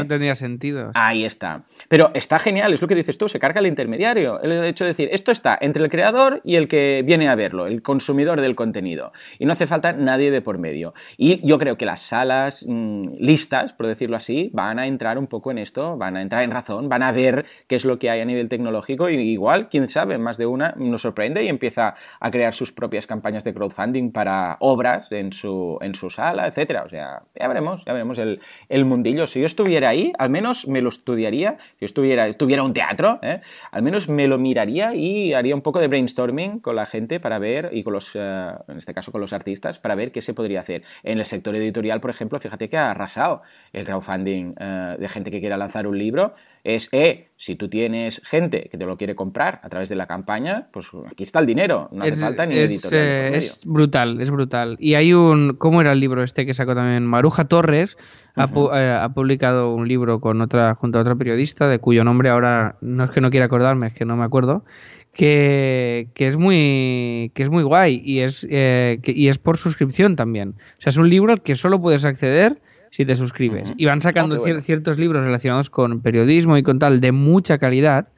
Tendría, 0.06 0.34
sentido. 0.34 0.90
Ahí 0.94 1.24
está. 1.24 1.62
Pero 1.88 2.10
está 2.14 2.38
genial, 2.38 2.72
es 2.72 2.82
lo 2.82 2.88
que 2.88 2.94
dices 2.94 3.18
tú, 3.18 3.28
se 3.28 3.38
carga 3.38 3.60
el 3.60 3.66
intermediario. 3.66 4.40
El 4.40 4.64
hecho 4.64 4.84
de 4.84 4.88
decir, 4.88 5.08
esto 5.12 5.32
está 5.32 5.58
entre 5.60 5.82
el 5.82 5.90
creador 5.90 6.40
y 6.44 6.56
el 6.56 6.68
que 6.68 7.02
viene 7.04 7.28
a 7.28 7.34
verlo, 7.34 7.66
el 7.66 7.82
consumidor 7.82 8.40
del 8.40 8.54
contenido. 8.54 9.12
Y 9.38 9.46
no 9.46 9.52
hace 9.52 9.66
falta 9.66 9.92
nadie 9.92 10.30
de 10.30 10.42
por 10.42 10.58
medio. 10.58 10.94
Y 11.16 11.46
yo 11.46 11.58
creo 11.58 11.76
que 11.76 11.86
las 11.86 12.00
salas 12.00 12.64
Mm, 12.64 13.16
listas, 13.18 13.72
por 13.72 13.86
decirlo 13.86 14.16
así, 14.16 14.50
van 14.52 14.78
a 14.78 14.86
entrar 14.86 15.18
un 15.18 15.26
poco 15.26 15.50
en 15.50 15.58
esto, 15.58 15.96
van 15.96 16.16
a 16.16 16.22
entrar 16.22 16.42
en 16.42 16.50
razón, 16.50 16.88
van 16.88 17.02
a 17.02 17.12
ver 17.12 17.46
qué 17.66 17.76
es 17.76 17.84
lo 17.84 17.95
que 17.98 18.10
hay 18.10 18.20
a 18.20 18.24
nivel 18.24 18.48
tecnológico 18.48 19.08
y 19.10 19.16
igual, 19.16 19.68
quién 19.68 19.88
sabe, 19.88 20.18
más 20.18 20.36
de 20.38 20.46
una 20.46 20.74
nos 20.76 21.02
sorprende 21.02 21.42
y 21.44 21.48
empieza 21.48 21.94
a 22.20 22.30
crear 22.30 22.54
sus 22.54 22.72
propias 22.72 23.06
campañas 23.06 23.44
de 23.44 23.54
crowdfunding 23.54 24.12
para 24.12 24.56
obras 24.60 25.10
en 25.12 25.32
su, 25.32 25.78
en 25.80 25.94
su 25.94 26.10
sala, 26.10 26.46
etcétera. 26.46 26.84
O 26.84 26.88
sea, 26.88 27.22
ya 27.38 27.48
veremos, 27.48 27.84
ya 27.84 27.92
veremos 27.92 28.18
el, 28.18 28.40
el 28.68 28.84
mundillo. 28.84 29.26
Si 29.26 29.40
yo 29.40 29.46
estuviera 29.46 29.88
ahí, 29.88 30.12
al 30.18 30.30
menos 30.30 30.68
me 30.68 30.80
lo 30.80 30.88
estudiaría, 30.88 31.56
si 31.58 31.80
yo 31.80 31.86
estuviera, 31.86 32.32
tuviera 32.34 32.62
un 32.62 32.72
teatro, 32.72 33.18
¿eh? 33.22 33.40
al 33.70 33.82
menos 33.82 34.08
me 34.08 34.28
lo 34.28 34.38
miraría 34.38 34.94
y 34.94 35.32
haría 35.32 35.54
un 35.54 35.62
poco 35.62 35.80
de 35.80 35.88
brainstorming 35.88 36.60
con 36.60 36.76
la 36.76 36.86
gente 36.86 37.20
para 37.20 37.38
ver, 37.38 37.70
y 37.72 37.82
con 37.82 37.92
los, 37.92 38.12
eh, 38.14 38.50
en 38.68 38.78
este 38.78 38.94
caso 38.94 39.12
con 39.12 39.20
los 39.20 39.32
artistas, 39.32 39.78
para 39.78 39.94
ver 39.94 40.12
qué 40.12 40.22
se 40.22 40.34
podría 40.34 40.60
hacer. 40.60 40.82
En 41.02 41.18
el 41.18 41.24
sector 41.24 41.54
editorial, 41.56 42.00
por 42.00 42.10
ejemplo, 42.10 42.38
fíjate 42.38 42.68
que 42.68 42.76
ha 42.76 42.90
arrasado 42.90 43.42
el 43.72 43.84
crowdfunding 43.84 44.54
eh, 44.58 44.96
de 44.98 45.08
gente 45.08 45.30
que 45.30 45.40
quiera 45.40 45.56
lanzar 45.56 45.86
un 45.86 45.98
libro. 45.98 46.34
Es, 46.66 46.88
eh, 46.90 47.28
si 47.36 47.54
tú 47.54 47.68
tienes 47.68 48.20
gente 48.24 48.68
que 48.68 48.76
te 48.76 48.86
lo 48.86 48.96
quiere 48.96 49.14
comprar 49.14 49.60
a 49.62 49.68
través 49.68 49.88
de 49.88 49.94
la 49.94 50.08
campaña, 50.08 50.66
pues 50.72 50.88
aquí 51.08 51.22
está 51.22 51.38
el 51.38 51.46
dinero, 51.46 51.88
no 51.92 52.02
hace 52.02 52.16
falta 52.16 52.44
ni 52.44 52.58
es, 52.58 52.72
editorial. 52.72 53.06
Eh, 53.06 53.36
es 53.36 53.60
brutal, 53.64 54.20
es 54.20 54.32
brutal. 54.32 54.76
Y 54.80 54.94
hay 54.94 55.12
un, 55.12 55.54
¿cómo 55.54 55.80
era 55.80 55.92
el 55.92 56.00
libro 56.00 56.24
este 56.24 56.44
que 56.44 56.54
sacó 56.54 56.74
también? 56.74 57.06
Maruja 57.06 57.44
Torres 57.44 57.96
ha, 58.34 59.04
ha, 59.04 59.08
publicado 59.10 59.72
un 59.72 59.86
libro 59.86 60.20
con 60.20 60.40
otra, 60.40 60.74
junto 60.74 60.98
a 60.98 61.02
otra 61.02 61.14
periodista, 61.14 61.68
de 61.68 61.78
cuyo 61.78 62.02
nombre 62.02 62.30
ahora 62.30 62.74
no 62.80 63.04
es 63.04 63.10
que 63.12 63.20
no 63.20 63.30
quiera 63.30 63.46
acordarme, 63.46 63.86
es 63.86 63.94
que 63.94 64.04
no 64.04 64.16
me 64.16 64.24
acuerdo 64.24 64.64
que, 65.12 66.08
es 66.16 66.36
muy 66.36 67.30
que 67.32 67.44
es 67.44 67.48
muy 67.48 67.62
guay 67.62 68.02
y 68.04 68.20
es 68.20 68.44
eh, 68.50 68.98
y 69.04 69.28
es 69.28 69.38
por 69.38 69.56
suscripción 69.56 70.16
también. 70.16 70.56
O 70.78 70.82
sea, 70.82 70.90
es 70.90 70.96
un 70.96 71.08
libro 71.08 71.36
que 71.42 71.54
solo 71.54 71.80
puedes 71.80 72.04
acceder 72.04 72.60
si 72.90 73.04
te 73.04 73.16
suscribes. 73.16 73.72
Y 73.76 73.86
van 73.86 74.02
sacando 74.02 74.40
oh, 74.42 74.60
ciertos 74.62 74.98
libros 74.98 75.22
relacionados 75.22 75.70
con 75.70 76.00
periodismo 76.00 76.56
y 76.56 76.62
con 76.62 76.78
tal 76.78 77.00
de 77.00 77.12
mucha 77.12 77.58
calidad, 77.58 78.08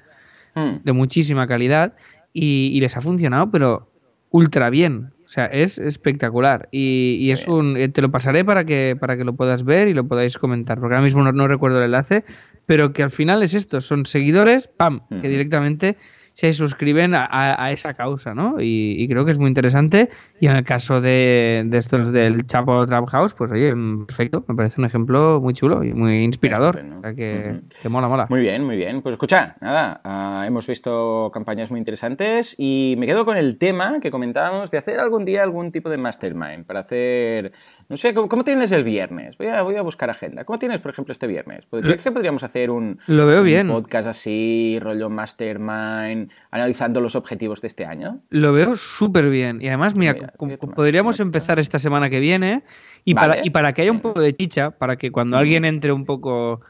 hmm. 0.55 0.85
de 0.85 0.93
muchísima 0.93 1.47
calidad. 1.47 1.95
y, 2.33 2.71
y 2.73 2.81
les 2.81 2.97
ha 2.97 3.01
funcionado, 3.01 3.51
pero 3.51 3.91
ultra 4.31 4.71
bien. 4.71 5.09
O 5.25 5.31
sea, 5.31 5.47
es 5.47 5.79
espectacular. 5.79 6.69
Y, 6.73 7.16
y 7.21 7.33
es 7.33 7.47
un. 7.49 7.77
eh, 7.77 7.89
Te 7.89 8.01
lo 8.01 8.11
pasaré 8.11 8.45
para 8.45 8.64
que, 8.64 8.97
para 8.99 9.16
que 9.16 9.25
lo 9.25 9.35
puedas 9.35 9.62
ver 9.62 9.89
y 9.89 9.95
lo 9.95 10.07
podáis 10.07 10.39
comentar. 10.39 10.81
Porque 10.81 10.95
ahora 10.95 11.05
mismo 11.05 11.23
no, 11.23 11.33
no 11.33 11.49
recuerdo 11.49 11.79
el 11.79 11.85
enlace. 11.85 12.25
Pero 12.64 12.93
que 12.93 13.03
al 13.03 13.11
final 13.11 13.43
es 13.43 13.53
esto: 13.55 13.81
son 13.81 14.07
seguidores, 14.07 14.69
¡pam! 14.69 15.01
Que 15.21 15.29
directamente 15.29 15.97
se 16.39 16.55
suscriben 16.55 17.16
a, 17.16 17.24
a- 17.24 17.64
a 17.64 17.72
esa 17.72 17.95
causa, 17.95 18.32
¿no? 18.32 18.61
Y, 18.61 18.95
y 18.97 19.09
creo 19.09 19.24
que 19.24 19.32
es 19.32 19.39
muy 19.39 19.49
interesante. 19.49 20.09
Y 20.39 20.47
en 20.47 20.55
el 20.55 20.62
caso 20.64 21.01
de, 21.01 21.64
de 21.66 21.78
estos 21.78 22.12
del 22.12 22.47
Chapo 22.47 22.86
Trap 22.86 23.09
House, 23.09 23.34
pues 23.34 23.51
oye, 23.51 23.74
mm, 23.74 24.07
perfecto. 24.07 24.45
Me 24.47 24.55
parece 24.55 24.80
un 24.80 24.84
ejemplo 24.84 25.41
muy 25.41 25.53
chulo 25.53 25.82
y 25.82 25.93
muy 25.95 26.22
inspirador. 26.22 26.78
O 26.97 27.01
sea 27.01 27.12
que, 27.14 27.51
Ujú. 27.57 27.61
que 27.82 27.89
mola, 27.89 28.07
mola. 28.07 28.26
Muy 28.30 28.41
bien, 28.43 28.64
muy 28.64 28.76
bien. 28.76 29.03
Pues 29.03 29.14
escucha, 29.14 29.57
nada, 29.61 30.01
ah, 30.05 30.45
hemos 30.47 30.64
visto 30.68 31.28
campañas 31.34 31.72
muy 31.72 31.78
interesantes 31.80 32.55
y 32.57 32.95
me 32.99 33.07
quedo 33.07 33.24
con 33.24 33.36
el 33.36 33.59
tema 33.59 33.99
que 34.01 34.12
comentábamos 34.12 34.70
de 34.70 34.78
hacer 34.78 35.01
algún 35.01 35.24
día 35.24 35.43
algún 35.43 35.72
tipo 35.72 35.91
de 35.91 35.99
mastermind 35.99 36.64
para 36.66 36.80
hacer, 36.80 37.51
no 37.89 37.97
sé, 37.97 38.12
¿cómo, 38.12 38.28
cómo 38.28 38.45
tienes 38.45 38.70
el 38.72 38.84
viernes? 38.84 39.39
Voy 39.39 39.47
a, 39.47 39.62
voy 39.62 39.76
a 39.76 39.82
buscar 39.82 40.11
agenda. 40.11 40.45
¿Cómo 40.45 40.59
tienes, 40.59 40.80
por 40.80 40.91
ejemplo, 40.91 41.12
este 41.12 41.26
viernes? 41.26 41.64
Pues, 41.70 41.82
¿Crees 41.84 42.03
que 42.03 42.12
podríamos 42.12 42.43
hacer 42.43 42.70
un, 42.70 42.99
Lo 43.07 43.26
veo 43.26 43.41
un 43.41 43.47
bien. 43.47 43.68
podcast 43.68 44.09
así, 44.09 44.78
rollo 44.80 45.09
mastermind, 45.09 46.30
analizando 46.51 47.01
los 47.01 47.16
objetivos 47.16 47.62
de 47.62 47.68
este 47.68 47.86
año? 47.86 48.20
Lo 48.28 48.53
veo 48.53 48.76
súper 48.76 49.30
bien. 49.30 49.62
Y 49.62 49.68
además, 49.68 49.95
mira, 49.95 50.14
Mira, 50.41 50.59
podríamos 50.59 51.18
empezar 51.20 51.59
esta 51.59 51.78
semana 51.78 52.11
que 52.11 52.20
viene 52.20 52.62
y, 53.05 53.14
Vale. 53.14 53.28
para, 53.28 53.47
y 53.47 53.51
para 53.51 53.72
que 53.72 53.82
haya 53.82 53.93
un 53.93 54.01
poco 54.01 54.20
de 54.20 54.36
chicha, 54.36 54.70
para 54.72 54.97
que 54.97 55.11
cuando 55.11 55.39
alguien 55.39 55.64
entre 55.64 55.93
un 55.93 56.05
poco 56.05 56.61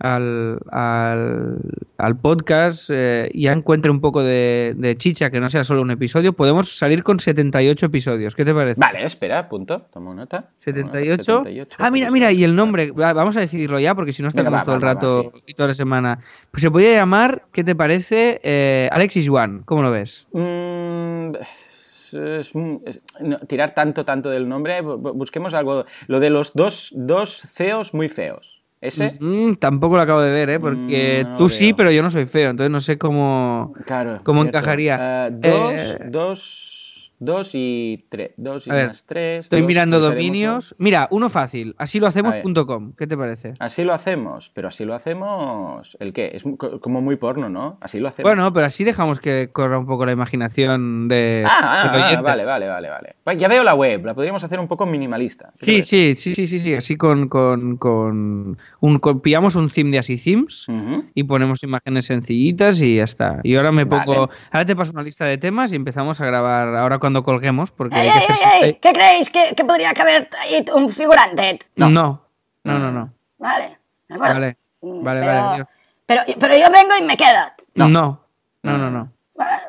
al, 0.00 0.58
al, 0.70 1.58
al 1.98 2.16
podcast 2.18 2.88
eh, 2.92 3.30
ya 3.34 3.52
encuentre 3.52 3.90
un 3.90 4.00
poco 4.00 4.22
de, 4.22 4.74
de 4.76 4.94
chicha, 4.96 5.30
que 5.30 5.40
no 5.40 5.48
sea 5.48 5.64
solo 5.64 5.82
un 5.82 5.90
episodio, 5.90 6.32
podemos 6.32 6.76
salir 6.78 7.02
con 7.02 7.18
78 7.20 7.86
episodios. 7.86 8.34
¿Qué 8.34 8.44
te 8.44 8.54
parece? 8.54 8.80
Vale, 8.80 9.04
espera, 9.04 9.48
punto, 9.48 9.82
tomo 9.92 10.14
nota. 10.14 10.50
Tomo 10.64 10.78
nota, 10.86 10.98
78. 10.98 11.22
78 11.24 11.76
Ah, 11.80 11.90
mira, 11.90 12.10
mira, 12.10 12.30
y 12.32 12.44
el 12.44 12.54
nombre, 12.54 12.90
va, 12.92 13.12
vamos 13.12 13.36
a 13.36 13.40
decidirlo 13.40 13.78
ya, 13.80 13.94
porque 13.94 14.12
si 14.12 14.22
no 14.22 14.28
va, 14.28 14.32
todo 14.64 14.76
el 14.76 14.84
va, 14.84 14.88
va, 14.88 14.94
rato 14.94 15.32
y 15.46 15.54
toda 15.54 15.68
la 15.68 15.74
semana. 15.74 16.20
Pues 16.50 16.62
se 16.62 16.70
podría 16.70 16.94
llamar, 16.94 17.42
¿qué 17.52 17.64
te 17.64 17.74
parece? 17.74 18.38
Eh, 18.42 18.88
Alexis 18.92 19.28
One, 19.28 19.62
¿cómo 19.64 19.82
lo 19.82 19.90
ves? 19.90 20.26
Mm, 20.32 21.34
es- 21.34 22.14
es 22.14 22.54
no, 22.54 23.38
tirar 23.46 23.74
tanto, 23.74 24.04
tanto 24.04 24.30
del 24.30 24.48
nombre, 24.48 24.82
bu- 24.82 24.98
bu- 25.00 25.12
busquemos 25.14 25.52
algo. 25.54 25.84
Lo 26.06 26.20
de 26.20 26.30
los 26.30 26.52
dos, 26.54 26.90
dos 26.96 27.42
CEOs 27.52 27.92
muy 27.94 28.08
feos. 28.08 28.57
¿Ese? 28.80 29.16
Mm, 29.20 29.54
tampoco 29.54 29.96
lo 29.96 30.02
acabo 30.02 30.20
de 30.20 30.30
ver, 30.30 30.50
¿eh? 30.50 30.60
Porque 30.60 31.24
Mm, 31.26 31.30
no 31.30 31.36
tú 31.36 31.48
sí, 31.48 31.72
pero 31.72 31.90
yo 31.90 32.02
no 32.02 32.10
soy 32.10 32.26
feo, 32.26 32.50
entonces 32.50 32.70
no 32.70 32.80
sé 32.80 32.96
cómo... 32.98 33.72
Claro. 33.86 34.20
¿Cómo 34.24 34.42
cierto. 34.42 34.58
encajaría? 34.58 34.96
Ah, 35.26 35.30
dos, 35.30 35.72
Eh, 35.80 35.98
dos, 36.10 36.77
dos 37.18 37.50
y 37.54 38.06
tres. 38.08 38.32
Dos 38.36 38.66
y 38.66 38.70
A 38.70 38.86
más 38.86 39.04
tres. 39.04 39.46
Estoy 39.46 39.60
dos, 39.60 39.68
mirando 39.68 40.00
dominios. 40.00 40.74
Mira, 40.78 41.08
uno 41.10 41.28
fácil, 41.30 41.74
así 41.78 42.00
lo 42.00 42.06
hacemos.com. 42.06 42.92
¿Qué 42.96 43.06
te 43.06 43.16
parece? 43.16 43.54
Así 43.58 43.84
lo 43.84 43.94
hacemos, 43.94 44.50
pero 44.54 44.68
así 44.68 44.84
lo 44.84 44.94
hacemos. 44.94 45.96
¿El 46.00 46.12
qué? 46.12 46.30
Es 46.34 46.44
como 46.80 47.00
muy 47.00 47.16
porno, 47.16 47.48
¿no? 47.48 47.78
Así 47.80 47.98
lo 48.00 48.08
hacemos. 48.08 48.28
Bueno, 48.28 48.52
pero 48.52 48.66
así 48.66 48.84
dejamos 48.84 49.20
que 49.20 49.50
corra 49.52 49.78
un 49.78 49.86
poco 49.86 50.06
la 50.06 50.12
imaginación 50.12 51.08
de... 51.08 51.44
Ah, 51.46 51.58
ah, 51.60 52.12
ah, 52.18 52.22
vale, 52.22 52.44
vale, 52.44 52.68
vale, 52.68 52.88
vale. 52.88 53.16
Pues 53.24 53.36
Ya 53.36 53.48
veo 53.48 53.64
la 53.64 53.74
web, 53.74 54.04
la 54.04 54.14
podríamos 54.14 54.42
hacer 54.44 54.60
un 54.60 54.68
poco 54.68 54.86
minimalista. 54.86 55.50
¿Qué 55.58 55.66
te 55.66 55.82
Sí, 55.82 55.82
sí, 55.82 56.14
sí, 56.16 56.34
sí, 56.34 56.46
sí, 56.46 56.58
sí, 56.58 56.74
así 56.74 56.96
con, 56.96 57.28
con, 57.28 57.76
con, 57.76 58.58
un, 58.80 58.98
con- 58.98 59.20
pillamos 59.20 59.56
un 59.56 59.68
theme 59.68 59.90
de 59.90 59.98
así 59.98 60.16
themes 60.16 60.66
y 61.14 61.24
ponemos 61.24 61.62
imágenes 61.62 62.06
sencillitas 62.06 62.80
y 62.80 62.96
ya 62.96 63.04
está. 63.04 63.40
Y 63.42 63.56
ahora 63.56 63.72
me 63.72 63.84
Vale. 63.84 64.04
pongo, 64.04 64.30
ahora 64.50 64.66
te 64.66 64.76
paso 64.76 64.92
una 64.92 65.02
lista 65.02 65.24
de 65.24 65.38
temas 65.38 65.72
y 65.72 65.76
empezamos 65.76 66.20
a 66.20 66.26
grabar 66.26 66.74
ahora 66.76 66.98
cuando 66.98 67.07
colguemos 67.22 67.70
porque 67.70 68.00
¡Ey, 68.00 68.08
hay 68.08 68.26
que 68.26 68.32
ey, 68.32 68.38
hacer 68.42 68.64
ey! 68.64 68.74
¿Qué 68.80 68.92
creéis? 68.92 69.30
¿Que, 69.30 69.54
que 69.54 69.64
podría 69.64 69.92
caber 69.94 70.28
ahí 70.40 70.64
un 70.74 70.88
figurante? 70.88 71.58
No, 71.76 71.88
no, 71.88 72.22
no, 72.64 72.78
no, 72.78 72.92
no. 72.92 73.12
Vale, 73.38 73.78
de 74.08 74.14
acuerdo. 74.14 74.34
Vale, 74.34 74.56
Mm, 74.80 75.02
vale, 75.02 75.20
pero, 75.20 75.32
vale. 75.32 75.64
Pero, 76.06 76.22
pero 76.38 76.56
yo 76.56 76.70
vengo 76.70 76.96
y 76.98 77.02
me 77.02 77.16
quedo. 77.16 77.52
No, 77.74 77.88
no, 77.88 78.20
no, 78.62 78.78
no, 78.78 78.90
no. 78.90 79.12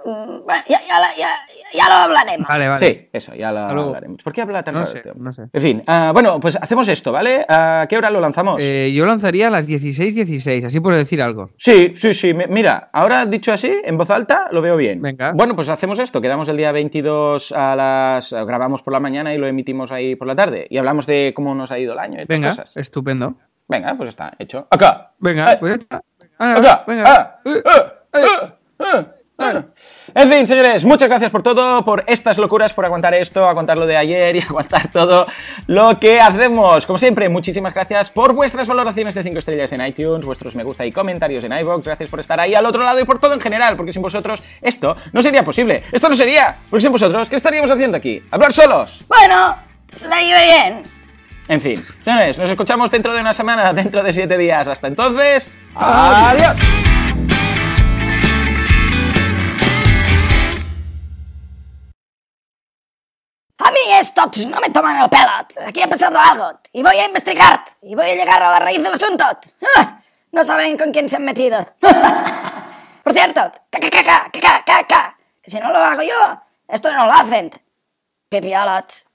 Bueno, 0.06 0.44
ya, 0.68 0.80
ya, 0.88 1.00
ya, 1.18 1.30
ya 1.74 1.88
lo 1.88 1.94
hablaremos. 1.96 2.48
Vale, 2.48 2.68
vale. 2.68 2.86
Sí, 2.88 3.10
eso, 3.14 3.36
ya 3.36 3.52
lo 3.52 3.60
hablaremos. 3.60 4.24
¿Por 4.24 4.34
qué 4.34 4.42
habla 4.42 4.64
tan 4.64 4.74
No 4.74 4.80
raro 4.82 4.92
sé, 4.92 4.98
este 4.98 5.12
no 5.16 5.32
sé. 5.32 5.44
En 5.54 5.62
fin, 5.62 5.84
ah, 5.88 6.10
bueno, 6.14 6.40
pues 6.40 6.56
hacemos 6.56 6.88
esto, 6.88 7.12
¿vale? 7.12 7.46
¿A 7.48 7.86
qué 7.88 7.98
hora 7.98 8.10
lo 8.10 8.20
lanzamos? 8.20 8.60
Eh, 8.62 8.92
yo 8.96 9.06
lanzaría 9.06 9.48
a 9.48 9.50
las 9.52 9.68
16.16, 9.68 10.66
así 10.66 10.80
por 10.80 10.96
decir 10.96 11.22
algo. 11.22 11.52
Sí, 11.58 11.94
sí, 11.96 12.14
sí. 12.14 12.34
mi- 12.34 12.48
Mira, 12.48 12.90
ahora 12.94 13.26
dicho 13.26 13.52
así, 13.54 13.72
en 13.84 13.98
voz 13.98 14.10
alta, 14.10 14.48
lo 14.52 14.62
veo 14.62 14.76
bien. 14.76 15.02
Venga. 15.02 15.34
Bueno, 15.36 15.56
pues 15.56 15.70
hacemos 15.70 16.00
esto. 16.00 16.20
Quedamos 16.22 16.48
el 16.50 16.58
día 16.58 16.72
22 16.72 17.52
a 17.52 17.76
las... 17.76 18.34
Grabamos 18.34 18.82
por 18.82 18.94
la 18.94 19.00
mañana 19.00 19.34
y 19.34 19.38
lo 19.38 19.46
emitimos 19.48 19.92
ahí 19.92 20.16
por 20.16 20.28
la 20.28 20.36
tarde. 20.36 20.66
Y 20.70 20.78
hablamos 20.78 21.06
de 21.06 21.34
cómo 21.36 21.54
nos 21.54 21.72
ha 21.72 21.78
ido 21.80 21.94
el 21.94 22.00
año 22.00 22.18
y 22.18 22.22
estas 22.22 22.40
Venga, 22.40 22.50
cosas. 22.50 22.72
estupendo. 22.76 23.36
Venga, 23.68 23.94
pues 23.96 24.10
está 24.10 24.34
hecho. 24.40 24.68
Acá. 24.72 25.12
Venga, 25.20 25.54
Eh, 25.54 25.58
pues 25.60 25.74
ya 25.74 25.78
está. 25.78 26.02
Ah, 26.40 26.56
acá. 26.58 26.84
venga. 26.88 27.04
Ah, 27.06 27.40
Eh, 27.46 27.62
ah, 27.66 28.54
ah, 28.80 29.06
ah. 29.40 29.64
En 30.16 30.30
fin, 30.30 30.48
señores, 30.48 30.86
muchas 30.86 31.08
gracias 31.08 31.32
por 31.32 31.44
todo, 31.44 31.86
por 31.86 32.04
estas 32.08 32.38
locuras, 32.38 32.74
por 32.74 32.86
aguantar 32.86 33.14
esto, 33.14 33.48
aguantar 33.48 33.78
lo 33.78 33.86
de 33.86 33.96
ayer 33.96 34.36
y 34.36 34.42
aguantar 34.50 34.92
todo 34.92 35.28
lo 35.68 36.00
que 36.00 36.20
hacemos. 36.20 36.86
Como 36.86 36.98
siempre, 36.98 37.30
muchísimas 37.30 37.74
gracias 37.74 38.10
por 38.10 38.34
vuestras 38.34 38.68
valoraciones 38.68 39.14
de 39.16 39.24
5 39.24 39.40
estrellas 39.40 39.72
en 39.74 39.86
iTunes, 39.86 40.26
vuestros 40.26 40.56
me 40.56 40.64
gusta 40.64 40.86
y 40.86 40.92
comentarios 40.92 41.44
en 41.44 41.54
iVoox. 41.54 41.86
Gracias 41.86 42.10
por 42.10 42.20
estar 42.20 42.40
ahí 42.40 42.56
al 42.56 42.66
otro 42.66 42.84
lado 42.84 43.00
y 43.00 43.04
por 43.04 43.20
todo 43.20 43.34
en 43.34 43.42
general, 43.42 43.76
porque 43.76 43.94
sin 43.94 44.02
vosotros 44.02 44.42
esto 44.62 44.96
no 45.14 45.22
sería 45.22 45.44
posible. 45.44 45.84
Esto 45.92 46.10
no 46.10 46.16
sería, 46.16 46.56
porque 46.70 46.82
sin 46.82 46.92
vosotros, 46.92 47.30
¿qué 47.30 47.36
estaríamos 47.36 47.70
haciendo 47.70 47.98
aquí? 47.98 48.22
¿Hablar 48.32 48.52
solos? 48.54 49.02
Bueno, 49.08 49.56
estaría 49.96 50.42
bien. 50.42 50.84
En 51.48 51.62
fin, 51.62 51.84
señores, 52.04 52.38
nos 52.38 52.50
escuchamos 52.50 52.92
dentro 52.92 53.14
de 53.14 53.22
una 53.22 53.34
semana, 53.34 53.74
dentro 53.74 54.04
de 54.04 54.14
7 54.14 54.38
días. 54.38 54.68
Hasta 54.68 54.88
entonces, 54.88 55.50
adiós. 55.76 56.56
A 63.60 63.72
mí 63.72 63.80
estos 64.00 64.46
no 64.48 64.60
me 64.62 64.70
toman 64.70 64.98
el 65.02 65.10
pelo. 65.10 65.68
Aquí 65.68 65.82
ha 65.82 65.88
pasado 65.88 66.18
algo. 66.18 66.60
Y 66.72 66.82
voy 66.82 66.98
a 66.98 67.06
investigar. 67.06 67.64
Y 67.82 67.94
voy 67.96 68.10
a 68.10 68.16
llegar 68.16 68.42
a 68.42 68.52
la 68.52 68.60
raíz 68.60 68.82
del 68.82 68.94
asunto. 68.94 69.26
Ah, 69.78 70.00
No 70.32 70.44
saben 70.46 70.78
con 70.78 70.92
quién 70.92 71.10
se 71.10 71.18
han 71.18 71.26
metido. 71.26 71.66
Por 73.04 73.14
cierto, 73.14 73.52
ca, 73.70 73.80
ca, 73.80 73.90
ca, 73.90 74.04
ca, 74.04 74.30
ca, 74.32 74.64
ca, 74.66 74.88
ca, 74.88 75.18
que 75.42 75.52
si 75.52 75.60
no 75.60 75.72
lo 75.72 75.80
hago 75.80 76.02
yo, 76.04 76.42
esto 76.68 76.92
no 76.94 77.06
lo 77.06 77.12
hacen. 77.14 77.52
Pipiolots. 78.30 79.09